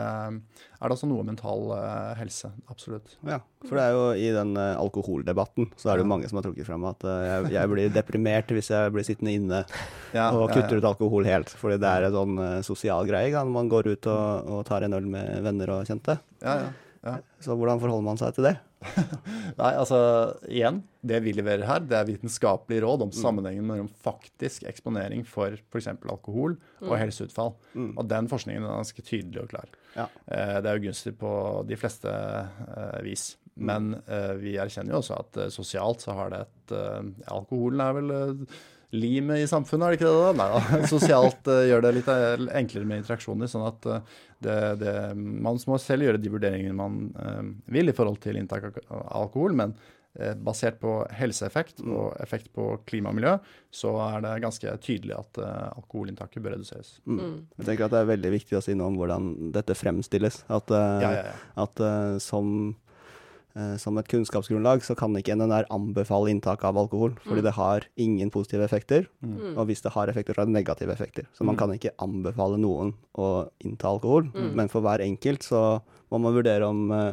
er 0.75 0.91
det 0.91 0.95
også 0.97 1.09
noe 1.11 1.27
mental 1.27 1.69
eh, 1.77 2.17
helse. 2.19 2.51
Absolutt. 2.73 3.15
Ja, 3.27 3.39
for 3.63 3.79
det 3.79 3.85
er 3.85 3.95
jo 3.95 4.09
i 4.19 4.33
den 4.35 4.57
eh, 4.59 4.73
alkoholdebatten 4.79 5.71
så 5.79 5.93
er 5.93 5.99
det 5.99 6.07
jo 6.07 6.11
mange 6.15 6.31
som 6.31 6.41
har 6.41 6.49
trukket 6.49 6.67
frem 6.67 6.89
at 6.91 7.07
jeg, 7.07 7.53
jeg 7.55 7.73
blir 7.75 7.95
deprimert 7.95 8.51
hvis 8.55 8.73
jeg 8.75 8.95
blir 8.95 9.07
sittende 9.07 9.37
inne 9.39 9.63
Ja, 10.19 10.31
og 10.33 10.49
kutter 10.51 10.79
ja. 10.79 10.83
ut 10.83 10.91
alkohol 10.91 11.29
helt. 11.29 11.55
Fordi 11.61 11.79
det 11.79 11.95
er 11.95 12.09
en 12.09 12.19
sånn 12.19 12.43
sosial 12.67 13.07
greie 13.07 13.31
når 13.37 13.55
man 13.55 13.71
går 13.71 13.93
ut 13.93 14.11
og, 14.11 14.53
og 14.59 14.67
tar 14.69 14.87
en 14.87 14.99
øl 14.99 15.09
med 15.15 15.39
venner 15.47 15.79
og 15.79 15.89
kjente. 15.89 16.19
Ja, 16.43 16.59
ja. 16.65 16.77
Så 17.45 17.55
hvordan 17.55 17.81
forholder 17.81 18.05
man 18.07 18.19
seg 18.21 18.35
til 18.37 18.49
det? 18.49 18.57
Nei, 19.59 19.71
altså 19.75 19.99
igjen, 20.47 20.81
det 21.03 21.19
vi 21.25 21.33
leverer 21.35 21.67
her, 21.67 21.83
det 21.83 21.97
er 21.99 22.07
vitenskapelig 22.09 22.81
råd 22.85 23.05
om 23.07 23.13
sammenhengen 23.15 23.67
mellom 23.67 23.89
faktisk 24.05 24.67
eksponering 24.71 25.25
for 25.27 25.57
f.eks. 25.59 25.91
alkohol 25.97 26.57
og 26.85 26.95
helseutfall. 27.01 27.55
Mm. 27.75 27.93
Og 27.97 28.09
den 28.11 28.31
forskningen 28.31 28.67
er 28.67 28.79
ganske 28.81 29.05
tydelig 29.07 29.43
og 29.45 29.53
klar. 29.55 29.69
Ja. 29.97 30.07
Eh, 30.27 30.57
Det 30.63 30.71
er 30.71 30.79
jo 30.79 30.87
gunstig 30.89 31.15
på 31.19 31.35
de 31.69 31.79
fleste 31.81 32.15
eh, 32.15 32.99
vis. 33.07 33.33
Men 33.59 33.97
eh, 34.07 34.35
vi 34.39 34.55
erkjenner 34.63 34.95
jo 34.95 35.01
også 35.03 35.19
at 35.19 35.41
sosialt 35.55 36.05
så 36.05 36.15
har 36.15 36.35
det 36.35 36.45
et 36.47 36.55
Alkoholen 37.33 37.81
er 37.81 37.95
vel 37.97 38.11
limet 38.97 39.43
i 39.43 39.49
samfunnet, 39.49 39.85
er 39.85 39.93
det 39.93 39.99
ikke 39.99 40.09
det? 40.09 40.23
da? 40.23 40.33
Nei 40.39 40.49
da. 40.55 40.81
Sosialt 40.93 41.51
uh, 41.51 41.61
gjør 41.69 41.85
det 41.85 41.93
litt 41.99 42.09
eh, 42.13 42.47
enklere 42.61 42.89
med 42.89 43.03
interaksjoner. 43.03 43.51
sånn 43.51 43.67
at 43.69 43.89
uh, 43.91 44.17
det, 44.45 44.57
det, 44.81 44.97
man 45.19 45.61
må 45.69 45.79
selv 45.83 46.07
gjøre 46.07 46.23
de 46.23 46.33
vurderingene 46.33 46.79
man 46.79 46.99
uh, 47.19 47.45
vil 47.75 47.93
i 47.93 47.97
forhold 47.97 48.21
til 48.25 48.41
inntak 48.41 48.71
av 48.71 49.07
alkohol, 49.23 49.57
men 49.59 49.77
basert 50.43 50.81
på 50.83 50.93
helseeffekt 51.15 51.79
og 51.85 52.17
effekt 52.19 52.49
på 52.57 52.65
klima 52.89 53.13
og 53.13 53.19
miljø, 53.21 53.35
så 53.71 53.93
er 54.03 54.25
det 54.25 54.33
ganske 54.43 54.73
tydelig 54.83 55.13
at 55.15 55.39
alkoholinntaket 55.45 56.43
bør 56.43 56.57
reduseres. 56.57 56.97
Mm. 57.05 57.21
Mm. 57.21 57.37
Jeg 57.61 57.67
tenker 57.69 57.87
at 57.87 57.93
det 57.93 58.01
er 58.01 58.09
veldig 58.09 58.33
viktig 58.33 58.57
å 58.59 58.63
si 58.65 58.75
noe 58.75 58.89
om 58.91 58.97
hvordan 58.99 59.29
dette 59.55 59.77
fremstilles. 59.79 60.41
At, 60.49 60.73
Ja, 60.75 61.13
ja, 61.13 61.23
ja. 61.29 61.37
at 61.63 61.85
som, 62.25 62.73
som 63.79 63.97
et 63.99 64.07
kunnskapsgrunnlag 64.09 64.83
så 64.87 64.95
kan 64.97 65.15
ikke 65.19 65.35
NNR 65.35 65.65
anbefale 65.75 66.31
inntak 66.31 66.63
av 66.65 66.77
alkohol, 66.79 67.17
fordi 67.25 67.41
Mm. 67.41 67.45
det 67.45 67.53
har 67.55 67.81
ingen 67.97 68.31
positive 68.31 68.63
effekter. 68.65 69.07
Mm. 69.25 69.57
Og 69.59 69.67
hvis 69.67 69.83
det 69.83 69.93
har 69.93 70.07
effekter, 70.07 70.35
så 70.35 70.41
har 70.43 70.47
det 70.47 70.53
negative 70.55 70.93
effekter. 70.93 71.27
Så 71.35 71.45
man 71.45 71.57
Mm. 71.57 71.59
kan 71.59 71.71
ikke 71.79 71.91
anbefale 71.99 72.59
noen 72.59 72.95
å 73.17 73.49
innta 73.65 73.89
alkohol. 73.89 74.31
Mm. 74.33 74.55
Men 74.55 74.69
for 74.69 74.81
hver 74.81 75.01
enkelt 75.01 75.41
så 75.43 75.81
må 76.13 76.21
man 76.21 76.35
vurdere 76.35 76.63
om 76.69 76.91
eh, 76.93 77.13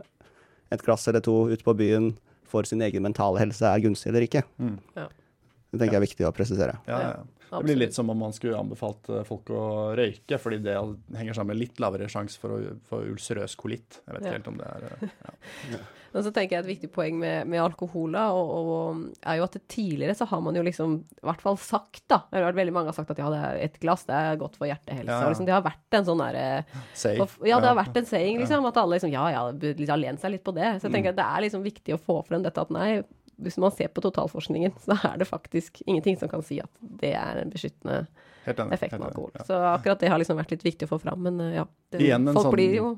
et 0.72 0.82
glass 0.84 1.08
eller 1.08 1.22
to 1.22 1.48
ute 1.50 1.64
på 1.64 1.76
byen 1.76 2.18
for 2.46 2.64
sin 2.64 2.80
egen 2.82 3.02
mentale 3.04 3.40
helse 3.40 3.64
er 3.64 3.80
gunstig 3.80 4.08
eller 4.10 4.22
ikke. 4.28 4.44
Mm. 4.60 4.78
Det 4.96 5.80
tenker 5.80 5.94
jeg 5.94 6.02
er 6.04 6.08
viktig 6.08 6.26
å 6.28 6.34
presisere. 6.36 6.78
Ja, 6.88 7.00
ja. 7.00 7.14
Det 7.52 7.64
blir 7.68 7.78
litt 7.78 7.94
som 7.98 8.10
om 8.10 8.18
man 8.18 8.34
skulle 8.36 8.58
anbefalt 8.60 9.10
eh, 9.10 9.24
folk 9.28 9.50
å 9.54 9.64
røyke, 9.98 10.40
fordi 10.42 10.62
det 10.66 10.76
henger 11.18 11.34
sammen 11.38 11.54
med 11.56 11.62
litt 11.62 11.80
lavere 11.84 12.08
sjanse 12.12 12.40
for 12.42 12.56
å 12.58 12.62
få 12.90 13.04
ulcerøs 13.12 13.56
kolitt. 13.60 14.02
Jeg 14.06 14.16
vet 14.16 14.22
ikke 14.24 14.32
Ja. 14.32 14.38
helt 14.40 14.48
om 14.52 14.58
det 14.58 14.72
er 14.72 14.88
eh, 14.90 15.14
ja. 15.76 15.84
Men 16.16 16.24
så 16.24 16.32
tenker 16.32 16.56
jeg 16.56 16.64
et 16.64 16.68
viktig 16.70 16.88
poeng 16.96 17.18
med, 17.20 17.44
med 17.52 17.60
alkohol 17.60 18.14
da, 18.16 18.30
og, 18.32 18.52
og, 18.56 19.00
er 19.28 19.36
jo 19.42 19.44
at 19.50 19.58
tidligere 19.68 20.14
så 20.16 20.24
har 20.30 20.40
man 20.46 20.56
jo 20.56 20.62
liksom 20.64 20.94
i 21.12 21.26
hvert 21.28 21.42
fall 21.44 21.58
sagt, 21.60 22.06
da 22.08 22.22
eller 22.32 22.56
veldig 22.56 22.72
mange 22.78 22.88
har 22.88 22.96
sagt 22.96 23.12
at 23.12 23.20
ja, 23.20 23.28
det 23.34 23.42
er 23.44 23.60
et 23.66 23.76
glass 23.84 24.06
det 24.08 24.16
er 24.16 24.38
godt 24.40 24.56
for 24.56 24.70
hjertehelse. 24.70 25.10
Ja, 25.12 25.18
ja. 25.26 25.34
Liksom, 25.34 25.50
det 25.50 25.56
har 25.58 25.66
vært 25.66 25.98
en 26.00 26.08
sånn 26.08 26.24
derre 26.24 26.46
og 27.20 27.26
f- 27.28 27.44
Ja, 27.44 27.60
det 27.60 27.68
har 27.68 27.76
vært 27.82 28.00
en 28.00 28.08
saying, 28.08 28.40
liksom. 28.40 28.64
At 28.72 28.80
alle 28.80 28.96
liksom 28.96 29.12
Ja, 29.12 29.26
ja, 29.34 29.44
liksom 29.52 30.00
lene 30.06 30.24
seg 30.24 30.32
litt 30.38 30.46
på 30.48 30.56
det. 30.56 30.78
Så 30.80 30.88
jeg 30.88 30.96
tenker 30.96 31.12
at 31.12 31.20
det 31.20 31.28
er 31.28 31.44
liksom 31.50 31.68
viktig 31.68 31.98
å 31.98 32.02
få 32.08 32.22
frem 32.30 32.48
dette 32.48 32.64
at 32.64 32.72
nei, 32.72 33.04
hvis 33.42 33.58
man 33.62 33.72
ser 33.76 33.88
på 33.92 34.02
totalforskningen, 34.06 34.72
så 34.86 34.96
er 35.10 35.18
det 35.22 35.28
faktisk 35.28 35.82
ingenting 35.86 36.18
som 36.20 36.30
kan 36.32 36.44
si 36.46 36.60
at 36.64 36.70
det 36.82 37.14
er 37.20 37.42
en 37.42 37.50
beskyttende 37.52 38.06
effekt 38.46 38.94
med 38.96 39.08
alkohol. 39.10 39.32
ja. 39.36 39.44
Så 39.48 39.58
akkurat 39.74 40.00
det 40.00 40.10
har 40.14 40.22
liksom 40.22 40.38
vært 40.38 40.52
litt 40.54 40.64
viktig 40.66 40.88
å 40.88 40.94
få 40.96 41.00
fram. 41.02 41.22
Men 41.26 41.40
ja, 41.54 41.66
det, 41.92 42.00
folk 42.32 42.46
sånn- 42.46 42.54
blir 42.56 42.76
jo 42.78 42.92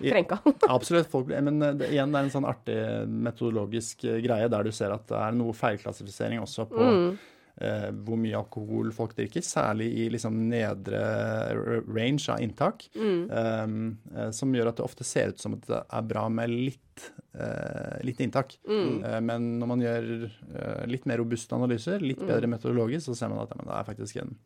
krenka. 0.00 0.38
Absolutt. 0.76 1.08
Folk, 1.12 1.28
men 1.28 1.60
eh, 1.62 1.74
det, 1.76 1.90
igjen, 1.92 2.12
det 2.12 2.20
er 2.20 2.28
en 2.28 2.32
sånn 2.32 2.46
artig 2.48 2.76
metodologisk 3.08 4.04
eh, 4.08 4.20
greie 4.24 4.48
der 4.52 4.64
du 4.64 4.72
ser 4.72 4.94
at 4.94 5.06
det 5.10 5.18
er 5.18 5.36
noe 5.36 5.52
feilklassifisering 5.56 6.40
også 6.44 6.68
på 6.70 6.80
Mm. 6.90 7.10
Eh, 7.60 7.90
hvor 7.90 8.16
mye 8.20 8.36
alkohol 8.38 8.92
folk 8.92 9.16
drikker, 9.16 9.40
særlig 9.42 9.88
i 10.04 10.08
liksom 10.10 10.36
nedre 10.48 11.00
range 11.88 12.28
av 12.28 12.40
inntak, 12.40 12.88
Mm. 12.94 13.30
eh, 13.30 14.20
eh, 14.20 14.30
som 14.30 14.52
gjør 14.54 14.68
at 14.68 14.76
det 14.76 14.84
ofte 14.84 15.04
ser 15.04 15.28
ut 15.34 15.38
som 15.40 15.54
at 15.54 15.66
det 15.66 15.82
er 15.90 16.02
bra 16.02 16.28
med 16.28 16.50
litt, 16.50 17.10
eh, 17.34 17.98
litt 18.04 18.18
inntak. 18.20 18.56
Mm. 18.68 19.04
Eh, 19.04 19.20
men 19.20 19.58
når 19.60 19.66
man 19.66 19.80
gjør 19.80 20.30
eh, 20.54 20.86
litt 20.86 21.06
mer 21.06 21.18
robuste 21.18 21.52
analyser, 21.56 22.00
litt 22.00 22.20
Mm. 22.20 22.26
bedre 22.28 22.46
metodologisk, 22.48 23.06
så 23.10 23.16
ser 23.16 23.28
man 23.28 23.38
at 23.44 23.50
ja, 23.50 23.56
men 23.56 23.66
det 23.66 23.78
er 23.80 23.94
faktisk 23.94 24.16
en 24.22 24.36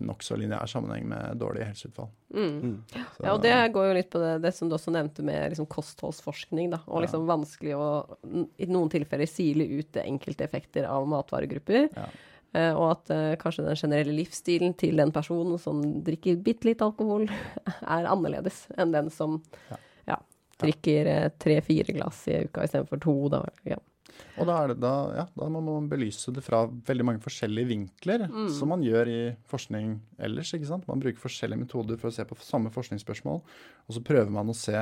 nokså 0.00 0.36
lineær 0.40 0.66
sammenheng 0.70 1.04
med 1.10 1.36
dårlig 1.38 1.66
helseutfall. 1.68 2.08
Mm. 2.34 2.60
Mm. 2.62 2.76
Så- 2.88 3.24
Ja, 3.24 3.32
og 3.34 3.42
det 3.42 3.72
går 3.74 3.88
jo 3.88 3.94
litt 3.94 4.10
på 4.10 4.18
det, 4.18 4.42
det 4.42 4.54
som 4.54 4.68
du 4.68 4.74
også 4.76 4.90
nevnte 4.92 5.22
med 5.22 5.50
liksom 5.52 5.66
kostholdsforskning, 5.68 6.70
da. 6.70 6.78
Og 6.86 7.02
Ja. 7.02 7.06
liksom 7.06 7.26
vanskelig 7.26 7.74
å 7.76 8.16
i 8.58 8.66
noen 8.66 8.88
tilfeller 8.90 9.28
sile 9.28 9.66
ut 9.78 9.92
enkelte 9.92 10.44
effekter 10.44 10.86
av 10.88 11.06
matvaregrupper. 11.06 11.90
Ja. 11.94 12.06
Eh, 12.54 12.72
og 12.72 12.90
at 12.92 13.10
uh, 13.10 13.34
kanskje 13.36 13.64
den 13.66 13.76
generelle 13.76 14.12
livsstilen 14.14 14.76
til 14.78 14.96
den 14.96 15.10
personen 15.10 15.58
som 15.58 15.82
drikker 16.04 16.36
bitte 16.42 16.64
litt 16.64 16.80
alkohol, 16.80 17.28
er 17.82 18.06
annerledes 18.06 18.68
enn 18.78 18.92
den 18.92 19.10
som 19.10 19.42
Ja. 19.70 19.76
ja, 20.06 20.16
drikker 20.60 21.06
eh, 21.06 21.28
tre-fire 21.38 21.92
glass 21.92 22.28
i 22.28 22.44
uka 22.44 22.62
istedenfor 22.62 23.00
to. 23.02 23.28
Da. 23.28 23.44
Ja. 23.66 23.76
Og 24.38 24.46
da, 24.46 24.66
det, 24.66 24.76
da, 24.82 24.92
ja, 25.14 25.24
da 25.38 25.48
må 25.48 25.60
man 25.62 25.88
belyse 25.88 26.32
det 26.34 26.42
fra 26.44 26.64
veldig 26.66 27.04
mange 27.04 27.22
forskjellige 27.22 27.68
vinkler, 27.70 28.28
Mm. 28.28 28.48
som 28.50 28.68
man 28.68 28.82
gjør 28.82 29.06
i 29.08 29.36
forskning 29.50 30.00
ellers. 30.18 30.52
ikke 30.54 30.66
sant? 30.66 30.88
Man 30.88 31.00
bruker 31.00 31.18
forskjellige 31.22 31.58
metoder 31.66 31.96
for 31.98 32.08
å 32.10 32.12
se 32.12 32.24
på 32.24 32.36
samme 32.42 32.70
forskningsspørsmål, 32.74 33.42
og 33.88 33.90
så 33.94 34.02
prøver 34.02 34.30
man 34.30 34.48
å 34.48 34.54
se 34.54 34.74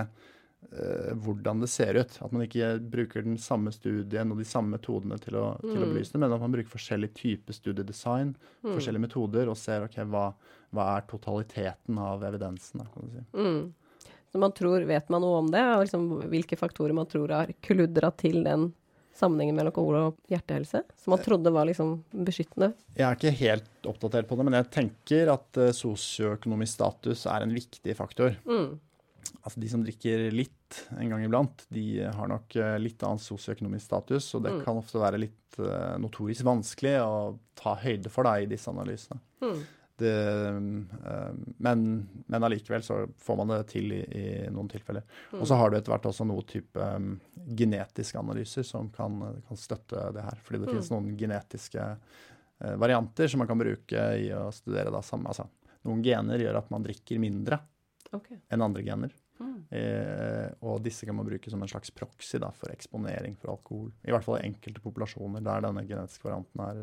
eh, 0.73 1.13
hvordan 1.19 1.61
det 1.61 1.69
ser 1.69 1.95
ut. 1.99 2.19
At 2.23 2.31
man 2.33 2.45
ikke 2.47 2.79
bruker 2.89 3.25
den 3.27 3.37
samme 3.37 3.73
studien 3.75 4.31
og 4.31 4.39
de 4.39 4.45
samme 4.47 4.77
metodene 4.79 5.19
til 5.21 5.35
å, 5.35 5.61
til 5.61 5.75
å 5.83 5.87
Mm. 5.87 5.93
belyse 5.95 6.13
det, 6.13 6.21
men 6.21 6.33
at 6.33 6.41
man 6.41 6.53
bruker 6.53 6.71
forskjellig 6.71 7.13
type 7.15 7.53
studiedesign, 7.53 8.35
Mm. 8.63 8.75
forskjellige 8.77 9.01
metoder, 9.09 9.49
og 9.51 9.57
ser 9.57 9.83
ok, 9.83 9.97
hva, 10.07 10.33
hva 10.73 10.97
er 10.97 11.03
totaliteten 11.11 11.99
av 11.99 12.23
evidensen. 12.23 12.79
Da, 12.79 12.85
kan 12.85 13.03
du 13.03 13.11
si. 13.11 13.25
Mm. 13.35 13.73
Så 14.33 14.39
man 14.39 14.53
tror, 14.53 14.87
vet 14.87 15.11
man 15.11 15.21
noe 15.21 15.39
om 15.43 15.51
det, 15.51 15.61
og 15.61 15.85
liksom 15.85 16.23
hvilke 16.31 16.57
faktorer 16.57 16.95
man 16.95 17.07
tror 17.07 17.29
har 17.29 17.47
kludra 17.61 18.11
til 18.17 18.43
den 18.45 18.73
sammenhengen 19.17 19.55
mellom 19.59 19.71
alkohol 19.73 19.99
og 20.01 20.17
hjertehelse, 20.33 20.83
som 20.97 21.13
man 21.15 21.21
trodde 21.25 21.53
var 21.53 21.67
liksom 21.69 21.99
beskyttende. 22.13 22.73
Jeg 22.97 23.05
er 23.09 23.19
ikke 23.19 23.35
helt 23.43 23.89
oppdatert 23.91 24.29
på 24.31 24.39
det, 24.39 24.47
men 24.49 24.57
jeg 24.61 24.71
tenker 24.75 25.33
at 25.35 25.61
eh, 25.61 25.73
sosioøkonomisk 25.77 26.73
status 26.79 27.27
er 27.31 27.45
en 27.45 27.55
viktig 27.55 27.97
faktor. 27.99 28.39
Mm. 28.49 28.79
Altså 29.43 29.61
De 29.63 29.69
som 29.71 29.83
drikker 29.85 30.29
litt 30.35 30.81
en 30.99 31.11
gang 31.13 31.23
iblant, 31.27 31.65
de 31.75 31.85
har 32.17 32.31
nok 32.31 32.57
eh, 32.57 32.79
litt 32.81 33.03
annen 33.07 33.21
sosioøkonomisk 33.23 33.85
status, 33.91 34.31
og 34.39 34.43
det 34.47 34.53
Mm. 34.57 34.65
kan 34.65 34.81
ofte 34.81 34.99
være 35.03 35.21
litt 35.21 35.59
eh, 35.61 35.99
notorisk 36.01 36.45
vanskelig 36.49 36.97
å 37.05 37.39
ta 37.59 37.75
høyde 37.77 38.09
for 38.11 38.25
da, 38.25 38.39
i 38.41 38.47
disse 38.51 38.71
analysene. 38.73 39.21
Mm. 39.43 39.63
Det, 40.03 40.13
eh, 41.13 41.31
men, 41.63 41.85
men 42.27 42.47
allikevel 42.47 42.83
så 42.85 42.99
får 43.23 43.39
man 43.39 43.53
det 43.55 43.61
til 43.71 43.95
i, 43.95 44.01
i 44.03 44.27
noen 44.53 44.69
tilfeller. 44.73 45.07
Og 45.39 45.47
så 45.49 45.59
har 45.61 45.71
du 45.71 45.79
etter 45.79 45.95
hvert 45.95 46.09
også 46.11 46.27
noe 46.29 46.45
type 46.49 46.77
um, 46.77 47.15
genetiske 47.59 48.19
analyser 48.19 48.67
som 48.67 48.91
kan, 48.95 49.19
kan 49.49 49.61
støtte 49.61 50.09
det 50.17 50.27
her. 50.27 50.45
Fordi 50.45 50.63
det 50.63 50.69
Mm. 50.69 50.75
finnes 50.75 50.93
noen 50.93 51.11
genetiske 51.21 51.89
uh, 51.93 52.77
varianter 52.81 53.29
som 53.29 53.43
man 53.43 53.51
kan 53.51 53.61
bruke 53.61 54.07
i 54.19 54.31
å 54.35 54.47
studere 54.55 54.93
da 54.95 55.03
samme. 55.07 55.29
Altså, 55.33 55.49
noen 55.89 56.03
gener 56.07 56.41
gjør 56.43 56.61
at 56.63 56.71
man 56.73 56.85
drikker 56.87 57.21
mindre 57.23 57.59
okay. 58.13 58.39
enn 58.49 58.65
andre 58.65 58.85
gener. 58.87 59.15
Mm. 59.43 59.55
Uh, 59.75 60.49
og 60.71 60.83
disse 60.85 61.07
kan 61.09 61.17
man 61.19 61.27
bruke 61.27 61.51
som 61.51 61.63
en 61.65 61.71
slags 61.71 61.91
proxy 61.95 62.39
da, 62.43 62.53
for 62.55 62.71
eksponering 62.75 63.35
for 63.41 63.55
alkohol. 63.57 63.89
I 64.07 64.15
hvert 64.15 64.27
fall 64.27 64.39
i 64.39 64.47
enkelte 64.51 64.83
populasjoner 64.85 65.43
der 65.43 65.65
denne 65.67 65.87
genetiske 65.89 66.29
varianten 66.29 66.67
er 66.67 66.83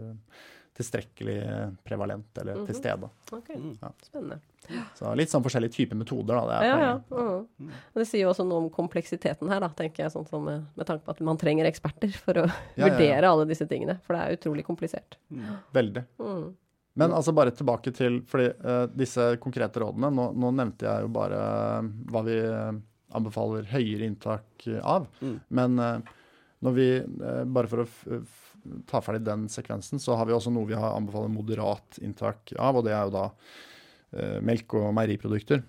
tilstrekkelig 0.77 1.37
eh, 1.43 1.69
prevalent 1.83 2.37
eller 2.41 2.55
Mhm. 2.55 2.65
til 2.67 2.75
stede. 2.75 3.09
Okay. 3.31 3.55
Ja. 3.81 3.89
spennende. 4.03 4.39
Så 4.95 5.15
litt 5.17 5.29
sånn 5.31 5.41
forskjellige 5.43 5.73
typer 5.73 5.95
metoder, 5.97 6.35
da. 6.35 6.45
Det 6.45 6.55
er 6.59 6.67
Ja, 6.67 6.77
ja. 6.79 6.99
Mm. 7.59 7.71
Det 7.95 8.05
sier 8.07 8.21
jo 8.21 8.29
også 8.29 8.45
noe 8.47 8.57
om 8.65 8.69
kompleksiteten 8.69 9.49
her, 9.49 9.59
da, 9.59 9.69
tenker 9.69 10.03
jeg, 10.05 10.11
sånn 10.13 10.27
som 10.29 10.43
med, 10.45 10.65
med 10.77 10.85
tanke 10.85 11.03
på 11.05 11.09
at 11.15 11.21
man 11.25 11.37
trenger 11.37 11.65
eksperter 11.65 12.11
for 12.13 12.33
å 12.33 12.45
Ja, 12.45 12.53
ja, 12.77 12.85
ja. 12.85 12.89
vurdere 12.93 13.23
alle 13.31 13.45
disse 13.49 13.65
tingene. 13.67 13.99
For 14.05 14.13
det 14.15 14.21
er 14.21 14.37
utrolig 14.37 14.65
komplisert. 14.67 15.17
Veldig. 15.73 16.05
Mm. 16.19 16.53
Men 16.95 17.11
altså 17.11 17.33
bare 17.33 17.51
tilbake 17.51 17.93
til 17.95 18.21
fordi 18.27 18.49
uh, 18.65 18.85
disse 18.87 19.37
konkrete 19.39 19.79
rådene. 19.79 20.11
Nå, 20.13 20.33
nå 20.35 20.51
nevnte 20.53 20.85
jeg 20.85 21.01
jo 21.05 21.07
bare 21.15 21.39
eh, 21.79 21.89
hva 22.11 22.23
vi 22.25 22.37
eh, 22.39 22.71
anbefaler 23.15 23.63
høyere 23.71 24.05
inntak 24.05 24.67
av. 24.83 25.07
Mm. 25.21 25.39
Men 25.49 25.79
uh, 25.79 25.99
når 26.61 26.73
vi, 26.75 26.87
eh, 26.99 27.43
bare 27.45 27.67
for 27.71 27.85
å 27.85 27.87
f 28.69 28.83
f 28.83 28.91
ta 28.91 29.01
ferdig 29.01 29.25
den 29.25 29.47
sekvensen, 29.49 29.99
så 29.99 30.15
har 30.15 30.25
vi 30.29 30.33
også 30.33 30.53
noe 30.53 30.69
vi 30.69 30.77
har 30.77 30.95
anbefaler 30.95 31.31
moderat 31.33 31.99
inntak 32.01 32.53
av, 32.57 32.77
og 32.77 32.85
det 32.85 32.93
er 32.93 33.03
jo 33.07 33.15
da 33.17 33.25
eh, 34.13 34.39
melk- 34.41 34.77
og 34.79 34.93
meieriprodukter. 34.93 35.63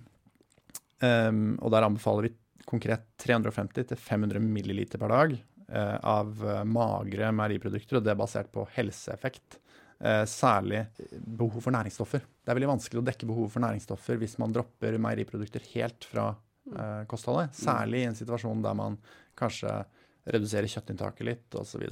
Um, 1.00 1.56
og 1.64 1.72
der 1.72 1.86
anbefaler 1.86 2.28
vi 2.28 2.34
konkret 2.68 3.06
350-500 3.24 4.38
ml 4.38 4.84
per 4.92 5.08
dag 5.08 5.32
eh, 5.34 5.96
av 5.96 6.44
eh, 6.44 6.64
magre 6.68 7.32
meieriprodukter, 7.32 7.98
og 7.98 8.04
det 8.04 8.12
er 8.12 8.20
basert 8.20 8.52
på 8.52 8.66
helseeffekt. 8.76 9.58
eh, 10.00 10.24
særlig 10.24 10.86
behov 11.12 11.60
for 11.60 11.72
næringsstoffer. 11.74 12.20
Det 12.20 12.52
er 12.52 12.58
veldig 12.58 12.72
vanskelig 12.72 13.00
å 13.00 13.06
dekke 13.06 13.28
behovet 13.28 13.52
for 13.52 13.64
næringsstoffer 13.64 14.20
hvis 14.20 14.38
man 14.40 14.52
dropper 14.52 14.98
meieriprodukter 14.98 15.64
helt 15.74 16.06
fra 16.08 16.30
eh, 16.76 17.02
kostholdet. 17.10 17.54
Særlig 17.56 18.04
i 18.04 18.08
en 18.10 18.18
situasjon 18.18 18.62
der 18.64 18.74
man 18.78 18.98
kanskje 19.38 19.84
reduserer 20.30 20.68
kjøttinntaket 20.70 21.26
litt 21.26 21.54
osv. 21.58 21.86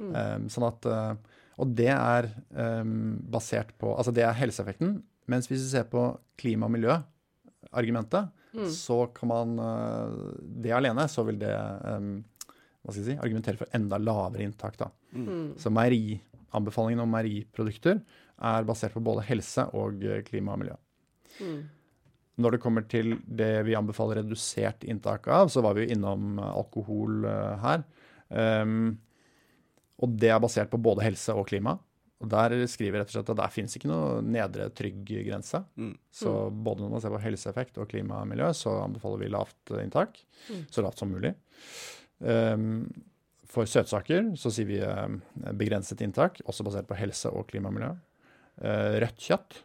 Så 0.00 0.06
Mm. 0.08 0.16
um, 0.16 0.48
sånn 0.48 0.64
at, 0.66 0.86
eh, 0.88 1.14
og 1.60 1.74
det 1.76 1.90
er 1.92 2.30
um, 2.56 3.18
basert 3.30 3.74
på 3.78 3.90
Altså 3.98 4.14
det 4.16 4.22
er 4.24 4.32
helseeffekten. 4.32 5.02
Mens 5.28 5.46
hvis 5.46 5.60
vi 5.60 5.70
ser 5.76 5.84
på 5.92 6.18
klima 6.40 6.64
og 6.66 6.72
miljø-argumentet, 6.72 8.30
Mm. 8.52 8.64
så 8.66 9.06
kan 9.14 9.28
man 9.28 9.58
eh, 9.60 10.14
Det 10.62 10.72
alene, 10.74 11.04
så 11.06 11.22
vil 11.24 11.38
det 11.38 11.52
um, 11.84 12.24
hva 12.82 12.90
skal 12.92 13.04
jeg 13.04 13.10
si, 13.12 13.18
argumentere 13.22 13.58
for 13.60 13.66
enda 13.76 13.98
lavere 13.98 14.42
inntak. 14.42 14.76
da. 14.80 14.88
Mm. 15.14 15.54
Så 15.60 15.70
meierianbefalingen 15.70 17.00
om 17.04 17.10
meieriprodukter 17.12 18.00
er 18.40 18.64
basert 18.64 18.94
på 18.94 19.02
både 19.04 19.22
helse 19.28 19.68
og 19.74 20.02
eh, 20.02 20.22
klima 20.22 20.54
og 20.56 20.58
miljø. 20.64 20.76
Mm. 21.44 21.60
Når 22.40 22.50
det 22.56 22.60
kommer 22.62 22.88
til 22.88 23.18
det 23.28 23.64
vi 23.66 23.74
anbefaler 23.76 24.22
redusert 24.22 24.82
inntak 24.88 25.28
av, 25.28 25.48
så 25.52 25.60
var 25.62 25.74
vi 25.76 25.84
jo 25.86 25.94
innom 25.94 26.38
alkohol 26.40 27.22
her. 27.60 27.84
Um, 28.30 28.98
og 30.00 30.18
det 30.20 30.32
er 30.32 30.42
basert 30.42 30.70
på 30.72 30.80
både 30.80 31.04
helse 31.04 31.34
og 31.36 31.48
klima. 31.50 31.76
Og 32.20 32.28
der 32.28 32.52
skriver 32.68 33.00
rett 33.00 33.10
og 33.10 33.16
slett 33.16 33.30
at 33.32 33.38
der 33.38 33.52
finnes 33.52 33.76
ikke 33.76 33.88
noe 33.88 34.20
nedre 34.24 34.68
trygg 34.76 35.08
grense. 35.08 35.62
Mm. 35.80 35.94
Så 36.12 36.34
både 36.52 36.84
når 36.84 36.92
man 36.92 37.04
ser 37.04 37.14
på 37.14 37.22
helseeffekt 37.22 37.80
og 37.80 37.88
klima 37.88 38.18
og 38.20 38.28
miljø, 38.28 38.50
så 38.56 38.74
anbefaler 38.82 39.22
vi 39.22 39.30
lavt 39.32 39.72
eh, 39.72 39.80
inntak. 39.86 40.20
Mm. 40.50 40.66
Så 40.68 40.84
lavt 40.84 41.00
som 41.00 41.12
mulig. 41.12 41.32
Um, 42.20 42.84
for 43.50 43.64
søtsaker 43.66 44.34
så 44.38 44.52
sier 44.52 44.68
vi 44.68 44.78
eh, 44.84 45.16
begrenset 45.56 46.04
inntak, 46.04 46.42
også 46.44 46.66
basert 46.66 46.90
på 46.90 46.98
helse 47.00 47.32
og 47.32 47.48
klima 47.48 47.72
og 47.72 47.78
miljø. 47.78 47.90
Uh, 48.60 49.00
rødt 49.00 49.24
kjøtt 49.24 49.62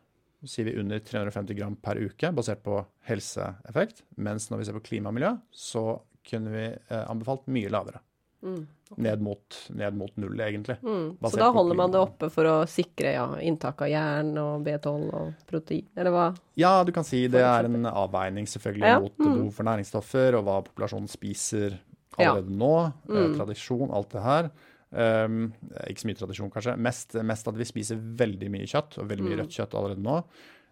sier 0.48 0.70
vi 0.70 0.78
under 0.80 1.02
350 1.04 1.58
gram 1.58 1.76
per 1.82 2.00
uke, 2.00 2.32
basert 2.38 2.64
på 2.64 2.80
helseeffekt. 3.10 4.04
Mens 4.22 4.48
når 4.52 4.62
vi 4.62 4.68
ser 4.70 4.78
på 4.78 4.86
klima 4.86 5.12
og 5.12 5.18
miljø, 5.18 5.36
så 5.52 5.84
kunne 6.26 6.56
vi 6.56 6.66
uh, 6.72 7.04
anbefalt 7.04 7.50
mye 7.52 7.72
lavere. 7.74 8.00
Mm. 8.46 8.64
Ned 9.02 9.20
mot, 9.22 9.56
ned 9.74 9.96
mot 9.98 10.12
null, 10.22 10.38
egentlig. 10.40 10.76
Mm. 10.86 11.18
Så 11.26 11.38
da 11.42 11.48
holder 11.52 11.76
man 11.76 11.92
det 11.92 12.00
oppe 12.00 12.30
for 12.30 12.46
å 12.46 12.68
sikre 12.70 13.16
ja, 13.16 13.24
inntak 13.42 13.82
av 13.82 13.90
jern 13.90 14.30
og 14.38 14.62
B12 14.64 15.08
og 15.10 15.32
protein, 15.50 15.88
eller 15.98 16.14
hva? 16.14 16.26
Ja, 16.56 16.84
du 16.86 16.92
kan 16.94 17.04
si 17.04 17.24
det 17.28 17.42
er 17.42 17.66
en 17.66 17.86
avveining 17.90 18.46
selvfølgelig 18.46 18.86
Ja, 18.94 19.00
mot 19.02 19.18
mm. 19.18 19.26
behov 19.26 19.50
for 19.58 19.64
næringsstoffer, 19.66 20.38
og 20.38 20.46
hva 20.46 20.60
populasjonen 20.68 21.10
spiser 21.10 21.80
Ja. 22.20 22.30
allerede 22.32 22.54
nå. 22.56 22.94
Eh, 23.10 23.16
Mm. 23.26 23.36
tradisjon, 23.40 23.92
alt 23.92 24.10
det 24.14 24.22
her. 24.24 24.52
Um, 24.96 25.52
ikke 25.90 26.00
så 26.06 26.08
mye 26.08 26.20
tradisjon, 26.22 26.52
kanskje. 26.54 26.78
Mest, 26.80 27.14
mest 27.26 27.48
at 27.50 27.56
vi 27.58 27.66
spiser 27.66 27.98
veldig 27.98 28.50
mye 28.54 28.70
kjøtt, 28.70 29.00
og 29.02 29.10
veldig 29.10 29.26
mye 29.26 29.36
Mm. 29.36 29.42
rødt 29.42 29.58
kjøtt 29.58 29.74
allerede 29.74 30.04
nå. 30.06 30.24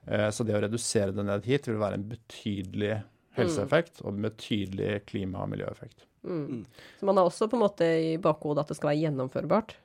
Uh, 0.08 0.30
så 0.30 0.46
det 0.46 0.54
å 0.56 0.62
redusere 0.62 1.12
det 1.16 1.26
ned 1.26 1.44
hit 1.46 1.66
vil 1.68 1.76
være 1.82 1.96
en 1.96 2.08
betydelig 2.08 3.04
helseeffekt 3.36 4.02
og 4.06 4.14
en 4.14 4.22
betydelig 4.30 5.02
klima- 5.10 5.42
og 5.44 5.50
miljøeffekt. 5.50 6.06
Mm. 6.24 6.44
Mm. 6.48 6.66
Så 7.00 7.06
man 7.10 7.18
har 7.20 7.28
også 7.30 7.48
på 7.52 7.58
en 7.60 7.64
måte 7.66 7.88
i 8.00 8.14
bakhodet 8.22 8.64
at 8.64 8.72
det 8.74 8.78
skal 8.80 8.92
være 8.94 9.02
gjennomførbart? 9.04 9.76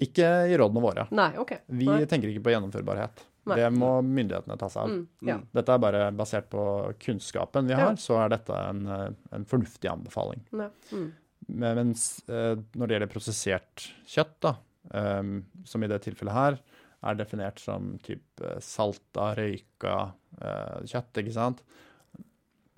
Ikke 0.00 0.28
i 0.48 0.56
rådene 0.60 0.80
våre. 0.84 1.06
Nei, 1.12 1.30
OK. 1.40 1.54
Vi 1.66 1.88
Nei. 1.88 2.04
tenker 2.08 2.30
ikke 2.30 2.44
på 2.46 2.52
gjennomførbarhet. 2.54 3.24
Nei. 3.50 3.56
Det 3.56 3.70
må 3.72 3.88
myndighetene 4.04 4.56
ta 4.60 4.68
seg 4.70 4.82
av. 4.84 4.90
Mm. 4.92 5.06
Ja. 5.26 5.36
Mm. 5.40 5.46
Dette 5.56 5.72
er 5.74 5.82
bare 5.82 6.02
basert 6.12 6.50
på 6.52 6.62
kunnskapen 7.00 7.66
vi 7.66 7.72
Ja. 7.74 7.86
har, 7.88 7.96
så 7.96 8.18
er 8.24 8.28
dette 8.36 8.52
en, 8.68 8.86
eh, 8.86 9.08
en 9.32 9.44
fornuftig 9.48 9.90
anbefaling. 9.90 10.44
Mm. 10.52 11.12
Men- 11.48 11.76
Mens 11.80 12.22
eh, 12.28 12.54
når 12.76 12.86
det 12.86 12.94
gjelder 12.94 13.10
prosessert 13.10 13.86
kjøtt, 14.06 14.36
da, 14.40 14.54
eh, 14.94 15.22
som 15.64 15.82
i 15.82 15.88
det 15.88 16.02
tilfellet 16.04 16.32
her, 16.36 16.58
er 17.02 17.14
definert 17.16 17.58
som 17.58 17.98
typ 18.04 18.22
eh, 18.44 18.58
salta, 18.60 19.34
røyka 19.34 20.12
eh, 20.40 20.84
kjøtt, 20.84 21.12
ikke 21.24 21.32
sant? 21.32 21.62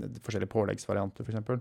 Forskjellige 0.00 0.50
påleggsvarianter, 0.50 1.26
f.eks. 1.26 1.60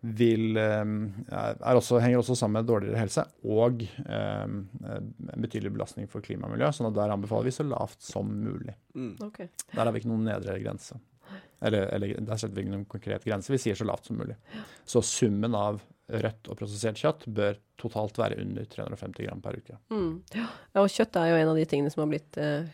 Vil, 0.00 0.56
eh, 0.56 0.92
er 1.28 1.76
også, 1.76 1.98
henger 2.00 2.22
også 2.22 2.38
sammen 2.38 2.62
med 2.62 2.70
dårligere 2.70 3.02
helse 3.02 3.26
og 3.44 3.82
eh, 3.84 4.46
en 4.46 5.10
betydelig 5.36 5.74
belastning 5.74 6.08
for 6.08 6.24
klima 6.24 6.48
og 6.48 6.54
miljø. 6.54 6.70
sånn 6.72 6.88
at 6.88 6.96
der 6.96 7.12
anbefaler 7.12 7.50
vi 7.50 7.52
så 7.58 7.66
lavt 7.68 8.00
som 8.04 8.30
mulig. 8.32 8.74
Mm. 8.94 9.14
Okay. 9.28 9.50
Der 9.74 9.84
har 9.84 9.92
vi 9.92 10.00
ikke 10.00 10.12
noen 10.12 10.24
nedre 10.30 10.56
grense. 10.62 10.96
Eller, 11.60 11.90
eller 11.92 12.14
der 12.16 12.40
setter 12.40 12.56
vi 12.56 12.64
ikke 12.64 12.72
noen 12.72 12.88
konkret 12.88 13.24
grense, 13.28 13.52
vi 13.52 13.60
sier 13.60 13.76
så 13.76 13.84
lavt 13.84 14.08
som 14.08 14.16
mulig. 14.16 14.38
Så 14.88 15.02
summen 15.04 15.54
av 15.54 15.82
rødt 16.10 16.48
og 16.50 16.58
prosessert 16.58 16.98
kjøtt 16.98 17.26
bør 17.30 17.58
totalt 17.80 18.18
være 18.18 18.40
under 18.42 18.66
350 18.68 19.26
gram 19.26 19.42
per 19.44 19.60
uke. 19.60 19.76
Mm. 19.92 20.12
Ja, 20.34 20.46
og 20.82 20.90
kjøtt 20.90 21.18
er 21.20 21.30
jo 21.30 21.40
en 21.40 21.52
av 21.52 21.60
de 21.60 21.66
tingene 21.68 21.92
som 21.92 22.02
har 22.04 22.10
blitt 22.10 22.40
eh, 22.40 22.70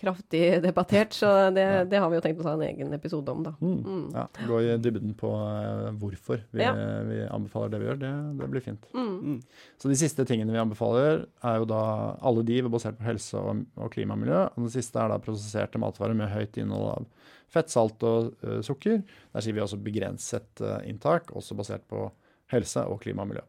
kraftig 0.00 0.42
debattert, 0.64 1.14
så 1.16 1.28
det, 1.54 1.64
Ja. 1.64 1.84
det 1.84 2.00
har 2.02 2.10
vi 2.10 2.16
jo 2.16 2.22
tenkt 2.24 2.40
å 2.40 2.46
ta 2.46 2.54
en 2.54 2.64
egen 2.66 2.92
episode 2.96 3.28
om, 3.30 3.42
da. 3.46 3.52
Mm. 3.60 4.12
Ja, 4.14 4.26
Gå 4.48 4.60
i 4.62 4.76
dybden 4.78 5.14
på 5.18 5.30
eh, 5.34 5.90
hvorfor 6.00 6.42
vi, 6.50 6.62
Ja. 6.62 6.72
vi 7.08 7.20
anbefaler 7.28 7.70
det 7.70 7.80
vi 7.80 7.86
gjør. 7.88 8.00
Det, 8.02 8.12
det 8.40 8.50
blir 8.50 8.64
fint. 8.64 8.88
Mm. 8.94 9.14
Mm. 9.22 9.38
Så 9.78 9.88
de 9.88 9.98
siste 10.00 10.26
tingene 10.28 10.52
vi 10.52 10.62
anbefaler, 10.62 11.26
er 11.44 11.58
jo 11.60 11.68
da 11.70 11.82
alle 12.20 12.44
de 12.46 12.58
er 12.58 12.68
basert 12.72 12.98
på 12.98 13.06
helse 13.08 13.38
og, 13.38 13.64
og 13.76 13.92
klima 13.94 14.16
og 14.16 14.22
miljø. 14.24 14.42
Og 14.54 14.66
den 14.66 14.74
siste 14.74 15.00
er 15.00 15.08
da 15.12 15.20
prosesserte 15.22 15.80
matvarer 15.82 16.16
med 16.18 16.32
høyt 16.32 16.58
innhold 16.60 16.90
av 16.94 17.06
fett, 17.54 17.70
salt 17.70 18.02
og 18.06 18.34
uh, 18.44 18.60
sukker. 18.66 19.02
Der 19.34 19.44
sier 19.44 19.56
vi 19.56 19.62
også 19.62 19.78
begrenset 19.82 20.62
uh, 20.64 20.80
inntak, 20.88 21.30
også 21.36 21.56
basert 21.58 21.86
på 21.90 22.08
helse 22.54 22.82
og 22.90 23.00
klima 23.04 23.24
og 23.24 23.32
miljø. 23.32 23.44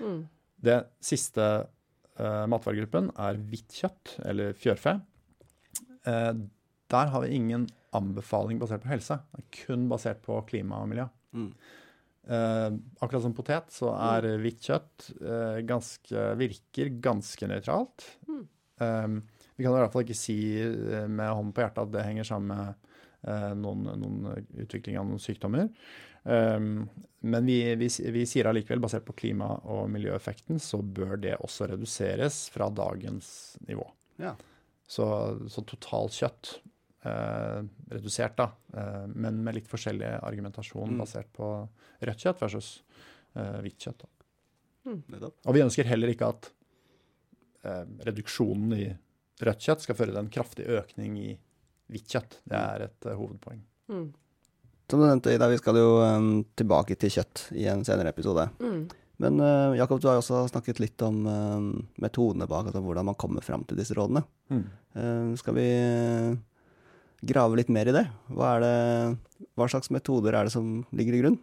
Mm. 0.00 0.22
Det 0.60 0.78
siste 1.04 1.46
uh, 2.20 2.46
matvaregruppen 2.50 3.10
er 3.20 3.40
hvitt 3.50 3.76
kjøtt, 3.82 4.16
eller 4.28 4.56
fjørfe. 4.58 4.98
Eh, 6.08 6.32
der 6.90 7.12
har 7.12 7.24
vi 7.24 7.34
ingen 7.36 7.68
anbefaling 7.96 8.58
basert 8.60 8.84
på 8.84 8.92
helse, 8.92 9.18
det 9.32 9.42
er 9.42 9.62
kun 9.64 9.88
basert 9.90 10.22
på 10.24 10.38
klima 10.48 10.80
og 10.82 10.90
miljø. 10.90 11.06
Mm. 11.34 11.50
Eh, 12.30 12.68
akkurat 13.00 13.24
som 13.24 13.34
potet, 13.34 13.72
så 13.74 13.92
er 13.96 14.28
hvitt 14.42 14.62
kjøtt 14.66 15.10
eh, 15.18 15.60
ganske, 15.66 16.26
virker 16.38 16.92
ganske 17.02 17.48
nøytralt. 17.50 18.06
Mm. 18.28 18.44
Eh, 18.80 19.08
vi 19.56 19.64
kan 19.64 19.74
i 19.74 19.80
hvert 19.82 19.94
fall 19.94 20.06
ikke 20.06 20.18
si 20.18 20.38
eh, 20.62 21.08
med 21.08 21.32
hånden 21.32 21.54
på 21.56 21.64
hjertet 21.64 21.82
at 21.84 21.94
det 21.96 22.06
henger 22.06 22.28
sammen 22.28 22.54
med 22.54 22.92
eh, 23.28 23.50
noen, 23.58 23.90
noen 24.00 24.46
utvikling 24.62 25.00
av 25.00 25.08
noen 25.08 25.22
sykdommer. 25.22 25.68
Um, 26.22 26.84
men 27.24 27.46
vi, 27.48 27.62
vi, 27.80 27.88
vi 28.12 28.26
sier 28.28 28.50
allikevel, 28.50 28.80
basert 28.84 29.06
på 29.06 29.14
klima- 29.16 29.54
og 29.64 29.86
miljøeffekten, 29.92 30.60
så 30.60 30.82
bør 30.84 31.16
det 31.20 31.38
også 31.40 31.70
reduseres 31.70 32.42
fra 32.52 32.68
dagens 32.72 33.56
nivå. 33.68 33.86
Ja. 34.20 34.34
Så, 34.90 35.06
så 35.52 35.62
totalt 35.68 36.16
kjøtt 36.18 36.48
eh, 37.06 37.60
redusert, 37.94 38.34
da, 38.40 38.48
eh, 38.74 39.04
men 39.14 39.38
med 39.46 39.54
litt 39.60 39.68
forskjellig 39.70 40.08
argumentasjon 40.26 40.96
Mm. 40.96 40.98
basert 41.04 41.28
på 41.36 41.50
rødt 42.02 42.24
kjøtt 42.24 42.40
versus 42.42 42.70
eh, 43.36 43.60
hvitt 43.62 43.78
kjøtt. 43.86 44.02
Da. 44.02 44.10
Nettopp. 45.14 45.36
Og 45.46 45.54
vi 45.54 45.62
ønsker 45.62 45.86
heller 45.86 46.10
ikke 46.10 46.32
at 46.34 46.50
eh, 47.64 47.84
reduksjonen 48.08 48.74
i 48.74 48.88
rødt 49.46 49.62
kjøtt 49.68 49.84
skal 49.86 49.96
føre 50.00 50.10
til 50.14 50.20
en 50.24 50.32
kraftig 50.34 50.66
økning 50.66 51.14
i 51.20 51.28
hvitt 51.90 52.10
kjøtt. 52.10 52.40
Det 52.50 52.58
er 52.58 52.88
et 52.88 53.06
eh, 53.06 53.16
hovedpoeng. 53.18 53.62
Mm. 53.92 54.08
Som 54.90 54.98
du 55.00 55.06
nevnte, 55.06 55.30
Ida, 55.36 55.46
vi 55.52 55.58
skal 55.60 55.76
jo 55.78 55.90
um, 56.02 56.30
tilbake 56.58 56.96
til 56.98 57.12
kjøtt 57.14 57.44
i 57.54 57.68
en 57.70 57.84
senere 57.86 58.10
episode. 58.10 58.48
Mm. 58.58 58.88
Men 59.20 59.40
uh, 59.42 59.76
Jakob, 59.76 60.00
du 60.00 60.08
har 60.08 60.16
jo 60.16 60.22
også 60.22 60.46
snakket 60.48 60.80
litt 60.80 61.02
om 61.04 61.20
uh, 61.28 61.60
metodene 62.00 62.48
bak, 62.48 62.70
altså 62.70 62.80
hvordan 62.84 63.10
man 63.10 63.18
kommer 63.20 63.44
fram 63.44 63.66
til 63.68 63.80
disse 63.80 63.96
rådene. 63.96 64.24
Uh, 64.50 65.36
skal 65.40 65.56
vi 65.58 65.68
grave 67.28 67.60
litt 67.60 67.72
mer 67.72 67.90
i 67.90 67.94
det? 67.94 68.06
Hva, 68.32 68.54
det? 68.62 68.74
hva 69.58 69.68
slags 69.68 69.92
metoder 69.92 70.36
er 70.36 70.48
det 70.48 70.54
som 70.54 70.80
ligger 70.96 71.18
i 71.18 71.22
grunn? 71.24 71.38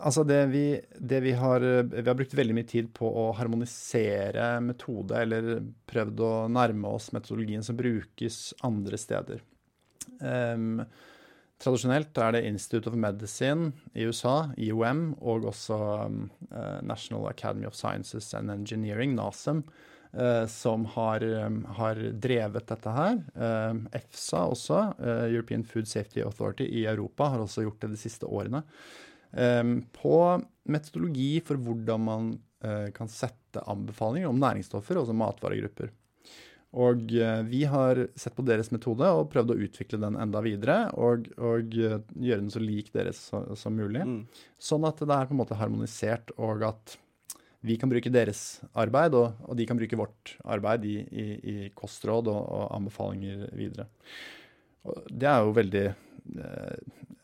Altså 0.00 0.24
det 0.24 0.38
vi, 0.48 0.64
det 0.96 1.18
vi 1.20 1.34
har 1.36 1.60
Vi 1.60 2.04
har 2.06 2.16
brukt 2.16 2.32
veldig 2.32 2.54
mye 2.56 2.68
tid 2.68 2.86
på 2.96 3.04
å 3.04 3.26
harmonisere 3.36 4.54
metode, 4.64 5.24
eller 5.24 5.58
prøvd 5.88 6.22
å 6.24 6.32
nærme 6.52 6.92
oss 6.96 7.10
metodologien 7.16 7.64
som 7.64 7.76
brukes 7.76 8.38
andre 8.64 9.00
steder. 9.00 9.44
Em, 10.20 10.80
tradisjonelt 11.64 12.18
er 12.20 12.36
det 12.36 12.44
Institute 12.48 12.90
of 12.90 12.96
Medicine 13.00 13.72
i 13.96 14.04
USA, 14.06 14.50
IOM, 14.60 15.14
og 15.24 15.48
også 15.50 15.78
um, 16.04 16.20
eh, 16.50 16.78
National 16.84 17.26
Academy 17.30 17.66
of 17.66 17.76
Sciences 17.78 18.32
and 18.36 18.52
Engineering, 18.52 19.14
NASEM, 19.16 19.64
eh, 20.12 20.44
som 20.52 20.84
har, 20.96 21.24
um, 21.46 21.62
har 21.78 22.00
drevet 22.20 22.68
dette 22.68 22.96
her. 22.98 23.22
Em, 23.34 23.86
EFSA 23.96 24.44
også, 24.52 24.82
eh, 25.00 25.24
European 25.32 25.64
Food 25.64 25.88
Safety 25.90 26.20
Authority 26.22 26.68
i 26.68 26.84
Europa, 26.84 27.32
har 27.32 27.44
også 27.44 27.64
gjort 27.64 27.80
det 27.86 27.94
de 27.96 28.02
siste 28.04 28.28
årene 28.28 28.64
på 29.34 30.18
metodologi 30.70 31.40
for 31.42 31.58
hvordan 31.58 32.04
man 32.06 32.28
eh, 32.64 32.90
kan 32.94 33.10
sette 33.10 33.62
anbefalinger 33.70 34.30
om 34.30 34.40
næringsstoffer, 34.40 35.00
altså 35.00 35.16
matvaregrupper. 35.16 35.90
Og 36.74 37.12
eh, 37.14 37.40
vi 37.46 37.62
har 37.70 38.00
sett 38.18 38.34
på 38.34 38.42
deres 38.46 38.72
metode 38.74 39.06
og 39.14 39.28
prøvd 39.30 39.54
å 39.54 39.58
utvikle 39.66 40.00
den 40.02 40.18
enda 40.18 40.42
videre, 40.42 40.78
og, 40.98 41.28
og 41.38 41.76
eh, 41.78 42.00
gjøre 42.18 42.42
den 42.42 42.50
så 42.50 42.62
lik 42.62 42.90
deres 42.94 43.28
som 43.30 43.78
mulig. 43.78 44.02
Mm. 44.02 44.20
Sånn 44.58 44.86
at 44.88 44.98
det 44.98 45.14
er 45.14 45.30
på 45.30 45.36
en 45.36 45.42
måte 45.44 45.58
harmonisert, 45.60 46.34
og 46.34 46.66
at 46.66 46.96
vi 47.64 47.78
kan 47.80 47.88
bruke 47.88 48.12
deres 48.12 48.60
arbeid, 48.76 49.14
og, 49.16 49.38
og 49.46 49.56
de 49.56 49.66
kan 49.68 49.78
bruke 49.78 49.96
vårt 49.96 50.34
arbeid 50.44 50.84
i, 50.84 50.96
i, 51.00 51.26
i 51.52 51.68
kostråd 51.76 52.28
og, 52.28 52.42
og, 52.42 52.64
anbefalinger 52.76 53.46
videre. 53.56 53.88
Det 55.08 55.30
er 55.30 55.46
jo 55.46 55.54
veldig 55.56 55.84
eh, 55.86 56.74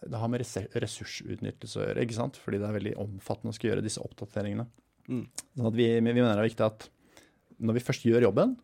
Det 0.06 0.22
har 0.22 0.30
med 0.32 0.46
ressursutnyttelse 0.86 1.82
å 1.82 1.84
gjøre, 1.84 2.06
ikke 2.06 2.16
sant? 2.16 2.40
fordi 2.40 2.62
det 2.62 2.70
er 2.70 2.78
veldig 2.78 2.96
omfattende 3.02 3.52
å 3.52 3.58
skulle 3.58 3.74
gjøre 3.74 3.84
disse 3.84 4.00
oppdateringene. 4.00 4.64
Mm. 5.10 5.26
Sånn 5.58 5.70
at 5.72 5.76
vi, 5.76 5.90
vi, 5.98 6.08
mener 6.08 6.30
det 6.30 6.38
er 6.38 6.48
viktig 6.48 6.68
at 6.70 6.88
når 7.60 7.76
vi 7.76 7.84
først 7.90 8.08
gjør 8.08 8.30
jobben, 8.30 8.56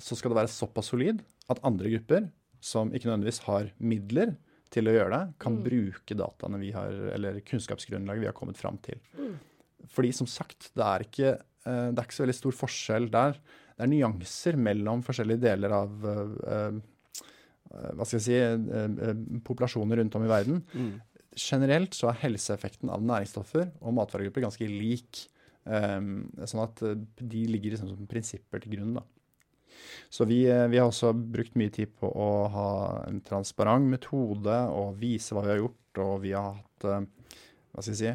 så 0.00 0.16
skal 0.18 0.32
det 0.32 0.40
være 0.40 0.52
såpass 0.52 0.90
solid 0.92 1.20
at 1.50 1.60
andre 1.66 1.92
grupper 1.92 2.28
som 2.60 2.92
ikke 2.92 3.08
nødvendigvis 3.08 3.42
har 3.46 3.70
midler 3.80 4.34
til 4.70 4.86
å 4.86 4.94
gjøre 4.94 5.12
det, 5.14 5.22
kan 5.42 5.56
mm. 5.56 5.62
bruke 5.66 6.16
dataene 6.18 6.60
vi 6.60 6.70
har, 6.74 6.94
eller 7.16 7.40
kunnskapsgrunnlaget 7.46 8.22
vi 8.22 8.28
har 8.28 8.36
kommet 8.36 8.60
fram 8.60 8.78
til. 8.84 9.00
Mm. 9.18 9.34
Fordi 9.90 10.12
som 10.14 10.28
sagt, 10.30 10.70
det 10.76 10.86
er, 10.86 11.06
ikke, 11.06 11.32
eh, 11.64 11.88
det 11.90 11.98
er 11.98 12.06
ikke 12.06 12.18
så 12.18 12.24
veldig 12.26 12.38
stor 12.38 12.56
forskjell 12.60 13.10
der. 13.10 13.40
Det 13.74 13.86
er 13.86 13.90
nyanser 13.90 14.60
mellom 14.60 15.02
forskjellige 15.02 15.42
deler 15.46 15.72
av 15.72 16.04
uh, 16.04 16.74
hva 17.96 18.04
skal 18.04 18.18
jeg 18.18 18.24
si, 18.26 18.36
uh, 18.36 19.14
populasjoner 19.46 20.02
rundt 20.02 20.18
om 20.18 20.26
i 20.26 20.30
verden. 20.30 20.60
Mm. 20.76 20.90
Generelt 21.40 21.96
så 21.96 22.10
er 22.10 22.20
helseeffekten 22.26 22.92
av 22.92 23.02
næringsstoffer 23.08 23.70
og 23.80 23.96
matvaregrupper 23.96 24.44
ganske 24.44 24.68
lik. 24.68 25.24
Um, 25.64 26.28
sånn 26.44 26.62
at 26.66 26.82
de 26.84 27.46
ligger 27.48 27.72
liksom 27.74 27.88
som 27.94 28.10
prinsipper 28.10 28.62
til 28.62 28.76
grunn. 28.76 28.98
da. 29.00 29.06
Så 30.10 30.26
vi, 30.28 30.42
vi, 30.46 30.78
har 30.78 30.88
også 30.88 31.12
brukt 31.14 31.54
mye 31.58 31.72
tid 31.74 31.92
på 32.00 32.08
å 32.10 32.30
ha 32.52 32.70
en 33.06 33.20
transparent 33.24 33.88
metode 33.90 34.56
og 34.74 34.98
vise 35.00 35.36
hva 35.36 35.44
vi 35.46 35.54
har 35.54 35.62
gjort. 35.62 35.76
Og 36.00 36.16
vi 36.22 36.34
har 36.34 36.52
hatt 36.54 36.88
hva 37.70 37.82
skal 37.84 37.94
jeg 37.94 38.00
si, 38.00 38.12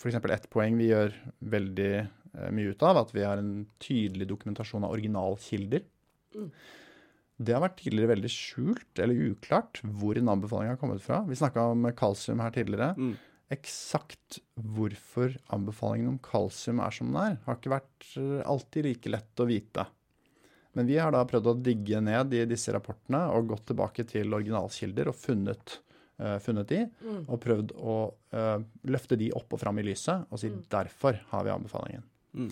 f.eks. 0.00 0.16
ett 0.16 0.50
poeng 0.52 0.76
vi 0.80 0.90
gjør 0.90 1.14
veldig 1.52 1.92
eh, 1.96 2.50
mye 2.56 2.74
ut 2.74 2.84
av, 2.86 3.02
at 3.02 3.14
vi 3.16 3.24
har 3.24 3.40
en 3.40 3.64
tydelig 3.82 4.28
dokumentasjon 4.30 4.86
av 4.86 4.94
originalkilder. 4.96 5.84
Mm. 6.36 6.50
Det 7.40 7.56
har 7.56 7.64
vært 7.64 7.78
tidligere 7.80 8.12
veldig 8.12 8.30
skjult 8.32 9.00
eller 9.00 9.24
uklart 9.30 9.80
hvor 9.82 10.18
en 10.20 10.28
anbefaling 10.32 10.72
har 10.72 10.80
kommet 10.80 11.00
fra. 11.04 11.22
Vi 11.28 11.38
snakka 11.40 11.70
om 11.72 11.88
kalsium 11.96 12.42
her 12.44 12.52
tidligere. 12.54 12.92
Mm. 13.00 13.14
Eksakt 13.50 14.40
hvorfor 14.54 15.34
anbefalingen 15.50 16.12
om 16.12 16.20
kalsium 16.22 16.82
er 16.84 16.94
som 16.94 17.08
den 17.10 17.22
er, 17.22 17.40
har 17.46 17.58
ikke 17.58 17.74
vært 17.76 18.12
eh, 18.20 18.36
alltid 18.44 18.90
like 18.90 19.14
lett 19.16 19.42
å 19.44 19.48
vite. 19.48 19.88
Men 20.78 20.86
vi 20.86 20.98
har 21.02 21.12
da 21.14 21.22
prøvd 21.26 21.48
å 21.50 21.56
digge 21.58 22.00
ned 22.04 22.34
i 22.36 22.44
disse 22.48 22.72
rapportene 22.74 23.24
og 23.34 23.48
gått 23.50 23.70
tilbake 23.72 24.04
til 24.08 24.30
originalkilder 24.36 25.10
og 25.10 25.16
funnet 25.18 25.80
uh, 26.20 26.38
funnet 26.42 26.68
de, 26.70 26.84
mm. 27.02 27.22
og 27.26 27.40
prøvd 27.42 27.72
å 27.74 27.96
uh, 28.36 28.58
løfte 28.90 29.18
de 29.20 29.30
opp 29.36 29.56
og 29.56 29.62
fram 29.62 29.80
i 29.80 29.86
lyset 29.86 30.28
og 30.28 30.40
si 30.40 30.50
mm. 30.52 30.60
derfor 30.72 31.18
har 31.32 31.46
vi 31.46 31.54
anbefalingen. 31.54 32.04
Mm. 32.36 32.50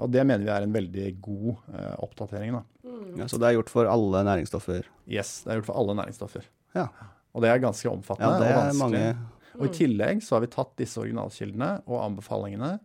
Og 0.00 0.12
det 0.14 0.22
mener 0.24 0.46
vi 0.46 0.52
er 0.54 0.64
en 0.64 0.76
veldig 0.76 1.08
god 1.20 1.50
uh, 1.74 1.96
oppdatering. 2.06 2.56
da. 2.56 2.62
Mm. 2.86 3.18
Ja, 3.20 3.28
så 3.28 3.40
det 3.40 3.50
er 3.50 3.58
gjort 3.58 3.72
for 3.72 3.90
alle 3.90 4.22
næringsstoffer? 4.30 4.88
Yes, 5.10 5.40
det 5.44 5.52
er 5.52 5.60
gjort 5.60 5.72
for 5.72 5.82
alle 5.82 5.98
næringsstoffer. 6.00 6.46
Ja. 6.78 6.86
Og 7.34 7.44
det 7.44 7.50
er 7.50 7.60
ganske 7.62 7.90
omfattende 7.90 8.38
ja, 8.38 8.40
det 8.40 8.48
er 8.48 8.56
og 8.56 8.64
vanskelig. 8.70 9.02
Mange... 9.10 9.36
Og 9.60 9.66
i 9.66 9.74
tillegg 9.74 10.22
så 10.24 10.36
har 10.36 10.44
vi 10.44 10.48
tatt 10.54 10.70
disse 10.78 11.00
originalkildene 11.02 11.68
og 11.90 11.98
anbefalingene 12.04 12.78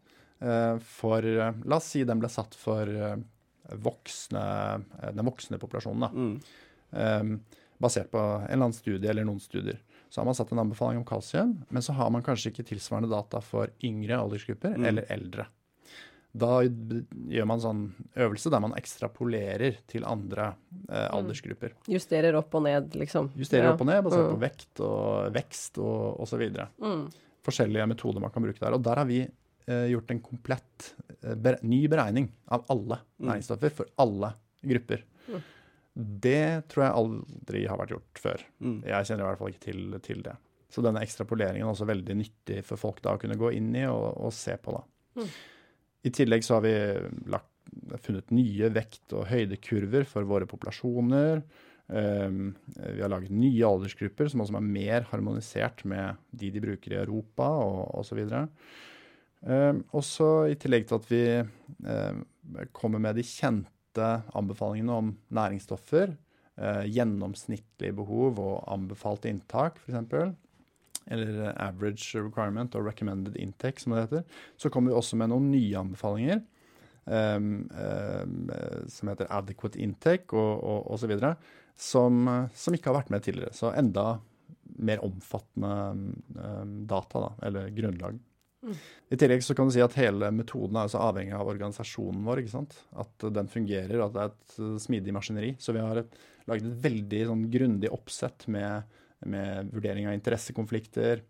for 0.98 1.24
La 1.24 1.78
oss 1.78 1.88
si 1.94 2.02
den 2.06 2.20
ble 2.20 2.28
satt 2.30 2.58
for 2.60 2.90
voksne, 3.86 4.46
den 5.12 5.26
voksne 5.26 5.60
populasjonen. 5.62 6.06
da. 6.06 6.12
Mm. 6.16 6.36
Um, 6.96 7.38
basert 7.78 8.12
på 8.12 8.18
en 8.20 8.46
eller 8.46 8.70
annen 8.70 8.74
studie 8.74 9.10
eller 9.12 9.26
noen 9.28 9.42
studier. 9.44 9.82
Så 10.10 10.22
har 10.22 10.26
man 10.30 10.38
satt 10.38 10.52
en 10.52 10.62
anbefaling 10.64 11.02
om 11.02 11.06
kalsium, 11.08 11.58
men 11.70 11.84
så 11.84 11.94
har 11.98 12.10
man 12.14 12.24
kanskje 12.24 12.54
ikke 12.54 12.68
tilsvarende 12.70 13.12
data 13.12 13.42
for 13.44 13.72
yngre 13.84 14.16
aldersgrupper 14.16 14.78
mm. 14.78 14.86
eller 14.90 15.12
eldre. 15.12 15.48
Da 16.36 16.60
gjør 16.64 17.48
man 17.48 17.62
sånn 17.64 17.82
øvelse 18.20 18.52
der 18.52 18.64
man 18.64 18.76
ekstrapolerer 18.76 19.78
til 19.88 20.04
andre 20.08 20.50
eh, 20.90 21.06
mm. 21.06 21.14
aldersgrupper. 21.16 21.76
Justerer 21.92 22.36
opp 22.40 22.58
og 22.60 22.66
ned, 22.66 22.96
liksom. 23.00 23.32
Justerer 23.40 23.70
ja. 23.70 23.76
opp 23.76 23.84
og 23.86 23.90
ned, 23.92 24.02
basert 24.08 24.26
mm. 24.26 24.34
på 24.34 24.42
vekt 24.44 24.84
og 24.84 25.36
vekst 25.36 25.80
og 25.84 26.26
osv. 26.26 26.44
Mm. 26.84 27.06
Forskjellige 27.46 27.88
metoder 27.92 28.24
man 28.24 28.34
kan 28.36 28.44
bruke 28.44 28.60
der. 28.60 28.76
Og 28.76 28.84
der 28.84 29.00
har 29.00 29.08
vi 29.08 29.22
eh, 29.24 29.32
gjort 29.92 30.12
en 30.14 30.22
komplett 30.24 30.92
eh, 31.22 31.36
bere 31.36 31.62
ny 31.66 31.86
beregning 31.92 32.30
av 32.54 32.66
alle 32.74 33.00
mm. 33.02 33.28
næringsstoffer 33.30 33.76
for 33.82 33.92
alle 34.02 34.34
grupper. 34.66 35.06
Mm. 35.28 35.44
Det 35.96 36.46
tror 36.72 36.84
jeg 36.84 37.00
aldri 37.02 37.64
har 37.72 37.80
vært 37.80 37.96
gjort 37.96 38.22
før. 38.22 38.46
Mm. 38.60 38.80
Jeg 38.84 39.10
kjenner 39.10 39.24
i 39.24 39.30
hvert 39.30 39.42
fall 39.42 39.54
ikke 39.54 39.66
til, 39.66 39.98
til, 40.04 40.24
det. 40.26 40.36
Så 40.74 40.84
denne 40.84 41.04
ekstrapoleringen 41.06 41.64
er 41.64 41.72
også 41.72 41.88
veldig 41.88 42.18
nyttig 42.20 42.62
for 42.68 42.82
folk 42.82 43.02
da 43.06 43.16
å 43.16 43.22
kunne 43.22 43.40
gå 43.40 43.54
inn 43.56 43.72
i 43.78 43.86
og, 43.88 44.10
og 44.28 44.34
se 44.36 44.58
på. 44.60 44.76
da. 44.76 45.28
I 46.06 46.12
tillegg 46.14 46.44
så 46.46 46.58
har 46.58 46.66
vi 46.66 46.74
lagt, 47.32 47.52
funnet 48.04 48.30
nye 48.36 48.68
vekt- 48.70 49.14
og 49.18 49.26
høydekurver 49.32 50.06
for 50.08 50.28
våre 50.28 50.46
populasjoner. 50.50 51.42
Um, 51.88 52.56
vi 52.66 53.02
har 53.02 53.12
laget 53.12 53.34
nye 53.34 53.66
aldersgrupper 53.66 54.30
som 54.32 54.42
også 54.42 54.56
er 54.58 54.68
mer 54.68 55.06
harmonisert 55.12 55.84
med 55.86 56.18
de 56.34 56.50
de 56.54 56.62
bruker 56.64 56.96
i 56.96 57.00
Europa 57.02 57.48
og 57.62 58.00
osv. 58.02 58.22
Um, 59.46 59.84
også 59.94 60.48
i 60.50 60.56
tillegg 60.58 60.88
til 60.90 60.98
at 60.98 61.10
vi 61.12 61.24
uh, 61.86 62.68
kommer 62.74 63.02
med 63.04 63.20
de 63.20 63.26
kjente 63.26 64.08
anbefalingene 64.36 64.96
om 64.96 65.12
næringsstoffer, 65.36 66.16
uh, 66.62 66.84
gjennomsnittlig 66.90 67.92
behov 67.98 68.42
og 68.42 68.66
anbefalt 68.74 69.28
inntak, 69.30 69.82
f.eks., 69.84 70.34
eller 71.06 71.52
average 71.62 72.18
requirement 72.18 72.74
og 72.74 72.88
recommended 72.88 73.36
intake, 73.38 73.78
som 73.78 73.94
det 73.94 74.08
heter, 74.08 74.24
så 74.58 74.72
kommer 74.74 74.90
vi 74.90 74.98
også 74.98 75.20
med 75.22 75.30
noen 75.30 75.52
nye 75.52 75.78
anbefalinger. 75.78 76.42
Um, 77.06 77.68
um, 77.78 78.48
som 78.90 79.12
heter 79.12 79.30
adequate 79.30 79.78
intake 79.78 80.34
og, 80.34 80.56
og, 80.58 80.80
og 80.90 80.98
så 80.98 81.06
videre, 81.12 81.36
som, 81.78 82.26
som, 82.58 82.74
ikke 82.74 82.90
har 82.90 82.98
vært 83.04 83.12
med 83.14 83.22
tidligere. 83.28 83.54
Så 83.54 83.70
enda 83.78 84.16
mer 84.82 85.04
omfattende 85.06 85.76
um, 86.34 86.80
data, 86.90 87.28
da, 87.28 87.30
eller 87.46 87.70
grunnlag. 87.76 88.18
I 89.14 89.18
tillegg 89.20 89.44
så 89.46 89.56
kan 89.58 89.70
du 89.70 89.76
si 89.76 89.84
at 89.84 89.98
hele 90.00 90.32
metoden 90.34 90.80
er 90.80 90.96
avhengig 90.98 91.36
av 91.38 91.50
organisasjonen 91.52 92.24
vår. 92.26 92.42
ikke 92.42 92.54
sant? 92.56 92.78
At 92.98 93.28
den 93.36 93.52
fungerer, 93.52 94.02
at 94.02 94.16
det 94.16 94.24
er 94.24 94.34
et 94.34 94.58
uh, 94.62 94.76
smidig 94.82 95.16
maskineri. 95.16 95.54
Så 95.62 95.76
vi 95.76 95.84
har 95.84 96.02
et, 96.02 96.18
laget 96.50 96.70
et 96.70 96.84
veldig 96.88 97.22
sånn, 97.30 97.46
grundig 97.54 97.94
oppsett 97.94 98.48
med, 98.52 98.98
med, 99.30 99.72
vurdering 99.76 100.10
av 100.10 100.18
interessekonflikter. 100.18 101.24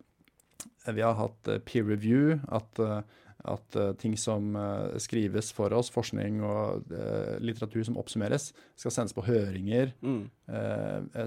Vi 0.87 1.03
har 1.03 1.19
hatt 1.19 1.51
uh, 1.51 1.59
peer 1.65 1.87
review, 1.87 2.37
at 2.47 2.83
uh, 2.83 3.01
at 3.45 3.77
uh, 3.77 3.91
ting 3.99 4.15
som 4.17 4.55
uh, 4.57 4.95
skrives 5.01 5.51
for 5.55 5.73
oss, 5.77 5.91
forskning 5.93 6.41
og 6.45 6.89
uh, 6.91 7.35
litteratur 7.43 7.83
som 7.87 7.97
oppsummeres, 8.01 8.49
skal 8.79 8.93
sendes 8.93 9.15
på 9.15 9.25
høringer. 9.25 9.93
Mm. 10.05 10.25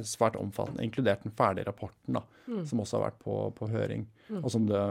svært 0.06 0.36
omfattende, 0.38 0.84
inkludert 0.86 1.24
den 1.24 1.32
ferdige 1.34 1.66
rapporten, 1.66 2.14
da, 2.14 2.20
mm. 2.46 2.60
som 2.70 2.82
også 2.84 2.98
har 2.98 3.08
vært 3.08 3.16
på, 3.24 3.38
på 3.56 3.66
høring. 3.72 4.04
Mm. 4.28 4.36
Og 4.38 4.52
som 4.52 4.68
det 4.68 4.82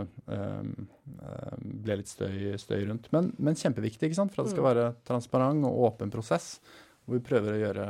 ble 1.86 1.96
litt 2.02 2.12
støy, 2.12 2.58
støy 2.60 2.82
rundt. 2.90 3.08
Men, 3.16 3.30
men, 3.40 3.56
kjempeviktig 3.56 4.10
ikke 4.10 4.20
sant? 4.20 4.34
for 4.36 4.44
at 4.44 4.50
det 4.50 4.56
skal 4.56 4.66
mm. 4.66 4.70
være 4.70 4.90
transparent 5.08 5.70
og 5.70 5.80
åpen 5.88 6.12
prosess. 6.12 6.58
Hvor 7.06 7.16
vi 7.16 7.24
prøver 7.30 7.54
å 7.54 7.62
gjøre 7.62 7.88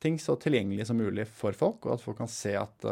ting 0.00 0.16
så 0.22 0.38
tilgjengelig 0.40 0.88
som 0.88 1.04
mulig 1.04 1.28
for 1.28 1.56
folk, 1.56 1.84
og 1.84 1.98
at 1.98 2.06
folk 2.06 2.20
kan 2.22 2.32
se 2.32 2.56
at 2.56 2.88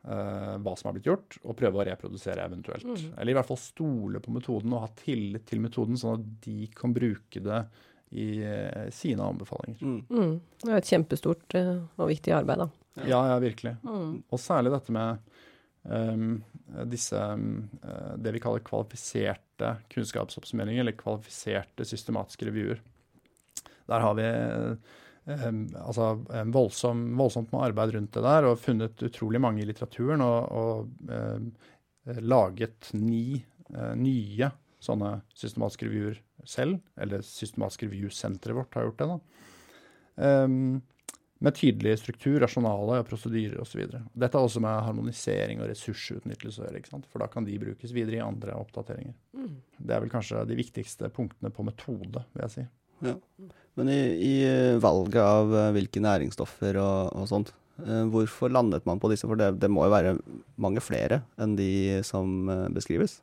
Uh, 0.00 0.56
hva 0.64 0.72
som 0.80 0.88
har 0.88 0.94
blitt 0.96 1.10
gjort, 1.10 1.34
og 1.44 1.58
prøve 1.58 1.76
å 1.76 1.84
reprodusere 1.84 2.40
eventuelt. 2.48 2.86
Mm. 2.88 3.10
Eller 3.20 3.34
i 3.34 3.36
hvert 3.36 3.48
fall 3.50 3.58
stole 3.60 4.22
på 4.24 4.32
metoden 4.32 4.72
og 4.72 4.86
ha 4.86 4.88
tillit 4.96 5.44
til 5.50 5.60
metoden, 5.60 5.98
sånn 6.00 6.14
at 6.16 6.30
de 6.46 6.70
kan 6.72 6.94
bruke 6.96 7.42
det 7.44 7.58
i 8.16 8.28
uh, 8.40 8.86
sine 8.96 9.26
anbefalinger. 9.28 9.82
Mm. 9.84 9.98
Mm. 10.08 10.32
Det 10.62 10.70
er 10.72 10.78
et 10.78 10.92
kjempestort 10.94 11.58
uh, 11.60 11.74
og 12.00 12.08
viktig 12.14 12.32
arbeid, 12.32 12.62
da. 12.64 13.04
Ja, 13.12 13.20
ja, 13.28 13.36
virkelig. 13.44 13.74
Mm. 13.84 14.14
Og 14.24 14.40
særlig 14.40 14.72
dette 14.72 14.96
med 14.96 15.20
um, 15.84 16.32
disse 16.88 17.20
um, 17.20 17.68
det 18.16 18.32
vi 18.38 18.40
kaller 18.40 18.64
kvalifiserte 18.64 19.74
kunnskapsoppsummeringer, 19.92 20.80
eller 20.86 20.96
kvalifiserte 20.96 21.84
systematiske 21.92 22.48
reviewer. 22.48 22.80
Der 23.84 24.08
har 24.08 24.16
vi 24.16 24.32
altså, 25.30 26.12
voldsom, 26.54 27.04
voldsomt 27.18 27.52
med 27.52 27.64
arbeid 27.68 27.94
rundt 27.96 28.14
det 28.16 28.24
der, 28.26 28.48
og 28.48 28.60
funnet 28.60 29.04
utrolig 29.06 29.40
mange 29.42 29.62
i 29.62 29.68
litteraturen. 29.68 30.24
Og, 30.24 30.40
og 30.60 31.12
eh, 31.14 32.20
laget 32.20 32.90
ni 32.96 33.24
eh, 33.38 33.94
nye 33.98 34.50
sånne 34.80 35.18
systematiske 35.36 35.88
reviewer 35.88 36.20
selv. 36.48 36.80
Eller 37.00 37.24
systematiske 37.26 37.88
review-senteret 37.88 38.56
vårt 38.56 38.78
har 38.78 38.88
gjort 38.88 39.02
det. 39.02 39.10
da. 39.10 39.20
Um, 40.20 40.80
med 41.40 41.54
tydelig 41.56 41.94
struktur, 42.02 42.36
rasjonale 42.42 42.98
og 43.00 43.06
prosedyrer 43.08 43.62
osv. 43.62 43.86
Dette 43.88 44.36
er 44.36 44.44
også 44.44 44.60
med 44.60 44.82
harmonisering 44.84 45.62
og 45.62 45.70
ressursutnyttelse 45.70 46.60
å 46.60 46.66
gjøre. 46.66 47.00
For 47.08 47.22
da 47.22 47.30
kan 47.32 47.46
de 47.46 47.56
brukes 47.62 47.94
videre 47.96 48.18
i 48.18 48.24
andre 48.24 48.58
oppdateringer. 48.60 49.14
Mm. 49.32 49.54
Det 49.78 49.94
er 49.96 50.04
vel 50.04 50.12
kanskje 50.12 50.44
de 50.50 50.58
viktigste 50.58 51.08
punktene 51.16 51.52
på 51.54 51.64
metode, 51.64 52.26
vil 52.34 52.44
jeg 52.44 52.54
si. 52.58 52.66
Ja. 53.04 53.16
Men 53.78 53.88
i, 53.88 54.00
i, 54.26 54.34
valget 54.82 55.22
av 55.22 55.54
eh, 55.56 55.72
hvilke 55.76 56.02
næringsstoffer 56.04 56.76
og, 56.82 57.14
og, 57.16 57.26
sånt, 57.30 57.52
eh, 57.84 58.04
hvorfor 58.12 58.52
landet 58.52 58.86
man 58.88 59.00
på 59.00 59.10
disse? 59.12 59.28
For 59.30 59.40
det, 59.40 59.54
det, 59.62 59.70
må 59.72 59.86
jo 59.86 59.94
være 59.94 60.16
mange 60.60 60.82
flere 60.84 61.22
enn 61.40 61.56
de 61.58 62.00
som 62.06 62.50
eh, 62.50 62.66
beskrives? 62.74 63.20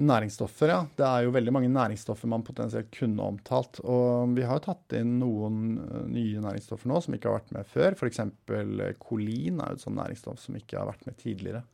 Næringsstoffer, 0.00 0.70
ja. 0.72 0.78
Det 0.96 1.04
er 1.04 1.26
jo 1.26 1.32
veldig 1.34 1.52
mange 1.52 1.68
næringsstoffer 1.74 2.30
man 2.32 2.44
potensielt 2.46 2.88
kunne 2.94 3.26
omtalt. 3.34 3.82
Og 3.84 4.32
vi 4.32 4.46
har 4.48 4.56
jo 4.56 4.64
tatt 4.70 4.94
inn 4.96 5.18
noen 5.20 5.74
eh, 5.82 6.06
nye 6.08 6.44
næringsstoffer 6.46 6.88
nå 6.88 7.02
som 7.04 7.16
ikke 7.16 7.28
har 7.28 7.42
vært 7.42 7.52
med 7.58 7.68
før. 7.68 7.98
F.eks. 7.98 8.22
kolin 9.02 9.60
er 9.60 9.74
jo 9.74 9.80
et 9.80 9.84
sånt 9.84 10.00
næringsstoff 10.00 10.40
som 10.40 10.56
ikke 10.56 10.78
har 10.80 10.88
vært 10.88 11.04
med 11.08 11.18
tidligere. 11.20 11.64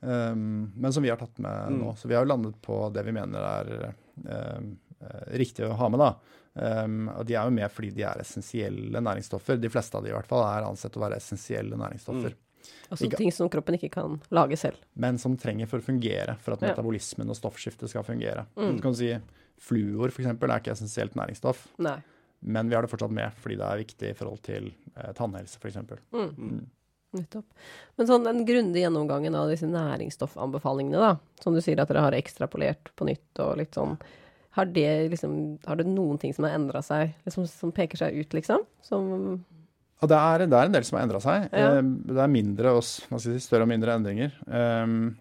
Um, 0.00 0.72
men 0.76 0.92
som 0.92 1.02
vi 1.02 1.08
har 1.08 1.20
tatt 1.20 1.38
med 1.38 1.76
mm. 1.76 1.78
nå. 1.78 1.94
Så 2.00 2.10
vi 2.10 2.18
har 2.18 2.26
jo 2.26 2.32
landet 2.32 2.58
på 2.64 2.80
det 2.94 3.06
vi 3.06 3.14
mener 3.16 3.46
er 3.52 3.70
um, 4.26 4.74
riktig 5.38 5.68
å 5.68 5.76
ha 5.78 5.88
med. 5.92 6.02
da. 6.02 6.10
Um, 6.56 7.10
og 7.12 7.26
de 7.28 7.34
er 7.36 7.44
jo 7.44 7.52
med 7.52 7.68
fordi 7.68 7.90
de 7.92 8.04
er 8.08 8.22
essensielle 8.22 9.02
næringsstoffer. 9.04 9.58
De 9.60 9.70
fleste 9.72 9.98
av 9.98 10.04
de 10.06 10.12
i 10.12 10.16
hvert 10.16 10.28
fall 10.30 10.44
er 10.48 10.64
ansett 10.64 10.96
å 10.96 11.02
være 11.02 11.18
essensielle 11.20 11.76
næringsstoffer. 11.76 12.32
Mm. 12.32 12.42
Altså 12.88 13.06
ikke, 13.06 13.18
ting 13.20 13.32
som 13.34 13.50
kroppen 13.52 13.76
ikke 13.78 13.90
kan 13.94 14.16
lage 14.34 14.58
selv. 14.58 14.80
Men 14.94 15.20
som 15.22 15.36
trenger 15.38 15.68
for 15.70 15.82
å 15.82 15.86
fungere, 15.86 16.36
for 16.42 16.56
at 16.56 16.64
ja. 16.64 16.72
metabolismen 16.72 17.30
og 17.30 17.38
stoffskiftet 17.38 17.92
skal 17.92 18.06
fungere. 18.06 18.46
Mm. 18.56 18.78
Du 18.78 18.84
kan 18.84 18.96
si 18.96 19.12
Fluor 19.62 20.12
f.eks. 20.12 20.28
er 20.28 20.56
ikke 20.58 20.74
essensielt 20.74 21.14
næringsstoff, 21.16 21.62
Nei. 21.80 21.96
men 22.44 22.68
vi 22.68 22.76
har 22.76 22.84
det 22.84 22.92
fortsatt 22.92 23.14
med 23.16 23.36
fordi 23.40 23.56
det 23.56 23.68
er 23.68 23.80
viktig 23.80 24.10
i 24.10 24.16
forhold 24.18 24.42
til 24.44 24.66
eh, 24.92 25.12
tannhelse 25.16 25.60
f.eks. 25.60 25.78
Mm. 26.12 26.26
Mm. 26.36 26.58
Nettopp. 27.16 27.46
Men 27.96 28.10
sånn 28.10 28.26
den 28.26 28.42
grundige 28.48 28.84
gjennomgangen 28.84 29.38
av 29.38 29.48
disse 29.48 29.68
næringsstoffanbefalingene, 29.70 31.00
da, 31.00 31.40
som 31.40 31.56
du 31.56 31.62
sier 31.64 31.80
at 31.80 31.88
dere 31.88 32.04
har 32.04 32.16
ekstrapolert 32.18 32.92
på 32.96 33.08
nytt 33.08 33.40
og 33.44 33.56
litt 33.62 33.78
sånn 33.78 33.96
har 34.56 34.72
det, 34.72 34.88
liksom, 35.12 35.36
har 35.68 35.76
det 35.76 35.84
noen 35.88 36.16
ting 36.20 36.32
som 36.32 36.46
har 36.48 36.56
endra 36.56 36.80
seg, 36.84 37.12
liksom, 37.28 37.44
som 37.50 37.74
peker 37.76 38.00
seg 38.00 38.16
ut, 38.16 38.32
liksom? 38.36 38.64
Som 38.84 39.12
ja, 40.00 40.08
det 40.08 40.16
er, 40.16 40.44
det 40.44 40.56
er, 40.56 40.68
en 40.68 40.74
del 40.74 40.84
som 40.84 40.98
har 40.98 41.06
endra 41.06 41.20
seg. 41.24 41.46
Ja. 41.52 41.76
Ehm, 41.78 41.94
det 42.04 42.20
er 42.20 42.32
mindre 42.32 42.74
og, 42.76 42.84
si, 42.84 43.36
større 43.40 43.64
og 43.64 43.70
mindre 43.70 43.94
endringer. 43.96 44.34
Um, 44.44 45.14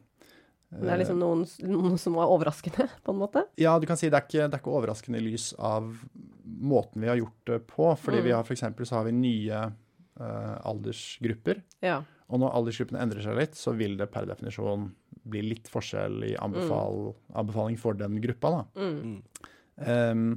det 0.75 0.91
er 0.91 0.99
liksom 0.99 1.21
noen, 1.21 1.45
noen, 1.63 1.95
som 2.01 2.17
var 2.19 2.31
overraskende, 2.33 2.89
på 3.05 3.15
en 3.15 3.21
måte? 3.21 3.45
Ja, 3.61 3.77
du 3.79 3.87
kan 3.87 3.99
si 3.99 4.09
det 4.09 4.19
er 4.19 4.27
ikke, 4.27 4.49
det 4.49 4.57
er 4.57 4.63
ikke 4.63 4.75
overraskende 4.75 5.21
i 5.21 5.27
lys 5.29 5.53
av 5.55 5.93
måten 6.43 7.03
vi 7.03 7.11
har 7.11 7.21
gjort 7.21 7.51
det 7.51 7.61
på. 7.71 7.93
Fordi 8.01 8.19
mm. 8.19 8.25
vi 8.27 8.35
har 8.35 8.43
f.eks. 8.43 8.65
så 8.83 8.99
har 8.99 9.07
vi 9.07 9.15
nye 9.15 9.63
uh, 9.69 10.55
aldersgrupper. 10.67 11.63
Ja. 11.85 12.01
Og 12.31 12.41
når 12.41 12.59
aldersgruppene 12.59 13.03
endrer 13.05 13.23
seg 13.23 13.39
litt, 13.39 13.55
så 13.55 13.75
vil 13.77 13.95
det 13.99 14.09
per 14.11 14.27
definisjon 14.27 14.89
bli 15.25 15.41
litt 15.49 15.69
forskjell 15.71 16.23
i 16.29 16.33
anbefal, 16.41 16.99
mm. 17.11 17.23
anbefaling 17.41 17.79
for 17.81 17.97
den 17.97 18.19
gruppa. 18.23 18.57
da. 18.57 18.65
Mm. 18.81 19.15
Um, 19.85 20.27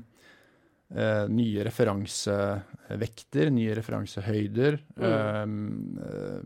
Uh, 0.89 1.27
nye 1.29 1.61
referansevekter, 1.67 3.51
nye 3.53 3.75
referansehøyder. 3.77 4.79
Mm. 4.97 5.99
Uh, 6.01 6.39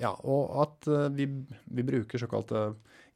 ja, 0.00 0.10
og 0.26 0.56
at 0.64 0.88
uh, 0.90 1.04
vi, 1.14 1.28
vi, 1.70 1.84
bruker 1.86 2.18
såkalte 2.18 2.64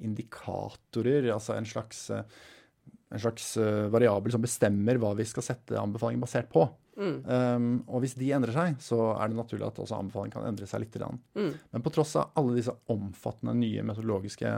indikatorer, 0.07 1.27
altså 1.35 1.57
en 1.59 1.67
slags, 1.67 2.05
en 2.15 3.19
slags 3.19 3.57
variabel 3.91 4.31
som 4.31 4.45
bestemmer 4.45 5.01
hva 5.03 5.11
vi 5.19 5.27
skal 5.27 5.49
sette 5.49 5.81
anbefalingen 5.83 6.23
basert 6.23 6.47
på. 6.53 6.63
Mm. 6.99 7.19
Um, 7.25 7.69
og 7.87 8.03
hvis 8.03 8.17
de 8.19 8.33
endrer 8.35 8.55
seg, 8.55 8.81
så 8.83 8.99
er 9.15 9.31
det 9.31 9.39
naturlig 9.39 9.69
at 9.69 9.79
også 9.79 10.01
anbefalingen 10.01 10.35
kan 10.35 10.49
endre 10.49 10.67
seg 10.67 10.83
litt. 10.83 10.99
Mm. 11.39 11.53
Men 11.55 11.85
på 11.85 11.93
tross 11.95 12.17
av 12.19 12.33
alle 12.39 12.57
disse 12.59 12.75
omfattende 12.91 13.55
nye 13.61 13.85
metodologiske 13.87 14.55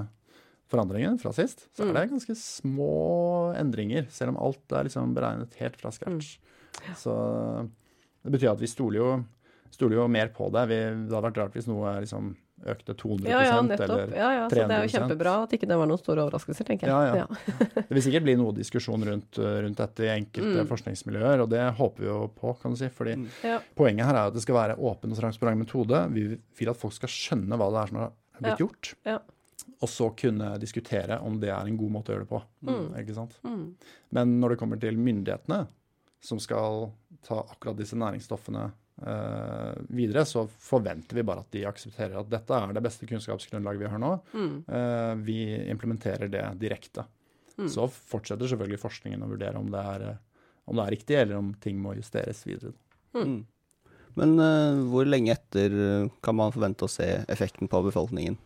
forandringene 0.71 1.19
fra 1.21 1.33
sist, 1.35 1.67
så 1.75 1.85
er 1.85 1.91
det 1.91 2.07
mm. 2.07 2.15
ganske 2.15 2.37
små 2.39 2.95
endringer. 3.59 4.07
Selv 4.15 4.35
om 4.35 4.41
alt 4.49 4.77
er 4.77 4.87
liksom 4.89 5.15
beregnet 5.17 5.59
helt 5.61 5.77
fra 5.81 5.93
scratch. 5.95 6.37
Mm. 6.39 6.81
Ja. 6.87 6.97
Så 6.97 7.15
det 8.25 8.33
betyr 8.37 8.53
at 8.55 8.63
vi 8.63 8.71
stoler 8.71 9.01
jo, 9.01 9.11
stoler 9.75 9.99
jo 9.99 10.07
mer 10.13 10.31
på 10.35 10.49
det. 10.55 10.69
Vi, 10.71 10.79
det 10.79 11.13
hadde 11.13 11.27
vært 11.29 11.43
rart 11.43 11.59
hvis 11.59 11.69
noe 11.71 11.91
er 11.91 12.07
liksom 12.07 12.33
økte 12.69 12.95
200 12.99 13.31
ja, 13.31 13.41
ja, 13.47 13.57
eller 13.63 13.81
300 13.81 14.17
ja, 14.19 14.29
ja, 14.37 14.45
Så 14.51 14.57
det 14.59 14.77
er 14.77 14.85
jo 14.85 14.93
kjempebra 14.93 15.35
at 15.47 15.55
ikke 15.57 15.69
det 15.71 15.79
var 15.81 15.89
noen 15.89 16.01
store 16.01 16.25
overraskelser, 16.27 16.69
tenker 16.69 16.91
jeg. 16.91 17.09
Ja, 17.17 17.25
ja. 17.25 17.59
det 17.89 17.97
vil 17.97 18.05
sikkert 18.05 18.27
bli 18.27 18.37
noe 18.41 18.55
diskusjon 18.57 19.07
rundt, 19.09 19.41
rundt 19.41 19.81
dette 19.81 20.07
i 20.07 20.13
enkelte 20.13 20.65
mm. 20.65 20.71
forskningsmiljøer, 20.71 21.45
og 21.45 21.51
det 21.55 21.65
håper 21.81 22.05
vi 22.05 22.11
jo 22.11 22.21
på, 22.37 22.55
kan 22.61 22.77
du 22.77 22.81
si. 22.81 22.93
fordi 22.95 23.17
mm. 23.23 23.27
poenget 23.79 24.11
her 24.11 24.21
er 24.21 24.31
at 24.31 24.37
det 24.37 24.45
skal 24.45 24.59
være 24.61 24.79
åpen 24.79 25.17
og 25.17 25.23
transparent 25.23 25.65
metode. 25.65 26.05
Vi 26.15 26.27
vil 26.61 26.73
at 26.73 26.81
folk 26.81 26.97
skal 26.97 27.13
skjønne 27.13 27.61
hva 27.61 27.71
det 27.73 27.85
er 27.85 27.93
som 27.95 28.03
har 28.05 28.17
blitt 28.41 28.65
gjort. 28.67 28.95
Ja 29.09 29.21
og 29.81 29.89
så 29.89 30.11
kunne 30.17 30.55
diskutere 30.61 31.19
om 31.25 31.39
det 31.41 31.51
er 31.53 31.69
en 31.69 31.77
god 31.79 31.93
måte 31.95 32.13
å 32.13 32.15
gjøre 32.15 32.27
det 32.27 32.31
på. 32.31 32.41
Mm. 32.69 32.87
Ikke 33.01 33.17
sant? 33.17 33.37
Mm. 33.47 33.63
Men 34.17 34.35
når 34.43 34.55
det 34.55 34.61
kommer 34.61 34.81
til 34.81 34.99
myndighetene, 35.01 35.63
som 36.21 36.41
skal 36.43 36.91
ta 37.25 37.41
akkurat 37.41 37.79
disse 37.79 37.97
næringsstoffene 37.97 38.67
eh, 38.69 38.75
videre, 39.89 40.25
så 40.29 40.45
forventer 40.61 41.17
vi 41.17 41.25
bare 41.27 41.45
at 41.45 41.55
de 41.55 41.63
aksepterer 41.69 42.19
at 42.21 42.29
dette 42.31 42.57
er 42.57 42.75
det 42.77 42.83
beste 42.85 43.09
kunnskapsgrunnlaget 43.09 43.81
vi 43.81 43.93
har 43.93 44.03
nå. 44.03 44.11
Mm. 44.35 44.53
Eh, 44.69 45.13
vi 45.25 45.39
implementerer 45.73 46.29
det 46.33 46.43
direkte. 46.61 47.07
Mm. 47.57 47.69
Så 47.73 47.87
fortsetter 47.89 48.51
selvfølgelig 48.51 48.81
forskningen 48.83 49.25
å 49.25 49.31
vurdere 49.31 49.61
om 49.61 49.71
det, 49.73 49.87
er, 49.95 50.05
om 50.69 50.77
det 50.77 50.85
er 50.85 50.95
riktig, 50.97 51.17
eller 51.17 51.41
om 51.41 51.55
ting 51.61 51.81
må 51.81 51.97
justeres 51.97 52.45
videre. 52.49 52.75
Mm. 53.17 53.25
Mm. 53.25 53.41
Men 54.21 54.37
uh, 54.43 54.85
hvor 54.91 55.09
lenge 55.09 55.33
etter 55.37 55.75
kan 56.25 56.37
man 56.37 56.53
forvente 56.55 56.87
å 56.87 56.91
se 56.91 57.09
effekten 57.31 57.71
på 57.71 57.83
befolkningen? 57.87 58.39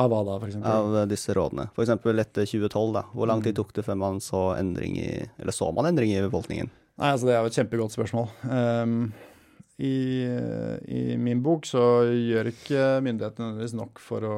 Av 0.00 0.08
hva 0.10 0.22
da, 0.26 0.38
f.eks.? 0.40 0.56
Av 0.66 0.96
disse 1.08 1.34
rådene. 1.36 1.68
F.eks. 1.74 1.92
etter 1.94 2.48
2012, 2.48 2.94
da. 2.96 3.04
Hvor 3.14 3.30
lang 3.30 3.44
tid 3.44 3.54
mm. 3.54 3.58
tok 3.60 3.74
det 3.76 3.84
før 3.86 4.00
man 4.00 4.18
så 4.24 4.48
endring 4.56 4.96
i 4.98 5.10
Eller 5.38 5.54
så 5.54 5.68
man 5.74 5.86
endring 5.86 6.14
i 6.14 6.24
befolkningen? 6.24 6.72
Nei, 6.94 7.10
altså 7.10 7.28
Det 7.28 7.34
er 7.34 7.42
jo 7.42 7.50
et 7.50 7.58
kjempegodt 7.58 7.94
spørsmål. 7.94 8.28
Um, 8.46 8.98
i, 9.76 10.22
i, 10.86 11.16
min 11.18 11.40
bok 11.42 11.66
så 11.66 12.04
gjør 12.06 12.46
ikke 12.52 12.82
myndighetene 13.02 13.48
nødvendigvis 13.48 13.74
nok 13.74 13.98
for 13.98 14.26
å 14.28 14.36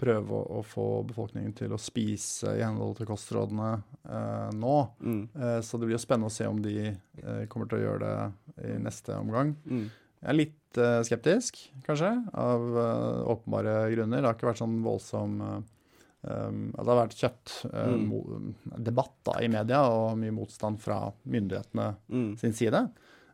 prøve 0.00 0.32
å, 0.32 0.40
å, 0.58 0.60
få 0.64 0.86
befolkningen 1.10 1.52
til 1.58 1.74
å 1.76 1.80
spise 1.82 2.54
i 2.56 2.62
henhold 2.64 2.96
til 2.96 3.10
kostrådene 3.10 3.82
eh, 4.08 4.48
nå. 4.56 4.76
Mm. 5.04 5.22
Eh, 5.36 5.58
så 5.66 5.76
det 5.76 5.90
blir 5.90 5.98
jo 5.98 6.00
spennende 6.00 6.32
å 6.32 6.36
se 6.38 6.48
om 6.48 6.62
de 6.64 6.76
eh, 6.88 7.44
kommer 7.52 7.68
til 7.68 7.80
å 7.80 7.84
gjøre 7.84 8.06
det 8.06 8.70
i 8.70 8.72
neste 8.80 9.12
omgang. 9.20 9.52
Mm. 9.68 9.90
Jeg 10.18 10.32
er 10.32 10.34
litt 10.34 10.78
uh, 10.82 10.98
skeptisk, 11.06 11.60
kanskje, 11.86 12.08
av 12.34 12.64
uh, 12.74 13.22
åpenbare 13.30 13.86
grunner. 13.92 14.18
Det 14.18 14.26
har 14.26 14.34
ikke 14.34 14.48
vært 14.48 14.58
sånn 14.58 14.80
voldsom 14.82 15.36
um, 15.46 15.62
Det 16.72 16.86
har 16.88 16.98
vært 16.98 17.14
kjøttdebatt 17.20 19.30
mm. 19.30 19.38
i 19.46 19.50
media 19.52 19.84
og 19.86 20.18
mye 20.18 20.34
motstand 20.34 20.82
fra 20.82 21.14
myndighetene 21.22 21.86
mm. 22.10 22.34
sin 22.42 22.50
side. 22.58 22.82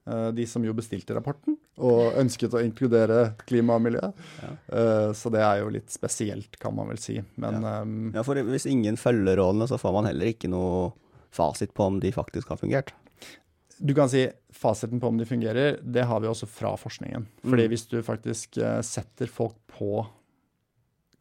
De 0.05 0.45
som 0.45 0.61
jo 0.67 0.75
bestilte 0.77 1.15
rapporten 1.17 1.55
og 1.81 2.19
ønsket 2.21 2.53
å 2.53 2.61
inkludere 2.61 3.31
klima 3.49 3.79
og 3.79 3.87
miljø. 3.87 4.11
Ja. 4.43 4.51
så 5.17 5.33
det 5.33 5.41
er 5.41 5.63
jo 5.63 5.71
litt 5.73 5.89
spesielt, 5.91 6.59
kan 6.61 6.75
man 6.77 6.91
vel 6.93 7.01
si. 7.01 7.17
Men 7.41 7.65
ja. 7.65 7.73
Um, 7.81 8.11
ja, 8.13 8.25
for 8.27 8.37
hvis 8.51 8.69
ingen 8.69 9.01
følger 9.01 9.41
rådene, 9.41 9.65
så 9.71 9.81
får 9.81 9.97
man 9.97 10.11
heller 10.11 10.29
ikke 10.29 10.51
noe 10.53 10.91
fasit 11.33 11.73
på 11.73 11.89
om 11.89 11.97
de 12.05 12.13
faktisk 12.13 12.53
har 12.53 12.61
fungert 12.61 12.93
du 13.79 13.95
kan 13.95 14.09
si 14.11 14.29
fasiten 14.55 15.01
på 15.01 15.09
om 15.09 15.19
de 15.19 15.27
fungerer, 15.27 15.79
det 15.83 16.03
har 16.03 16.21
vi 16.21 16.29
også 16.31 16.47
fra 16.47 16.75
forskningen. 16.79 17.27
Fordi 17.43 17.67
mm. 17.67 17.71
hvis 17.73 17.87
du 17.91 17.99
faktisk 18.07 18.59
uh, 18.63 18.81
setter 18.87 19.31
folk 19.31 19.57
på 19.75 20.05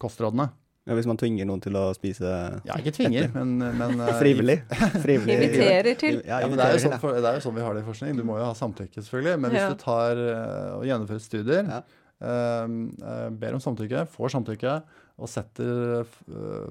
kostrådene 0.02 0.50
ja, 0.84 0.96
Hvis 0.98 1.08
man 1.10 1.20
tvinger 1.20 1.48
noen 1.50 1.62
til 1.64 1.78
å 1.80 1.86
spise 1.96 2.30
Ja, 2.68 2.78
ikke 2.80 2.94
tvinger, 2.96 3.30
etter. 3.30 3.46
men, 3.46 3.76
men 3.80 4.04
uh, 4.04 4.14
Frivillig. 4.22 4.60
Frivillig. 5.06 5.38
Inviterer 5.38 6.00
til. 6.00 6.22
Ja, 6.22 6.42
ja, 6.44 6.52
men 6.52 6.60
det 6.60 6.70
er, 6.70 6.80
sånn, 6.84 6.96
for, 7.02 7.18
det 7.18 7.28
er, 7.30 7.40
jo 7.40 7.46
sånn, 7.48 7.58
vi 7.58 7.66
har 7.66 7.78
det 7.78 7.84
i 7.84 7.88
forskning. 7.88 8.16
Du 8.20 8.26
må 8.28 8.38
jo 8.40 8.48
ha 8.48 8.54
samtykke, 8.58 9.00
selvfølgelig. 9.02 9.36
Men 9.46 9.56
hvis 9.56 9.64
ja. 9.64 9.74
du 9.74 9.84
tar 9.84 10.24
uh, 10.24 10.72
og 10.80 10.88
gjennomfører 10.90 11.24
studier, 11.24 11.76
ber 12.24 13.56
om 13.58 13.60
samtykke, 13.60 14.06
får 14.14 14.32
samtykke, 14.32 14.74
og 15.20 15.28
setter 15.28 16.06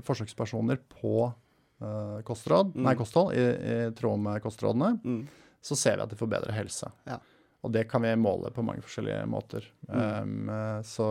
forsøkspersoner 0.07 0.79
på 0.89 1.27
kostråd, 2.25 2.71
mm. 2.73 2.87
nei, 2.87 2.95
kosthold 2.97 3.35
i, 3.37 3.43
i, 3.43 3.75
tråd 3.99 4.23
med 4.23 4.41
kostrådene, 4.41 4.95
mm 5.03 5.23
så 5.63 5.77
ser 5.77 5.97
vi 5.97 6.05
at 6.05 6.11
de 6.11 6.19
får 6.19 6.31
bedre 6.31 6.55
helse. 6.57 6.91
Ja. 7.07 7.21
Og 7.63 7.71
det 7.75 7.87
kan 7.91 8.03
vi 8.03 8.11
måle 8.19 8.51
på 8.55 8.65
mange 8.67 8.83
forskjellige 8.83 9.23
måter. 9.31 9.69
Mm. 9.87 10.49
Um, 10.49 10.51
så, 10.87 11.07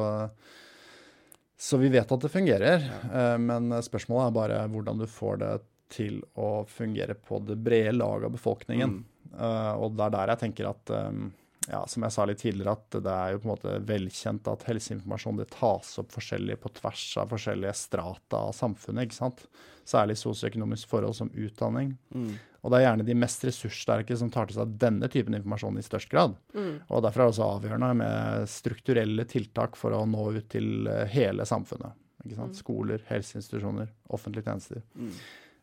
så, 1.62 1.78
vi 1.78 1.92
vet 1.94 2.10
at 2.12 2.24
det 2.26 2.32
fungerer, 2.34 2.88
uh, 3.12 3.38
men 3.42 3.76
spørsmålet 3.86 4.32
er 4.32 4.38
bare 4.40 4.62
hvordan 4.74 5.04
du 5.04 5.08
får 5.10 5.42
det 5.44 5.52
til 5.92 6.22
å 6.40 6.64
fungere 6.72 7.18
på 7.20 7.42
det 7.46 7.60
brede 7.62 7.94
laget 7.98 8.30
av 8.30 8.36
befolkningen. 8.38 8.98
Mm. 9.02 9.08
Uh, 9.36 9.74
og 9.84 9.94
det 9.96 10.08
er 10.08 10.16
der 10.16 10.34
jeg 10.34 10.44
tenker 10.46 10.72
at 10.72 10.94
um, 10.96 11.30
ja, 11.72 11.88
som 11.88 12.04
jeg 12.04 12.12
sa 12.12 12.26
litt 12.28 12.42
tidligere, 12.42 12.76
at 12.76 12.96
det 13.06 13.12
er 13.16 13.34
jo 13.34 13.40
på 13.40 13.48
en 13.48 13.54
måte 13.54 13.74
velkjent 13.88 14.48
at 14.52 14.66
helseinformasjon 14.68 15.38
det 15.40 15.48
tas 15.54 15.94
opp 16.02 16.10
forskjellig 16.12 16.58
på 16.60 16.72
tvers 16.82 17.04
av 17.22 17.32
forskjellige 17.32 17.74
strata 17.80 18.42
av 18.50 18.56
samfunnet. 18.58 19.08
ikke 19.08 19.20
sant? 19.22 19.46
Særlig 19.88 20.18
sosioøkonomiske 20.20 20.92
forhold 20.92 21.16
som 21.16 21.32
utdanning. 21.32 21.94
Mm. 22.12 22.34
Og 22.62 22.74
det 22.74 22.78
er 22.78 22.86
gjerne 22.86 23.08
de 23.08 23.16
mest 23.18 23.46
ressurssterke 23.48 24.18
som 24.20 24.30
tar 24.34 24.50
til 24.50 24.60
seg 24.60 24.76
denne 24.84 25.08
typen 25.14 25.38
informasjon 25.38 25.80
i 25.80 25.86
størst 25.86 26.12
grad. 26.12 26.36
Mm. 26.52 26.76
Og 26.92 27.06
derfor 27.06 27.24
er 27.24 27.30
det 27.30 27.36
også 27.38 27.48
avgjørende 27.56 27.92
med 28.04 28.52
strukturelle 28.52 29.28
tiltak 29.32 29.80
for 29.80 29.96
å 29.96 30.04
nå 30.10 30.28
ut 30.36 30.52
til 30.52 30.92
eh, 30.92 31.08
hele 31.16 31.48
samfunnet. 31.48 31.96
Ikke 32.26 32.36
sant? 32.36 32.52
Mm. 32.52 32.60
Skoler, 32.60 33.08
helseinstitusjoner, 33.08 33.96
offentlige 34.12 34.52
tjenester. 34.52 34.84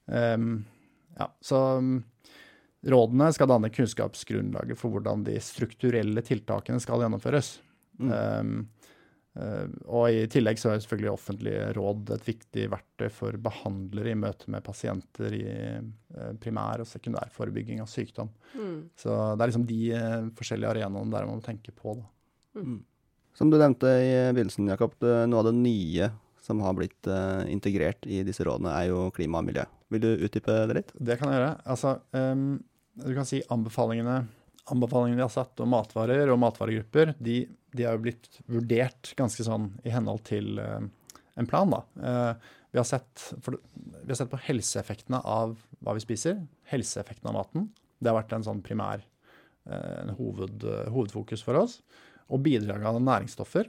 Um, 0.09 0.65
ja, 1.19 1.29
så 1.45 1.61
Rådene 2.87 3.33
skal 3.35 3.51
danne 3.51 3.73
kunnskapsgrunnlaget 3.75 4.79
for 4.79 4.95
hvordan 4.95 5.25
de 5.27 5.39
strukturelle 5.43 6.23
tiltakene 6.23 6.79
skal 6.83 7.03
gjennomføres. 7.03 7.57
Mm. 7.99 8.13
Um, 8.13 8.53
Eh, 9.39 9.67
og 9.87 10.11
i 10.11 10.27
tillegg 10.31 10.59
så 10.59 10.73
er 10.73 10.83
selvfølgelig 10.83 11.13
offentlige 11.13 11.71
råd 11.77 12.13
et 12.17 12.27
viktig 12.27 12.67
verktøy 12.73 13.09
for 13.15 13.39
behandlere 13.43 14.13
i 14.13 14.19
møte 14.19 14.51
med 14.51 14.65
pasienter 14.67 15.35
i 15.37 15.45
eh, 15.47 16.33
primær- 16.43 16.83
og 16.83 16.89
sekundærforebygging 16.91 17.83
av 17.85 17.91
sykdom. 17.93 18.33
Mm. 18.57 18.79
Så 18.99 19.15
det 19.35 19.45
er 19.45 19.53
liksom 19.53 19.67
de 19.69 19.81
eh, 19.95 20.31
forskjellige 20.39 20.73
arenaene 20.75 21.15
der 21.15 21.29
man 21.29 21.39
må 21.39 21.45
tenke 21.47 21.75
på. 21.75 21.99
Da. 22.01 22.63
Mm. 22.63 22.81
Som 23.39 23.53
du 23.53 23.59
nevnte 23.61 23.93
i 24.03 24.11
begynnelsen, 24.35 24.73
Jakob, 24.73 24.97
noe 24.99 25.45
av 25.45 25.47
det 25.47 25.59
nye 25.61 26.09
som 26.49 26.63
har 26.65 26.77
blitt 26.79 27.09
uh, 27.11 27.45
integrert 27.53 28.07
i 28.09 28.23
disse 28.25 28.45
rådene, 28.47 28.73
er 28.73 28.89
jo 28.89 29.09
klima 29.15 29.43
og 29.43 29.49
miljø. 29.51 29.67
Vil 29.93 30.01
du 30.01 30.09
utdype 30.25 30.55
det 30.71 30.77
litt? 30.79 30.93
Det 30.97 31.19
kan 31.21 31.29
jeg 31.29 31.43
gjøre. 31.43 31.55
Altså, 31.75 31.95
um, 32.17 32.47
du 33.05 33.11
kan 33.17 33.29
si 33.29 33.43
anbefalingene, 33.53 34.23
anbefalingene 34.73 35.21
vi 35.21 35.27
har 35.27 35.35
satt 35.35 35.61
om 35.61 35.73
matvarer 35.77 36.33
og 36.33 36.41
matvaregrupper, 36.41 37.13
de, 37.21 37.43
de 37.77 37.85
er 37.85 37.99
jo 37.99 38.05
blitt 38.07 38.41
vurdert 38.49 39.13
ganske 39.19 39.45
sånn 39.45 39.69
i 39.85 39.93
henhold 39.93 40.25
til 40.31 40.57
uh, 40.57 40.81
en 41.37 41.51
plan. 41.51 41.77
da. 41.77 41.85
Uh, 42.01 42.57
vi, 42.73 42.81
har 42.81 42.89
sett, 42.89 43.29
for, 43.45 43.61
vi, 43.77 44.09
har 44.09 44.17
sett, 44.23 44.33
på 44.33 44.41
helseeffektene 44.49 45.21
av 45.21 45.59
hva 45.85 45.97
vi 45.99 46.05
spiser, 46.05 46.41
helseeffekten 46.73 47.29
av 47.29 47.43
maten. 47.43 47.69
Det 48.01 48.09
har 48.09 48.23
vært 48.23 48.33
en 48.39 48.47
sånn 48.47 48.65
primær 48.65 49.05
en 49.69 50.15
hoved, 50.17 50.63
hovedfokus 50.89 51.43
for 51.45 51.59
oss. 51.61 51.75
Og 52.33 52.41
bidraget 52.41 52.87
av 52.89 53.03
næringsstoffer 53.05 53.67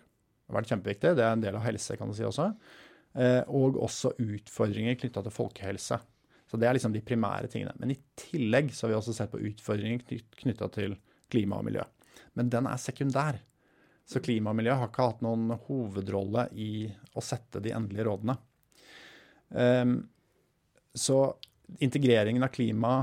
har 0.49 0.59
vært 0.59 0.71
kjempeviktig. 0.73 1.15
Det 1.17 1.25
er 1.25 1.35
en 1.35 1.43
del 1.43 1.57
av 1.59 1.65
helse, 1.65 1.97
kan 1.99 2.09
du 2.09 2.15
si 2.17 2.25
også. 2.27 2.49
Eh, 3.17 3.41
og 3.47 3.77
også 3.81 4.13
utfordringer 4.21 4.97
knytta 4.99 5.23
til 5.25 5.35
folkehelse. 5.35 5.99
Så 6.49 6.57
det 6.57 6.65
er 6.65 6.77
liksom 6.77 6.95
de 6.95 7.03
primære 7.05 7.49
tingene. 7.51 7.75
Men 7.77 7.93
i 7.93 7.99
tillegg 8.17 8.73
så 8.73 8.87
har 8.87 8.93
vi 8.93 8.99
også 8.99 9.15
sett 9.15 9.33
på 9.33 9.41
utfordringer 9.51 10.01
knytta 10.41 10.69
til 10.73 10.97
klima 11.29 11.59
og 11.59 11.67
miljø. 11.69 11.85
Men 12.37 12.49
den 12.49 12.69
er 12.69 12.81
sekundær. 12.81 13.37
Så 14.09 14.21
klima 14.25 14.49
og 14.49 14.57
miljø 14.57 14.73
har 14.73 14.89
ikke 14.89 15.05
hatt 15.11 15.21
noen 15.21 15.51
hovedrolle 15.67 16.47
i 16.57 16.87
å 17.13 17.21
sette 17.21 17.61
de 17.61 17.75
endelige 17.77 18.07
rådene. 18.07 18.33
Um, 19.49 19.93
så 20.97 21.19
integreringen 21.85 22.45
av 22.45 22.49
klima 22.53 22.93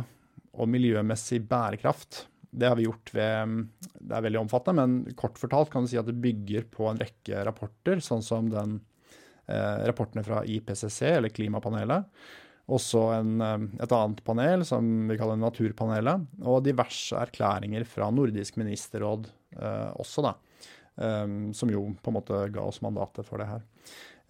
og 0.57 0.71
miljømessig 0.73 1.45
bærekraft 1.47 2.25
det 2.57 2.71
har 2.71 2.79
vi 2.79 2.87
gjort 2.87 3.13
ved 3.13 3.67
Det 4.01 4.17
er 4.17 4.25
veldig 4.25 4.41
omfattende, 4.47 4.83
men 4.83 5.17
kort 5.19 5.39
fortalt 5.41 5.71
kan 5.73 5.85
du 5.85 5.91
si 5.91 5.99
at 6.01 6.09
det 6.09 6.17
bygger 6.23 6.65
på 6.73 6.89
en 6.89 7.01
rekke 7.01 7.45
rapporter, 7.45 8.01
sånn 8.05 8.25
som 8.25 8.49
den 8.53 8.79
eh, 9.47 9.85
rapportene 9.89 10.25
fra 10.25 10.41
IPCC, 10.49 11.03
eller 11.19 11.35
Klimapanelet. 11.37 12.09
Også 12.73 13.03
en, 13.15 13.37
eh, 13.45 13.67
et 13.85 13.93
annet 13.93 14.23
panel 14.25 14.65
som 14.67 14.89
vi 15.11 15.19
kaller 15.21 15.39
Naturpanelet. 15.41 16.27
Og 16.45 16.65
diverse 16.67 17.19
erklæringer 17.21 17.85
fra 17.89 18.09
Nordisk 18.15 18.57
ministerråd 18.63 19.29
eh, 19.61 19.93
også, 20.01 20.27
da. 20.31 20.37
Um, 20.97 21.53
som 21.53 21.69
jo 21.69 21.83
på 22.01 22.09
en 22.09 22.15
måte 22.17 22.39
ga 22.49 22.63
oss 22.65 22.79
mandatet 22.81 23.27
for 23.29 23.37
det 23.43 23.51
her. 23.51 23.65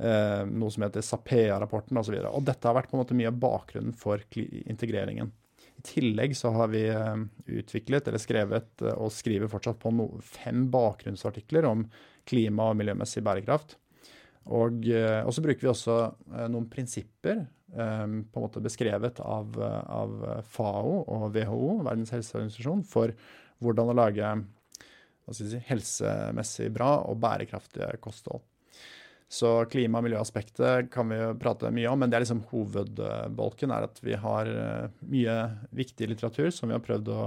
Uh, 0.03 0.43
noe 0.51 0.72
som 0.74 0.83
heter 0.83 1.05
Sapea-rapporten 1.07 1.95
osv. 2.01 2.16
Og, 2.16 2.24
så 2.24 2.33
og 2.41 2.49
dette 2.49 2.66
har 2.66 2.74
vært 2.74 2.91
på 2.91 2.99
en 2.99 3.05
måte 3.05 3.14
mye 3.14 3.31
av 3.31 3.39
bakgrunnen 3.39 3.95
for 3.95 4.24
integreringen. 4.35 5.31
I 5.77 5.85
tillegg 5.85 6.37
så 6.37 6.53
har 6.57 6.70
vi 6.72 6.85
eh, 6.89 7.24
utviklet 7.59 8.09
eller 8.09 8.22
skrevet, 8.22 8.70
eh, 8.83 8.95
og 8.97 9.12
skriver 9.14 9.51
fortsatt 9.53 9.81
på 9.83 9.93
no, 9.95 10.09
fem 10.24 10.66
bakgrunnsartikler 10.72 11.68
om 11.68 11.85
klima- 12.29 12.70
og 12.70 12.79
miljømessig 12.81 13.22
bærekraft. 13.27 13.77
Og, 14.47 14.87
eh, 14.89 15.20
og, 15.22 15.33
så 15.35 15.45
bruker 15.45 15.66
vi 15.66 15.72
også 15.72 15.99
noen 16.53 16.68
prinsipper 16.70 17.47
på 17.77 17.83
en 17.83 18.22
måte 18.31 18.61
beskrevet 18.62 19.18
av, 19.20 19.57
av 19.59 20.12
FAO 20.49 21.01
og 21.03 21.24
WHO, 21.35 21.72
Verdens 21.85 22.12
helseorganisasjon, 22.14 22.85
for 22.89 23.11
hvordan 23.61 23.91
å 23.91 23.97
lage 23.99 24.31
si, 25.35 25.51
helsemessig 25.66 26.70
bra 26.72 26.93
og 27.11 27.18
bærekraftige 27.20 27.91
kosthold. 28.01 28.47
Så 29.27 29.49
klima- 29.66 29.99
og 29.99 30.07
miljøaspektet 30.07 30.91
kan 30.95 31.09
vi 31.11 31.16
jo 31.18 31.33
prate 31.41 31.70
mye 31.74 31.91
om, 31.91 31.99
men 31.99 32.11
det 32.11 32.18
er 32.18 32.22
liksom 32.22 32.45
hovedbolken 32.53 33.72
er 33.74 33.89
at 33.89 33.99
vi 34.05 34.14
har 34.22 34.47
eh, 34.47 34.93
mye 35.11 35.35
viktig 35.74 36.07
litteratur 36.12 36.53
som 36.55 36.70
vi 36.70 36.77
har 36.77 36.85
prøvd 36.85 37.11
å, 37.11 37.24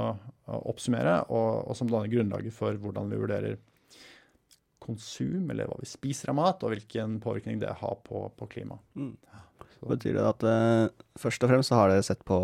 å 0.48 0.62
oppsummere, 0.72 1.18
og, 1.28 1.68
og, 1.68 1.76
som 1.76 1.92
danner 1.92 2.12
grunnlaget 2.12 2.56
for 2.56 2.80
hvordan 2.80 3.12
vi 3.12 3.20
vurderer 3.20 3.60
konsum, 4.80 5.52
eller 5.52 5.68
hva 5.68 5.76
vi 5.82 5.92
spiser 5.92 6.32
av 6.32 6.40
mat, 6.40 6.64
og 6.64 6.72
hvilken 6.72 7.20
påvirkning 7.24 7.60
det 7.60 7.76
har 7.82 8.00
på, 8.08 8.24
på 8.40 8.48
klima. 8.56 8.80
Mm. 8.96 9.14
Betyr 9.92 10.16
det 10.16 10.26
at 10.28 10.48
uh, 10.48 10.88
først 11.20 11.44
og 11.44 11.52
fremst 11.52 11.72
så 11.72 11.82
har 11.82 11.92
dere 11.92 12.04
sett 12.04 12.24
på 12.28 12.40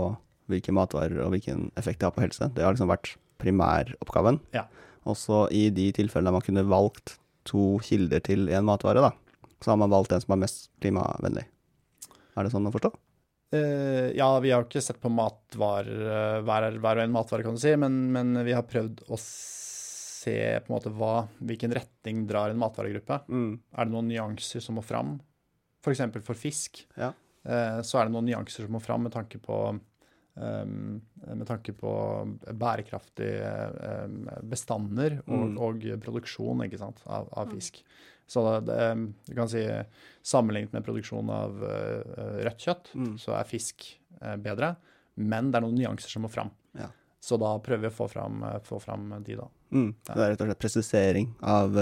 hvilke 0.52 0.76
matvarer 0.76 1.24
og 1.24 1.32
hvilken 1.34 1.70
effekt 1.80 2.04
det 2.04 2.10
har 2.10 2.16
på 2.16 2.24
helse? 2.24 2.52
Det 2.54 2.64
har 2.64 2.76
liksom 2.76 2.92
vært 2.92 3.16
primæroppgaven. 3.42 4.44
Ja. 4.56 4.68
Også 5.08 5.46
i 5.52 5.70
de 5.74 5.90
tilfellene 5.96 6.36
man 6.36 6.44
kunne 6.46 6.68
valgt 6.68 7.18
to 7.48 7.76
kilder 7.84 8.24
til 8.24 8.48
én 8.52 8.68
matvare, 8.68 9.04
da 9.04 9.16
så 9.64 9.72
har 9.72 9.80
man 9.82 9.94
valgt 9.94 10.14
den 10.14 10.24
som 10.24 10.36
er 10.36 10.44
mest 10.46 10.70
klimavennlig. 10.84 11.46
Er 12.36 12.46
det 12.46 12.54
sånn 12.54 12.68
å 12.68 12.74
forstå? 12.74 12.92
Uh, 13.56 14.12
ja, 14.18 14.28
vi 14.44 14.52
har 14.52 14.66
ikke 14.66 14.84
sett 14.84 15.00
på 15.02 15.12
matvarer, 15.14 16.42
hver, 16.46 16.70
hver 16.82 17.00
og 17.00 17.06
en 17.06 17.14
matvare, 17.14 17.46
kan 17.46 17.56
du 17.56 17.62
si, 17.62 17.76
men, 17.80 18.00
men, 18.16 18.34
vi 18.48 18.56
har 18.58 18.66
prøvd 18.68 19.06
å 19.08 19.20
se 19.22 20.36
på 20.66 20.72
en 20.72 20.76
måte 20.76 20.92
hva, 20.92 21.28
hvilken 21.46 21.76
retning 21.78 22.26
drar 22.30 22.52
en 22.52 22.60
matvaregruppe. 22.60 23.22
Mm. 23.30 23.52
Er 23.78 23.88
det 23.88 23.94
noen 23.94 24.10
nyanser 24.10 24.64
som 24.66 24.80
må 24.80 24.84
fram? 24.86 25.20
F.eks. 25.86 26.02
For, 26.18 26.26
for 26.32 26.40
fisk. 26.40 26.82
Ja. 26.98 27.14
Uh, 27.46 27.80
så 27.86 28.02
er 28.02 28.08
det 28.08 28.16
noen 28.16 28.28
nyanser 28.32 28.66
som 28.66 28.74
må 28.74 28.82
fram 28.84 29.06
med 29.06 29.14
tanke 29.14 29.40
på 29.40 29.60
um, 30.36 31.02
med 31.26 31.48
tanke 31.48 31.74
på 31.78 31.92
bærekraftige 32.52 33.52
um, 34.06 34.26
bestander 34.50 35.20
og, 35.26 35.46
mm. 35.54 35.58
og, 35.62 35.88
produksjon 36.04 36.66
sant, 36.80 37.04
av, 37.06 37.30
av, 37.32 37.54
fisk. 37.54 37.82
Så 38.28 38.60
det, 38.66 38.78
du 39.28 39.34
kan 39.38 39.50
si 39.50 39.62
sammenlignet 40.26 40.74
med 40.74 40.86
produksjon 40.86 41.30
av 41.30 41.60
uh, 41.62 42.42
rødt 42.46 42.68
kjøtt, 42.68 42.92
mm. 42.98 43.16
så 43.22 43.36
er 43.38 43.50
fisk 43.50 43.86
uh, 44.22 44.36
bedre. 44.42 44.74
Men 45.22 45.52
det 45.52 45.60
er 45.60 45.66
noen 45.68 45.78
nyanser 45.78 46.12
som 46.12 46.26
må 46.26 46.32
fram. 46.34 46.50
Ja. 46.78 46.90
Så 47.22 47.38
da 47.42 47.54
prøver 47.62 47.86
vi 47.86 47.92
å 47.92 47.96
få 47.96 48.08
fram, 48.10 48.42
uh, 48.42 48.58
få 48.66 48.80
fram 48.82 49.12
de, 49.26 49.38
da. 49.38 49.46
Mm. 49.76 49.92
Det 50.08 50.16
er 50.18 50.34
rett 50.34 50.42
og 50.42 50.50
slett 50.50 50.64
presisering 50.64 51.30
av, 51.46 51.78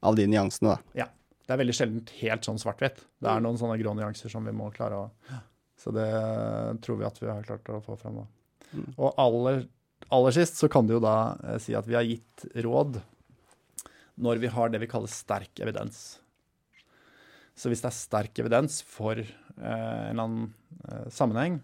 av 0.00 0.16
de 0.16 0.28
nyansene, 0.30 0.72
da. 0.72 1.02
Ja. 1.04 1.08
Det 1.42 1.56
er 1.56 1.58
veldig 1.58 1.74
sjelden 1.74 2.02
helt 2.20 2.46
sånn 2.46 2.60
svart-hvitt. 2.62 3.00
Det 3.20 3.28
er 3.28 3.40
mm. 3.40 3.44
noen 3.44 3.58
sånne 3.60 3.76
grå 3.80 3.92
nyanser 3.98 4.30
som 4.32 4.46
vi 4.46 4.54
må 4.56 4.70
klare 4.72 5.00
å 5.04 5.38
Så 5.82 5.90
det 5.92 6.08
tror 6.84 7.00
vi 7.00 7.08
at 7.08 7.18
vi 7.18 7.28
har 7.28 7.44
klart 7.44 7.68
å 7.68 7.80
få 7.84 7.98
fram, 7.98 8.22
da. 8.22 8.26
Mm. 8.72 8.92
Og 8.94 9.18
aller, 9.20 9.64
aller 10.14 10.36
sist 10.36 10.60
så 10.62 10.70
kan 10.72 10.86
du 10.88 10.94
jo 10.94 11.02
da 11.02 11.16
si 11.60 11.74
at 11.76 11.88
vi 11.90 11.98
har 11.98 12.06
gitt 12.08 12.46
råd 12.64 13.02
når 14.20 14.42
vi 14.42 14.50
har 14.52 14.72
det 14.72 14.82
vi 14.82 14.90
kaller 14.90 15.10
sterk 15.10 15.62
evidens. 15.64 16.02
Så 17.56 17.68
hvis 17.68 17.82
det 17.84 17.90
er 17.90 17.96
sterk 17.96 18.40
evidens 18.40 18.80
for 18.86 19.18
eh, 19.18 19.26
en 19.62 20.12
eller 20.12 20.24
annen 20.24 20.48
eh, 20.88 21.06
sammenheng, 21.12 21.60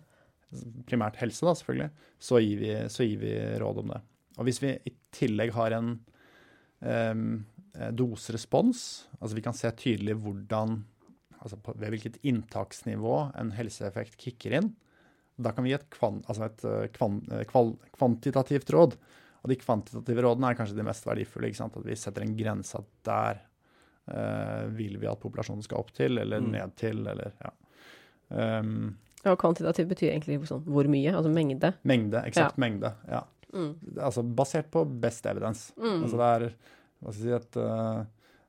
primært 0.89 1.19
helse 1.21 1.45
da, 1.45 1.55
selvfølgelig, 1.57 1.91
så 2.25 2.41
gir, 2.41 2.61
vi, 2.61 2.73
så 2.93 3.05
gir, 3.05 3.21
vi, 3.21 3.35
råd 3.61 3.83
om 3.83 3.93
det. 3.93 4.01
Og 4.39 4.49
hvis 4.49 4.63
vi 4.63 4.75
i 4.89 4.95
tillegg 5.15 5.53
har 5.57 5.77
en 5.77 5.95
eh, 6.81 7.91
doserespons, 7.97 8.85
altså 9.19 9.37
vi 9.37 9.45
kan 9.45 9.57
se 9.57 9.73
tydelig 9.77 10.17
hvordan 10.23 10.81
altså 11.39 11.59
på, 11.63 11.75
ved 11.79 11.95
hvilket 11.95 12.19
inntaksnivå 12.27 13.17
en 13.39 13.53
helseeffekt 13.55 14.19
kicker 14.21 14.57
inn, 14.59 14.73
da 15.39 15.53
kan 15.55 15.65
vi 15.65 15.71
gi 15.71 15.79
et, 15.79 15.87
kvan, 15.95 16.23
altså 16.27 16.49
et 16.49 16.65
eh, 16.67 16.89
kvan, 16.95 17.21
eh, 17.31 17.45
kval, 17.49 17.77
kvantitativt 17.95 18.73
råd 18.75 18.99
og 19.49 19.53
de 19.55 19.57
kvantitative 19.61 20.25
rådene 20.27 20.51
er 20.53 20.59
kanskje 20.59 20.77
de 20.77 20.85
mest 20.85 21.07
verdifulle. 21.09 21.49
ikke 21.49 21.63
sant? 21.63 21.77
At 21.81 21.87
vi 21.89 21.97
setter 21.97 22.25
en 22.25 22.35
grense 22.37 22.77
at 22.77 22.89
der 23.09 23.39
uh, 24.13 24.69
vil 24.77 24.99
vi 25.01 25.09
at 25.09 25.21
populasjonen 25.23 25.65
skal 25.65 25.81
opp 25.81 25.95
til, 25.97 26.21
eller 26.21 26.45
mm. 26.45 26.51
ned 26.53 26.75
til, 26.77 27.01
eller 27.09 27.33
ja. 27.41 27.55
Um, 28.29 28.99
ja, 29.25 29.33
kvantitativ 29.41 29.89
betyr 29.89 30.13
egentlig 30.13 30.37
sånn 30.51 30.67
hvor 30.69 30.87
mye? 30.91 31.15
Altså 31.17 31.33
mengde? 31.33 31.73
Mengde, 31.89 32.21
eksakt 32.29 32.59
ja. 32.59 32.63
mengde. 32.67 32.93
ja. 33.09 33.25
Mm. 33.49 33.73
Altså 34.05 34.21
basert 34.23 34.69
på 34.69 34.85
best 35.01 35.25
evidence. 35.27 35.73
Mm. 35.81 36.03
Altså 36.05 36.21
det 36.21 36.29
er 36.29 36.47
hva 36.99 37.15
skal 37.15 37.25
jeg 37.25 37.25
si, 37.25 37.37
et, 37.39 37.59
uh, 37.63 38.03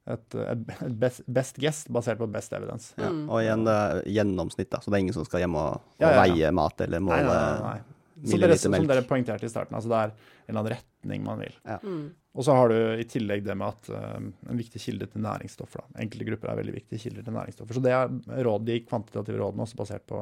et, 0.10 0.38
et 0.42 0.98
best, 1.00 1.24
best, 1.30 1.62
guess 1.62 1.86
basert 1.88 2.20
på 2.20 2.28
best 2.34 2.52
evidence. 2.58 2.92
Ja. 3.00 3.08
Mm. 3.14 3.24
Og 3.30 3.40
igjen 3.46 3.64
det 3.68 3.78
er 3.86 4.02
gjennomsnitt, 4.18 4.72
da. 4.74 4.82
Så 4.84 4.92
det 4.92 5.00
er 5.00 5.06
ingen 5.06 5.16
som 5.16 5.28
skal 5.28 5.46
hjem 5.46 5.56
og, 5.56 5.88
og 6.02 6.04
ja, 6.04 6.12
veie 6.26 6.52
mat 6.60 6.84
eller 6.84 7.08
måle 7.08 7.24
nei, 7.24 7.40
nei, 7.40 7.64
nei, 7.64 7.99
som 8.26 8.42
dere, 8.42 8.58
som 8.60 8.74
dere 8.74 9.04
poengterte 9.08 9.48
i 9.48 9.52
starten, 9.52 9.76
altså 9.78 9.92
det 9.92 10.00
er 10.00 10.12
en 10.12 10.50
eller 10.50 10.60
annen 10.62 10.74
retning 10.74 11.24
man 11.26 11.44
vil. 11.44 11.56
Ja. 11.64 11.78
Mm. 11.84 12.10
Og 12.40 12.46
så 12.46 12.56
har 12.56 12.72
du 12.72 12.78
i 13.02 13.06
tillegg 13.10 13.44
det 13.46 13.56
med 13.58 13.68
at 13.68 13.90
uh, 13.92 14.18
en 14.52 14.60
viktig 14.60 14.82
kilde 14.82 15.08
til 15.12 15.24
næringsstoffer. 15.26 15.84
Da. 15.84 16.02
Enkelte 16.04 16.28
grupper 16.30 16.52
er 16.52 16.60
veldig 16.62 16.76
viktige 16.76 17.04
kilder 17.06 17.26
til 17.26 17.36
næringsstoffer. 17.36 17.78
Så 17.78 17.84
det 17.84 17.94
er 17.96 18.44
råd, 18.48 18.68
de 18.68 18.78
kvantitative 18.86 19.42
rådene 19.42 19.66
også 19.66 19.80
basert 19.80 20.06
på, 20.10 20.22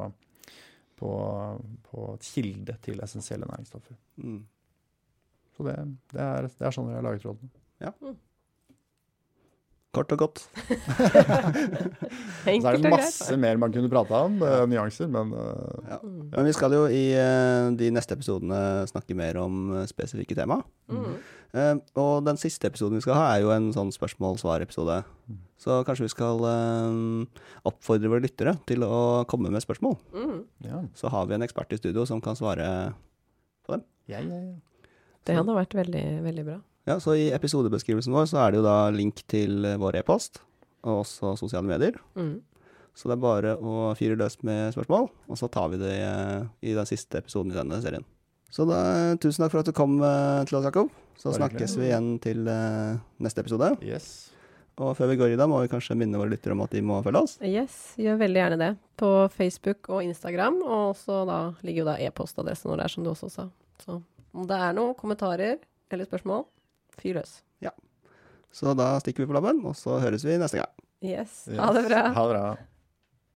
på, 0.99 1.11
på 1.89 2.07
kilde 2.29 2.77
til 2.85 3.03
essensielle 3.05 3.49
næringsstoffer. 3.49 3.99
Mm. 4.23 4.39
Så 5.57 5.65
det, 5.67 5.75
det, 6.13 6.21
er, 6.21 6.49
det, 6.49 6.63
er, 6.63 6.73
sånn 6.75 6.89
vi 6.91 6.97
har 6.97 7.05
laget 7.05 7.25
rådene. 7.25 7.53
Ja. 7.81 7.93
Kort 9.97 10.13
og 10.13 10.19
godt. 10.21 10.43
så 12.45 12.53
er 12.53 12.77
det 12.77 12.91
masse 12.91 13.37
mer 13.41 13.57
man 13.61 13.73
kunne 13.73 13.89
prata 13.91 14.19
om, 14.27 14.37
uh, 14.43 14.65
nyanser, 14.69 15.09
men 15.09 15.33
uh, 15.33 15.89
ja. 15.89 15.97
Men 16.03 16.45
vi 16.47 16.53
skal 16.55 16.75
jo 16.77 16.83
i 16.85 17.01
uh, 17.17 17.73
de 17.77 17.89
neste 17.95 18.13
episodene 18.13 18.59
snakke 18.91 19.17
mer 19.17 19.39
om 19.41 19.73
spesifikke 19.89 20.37
tema. 20.37 20.59
Mm. 20.91 21.17
Eh, 21.57 21.73
og 21.97 22.25
den 22.27 22.37
siste 22.37 22.67
episoden 22.69 22.99
vi 22.99 23.05
skal 23.05 23.17
ha, 23.17 23.25
er 23.33 23.45
jo 23.45 23.51
en 23.55 23.71
sånn 23.73 23.89
spørsmål-svar-episode. 23.95 24.99
Mm. 25.31 25.41
Så 25.57 25.79
kanskje 25.87 26.05
vi 26.05 26.13
skal 26.13 26.43
oppfordre 27.65 28.11
våre 28.11 28.21
lyttere 28.21 28.53
til 28.69 28.85
å 28.85 29.25
komme 29.31 29.49
med 29.49 29.63
spørsmål. 29.63 29.95
Mm. 30.13 30.39
Ja. 30.67 30.83
Så 30.99 31.09
har 31.09 31.25
vi 31.25 31.37
en 31.37 31.45
ekspert 31.47 31.73
i 31.73 31.79
studio 31.79 32.05
som 32.05 32.21
kan 32.21 32.37
svare. 32.37 32.67
Ja, 34.07 34.21
ja, 34.21 34.21
ja. 34.21 34.91
Det 35.27 35.35
hadde 35.35 35.55
vært 35.57 35.75
veldig, 35.75 36.05
veldig 36.23 36.45
bra. 36.47 36.59
Ja, 36.87 36.99
Så 37.03 37.17
i 37.19 37.31
episodebeskrivelsen 37.35 38.13
vår 38.15 38.29
så 38.31 38.39
er 38.45 38.53
det 38.53 38.61
jo 38.61 38.67
da 38.67 38.89
link 38.95 39.19
til 39.27 39.65
eh, 39.67 39.79
vår 39.79 39.99
e-post, 39.99 40.39
og 40.87 41.01
også 41.03 41.33
sosiale 41.35 41.67
medier. 41.67 41.97
Mm. 42.15 42.37
Så 42.97 43.09
det 43.09 43.17
er 43.17 43.25
bare 43.25 43.57
å 43.59 43.91
fyre 43.97 44.15
løs 44.17 44.39
med 44.47 44.71
spørsmål, 44.73 45.09
og 45.27 45.37
så 45.37 45.49
tar 45.51 45.67
vi 45.73 45.81
det 45.81 45.97
eh, 45.99 46.47
i 46.65 46.77
den 46.77 46.87
siste 46.89 47.19
episoden 47.19 47.51
i 47.51 47.59
denne 47.59 47.81
serien. 47.83 48.07
Så 48.49 48.63
da, 48.65 48.79
tusen 49.19 49.43
takk 49.43 49.51
for 49.51 49.61
at 49.61 49.67
du 49.67 49.75
kom 49.75 49.99
eh, 49.99 50.47
til 50.47 50.57
oss, 50.57 50.65
Jakob. 50.69 50.89
Så 51.19 51.29
Bare 51.33 51.41
snakkes 51.41 51.75
vi 51.75 51.89
igjen 51.89 52.09
til 52.23 52.47
eh, 52.47 52.97
neste 53.21 53.43
episode. 53.43 53.73
Yes. 53.83 54.31
Og 54.79 54.93
før 54.97 55.11
vi 55.11 55.19
går 55.19 55.33
i 55.33 55.37
dag, 55.37 55.49
må 55.49 55.59
vi 55.63 55.69
kanskje 55.71 55.97
minne 55.97 56.19
våre 56.21 56.31
lyttere 56.31 56.53
om 56.55 56.61
at 56.63 56.73
de 56.73 56.83
må 56.85 57.01
følge 57.03 57.23
oss. 57.25 57.37
Yes, 57.43 57.77
gjør 57.99 58.19
veldig 58.21 58.41
gjerne 58.43 58.59
det. 58.61 58.73
På 58.97 59.11
Facebook 59.33 59.89
og 59.91 60.05
Instagram, 60.05 60.61
og 60.63 60.91
så 60.97 61.23
da 61.27 61.39
ligger 61.65 61.83
jo 61.83 61.89
da 61.89 61.97
e-postadressen 62.05 62.71
vår 62.71 62.85
der, 62.85 62.93
som 62.93 63.03
du 63.03 63.11
også 63.11 63.31
sa. 63.33 63.49
Så 63.83 63.99
om 64.37 64.45
det 64.47 64.59
er 64.61 64.77
noen 64.77 64.95
kommentarer 64.97 65.57
eller 65.91 66.07
spørsmål, 66.07 66.45
fyr 67.01 67.19
løs. 67.19 67.37
Så 68.57 68.73
da 68.73 68.95
stikker 69.03 69.21
vi 69.23 69.27
på 69.29 69.35
labben, 69.35 69.59
og 69.69 69.75
så 69.77 69.99
høres 70.01 70.23
vi 70.25 70.37
neste 70.39 70.57
gang. 70.57 70.71
Yes, 71.05 71.43
ha 71.59 71.67
det 71.75 71.83
bra. 71.91 71.99
Ha 72.15 72.23
det 72.25 72.33
bra. 72.33 72.45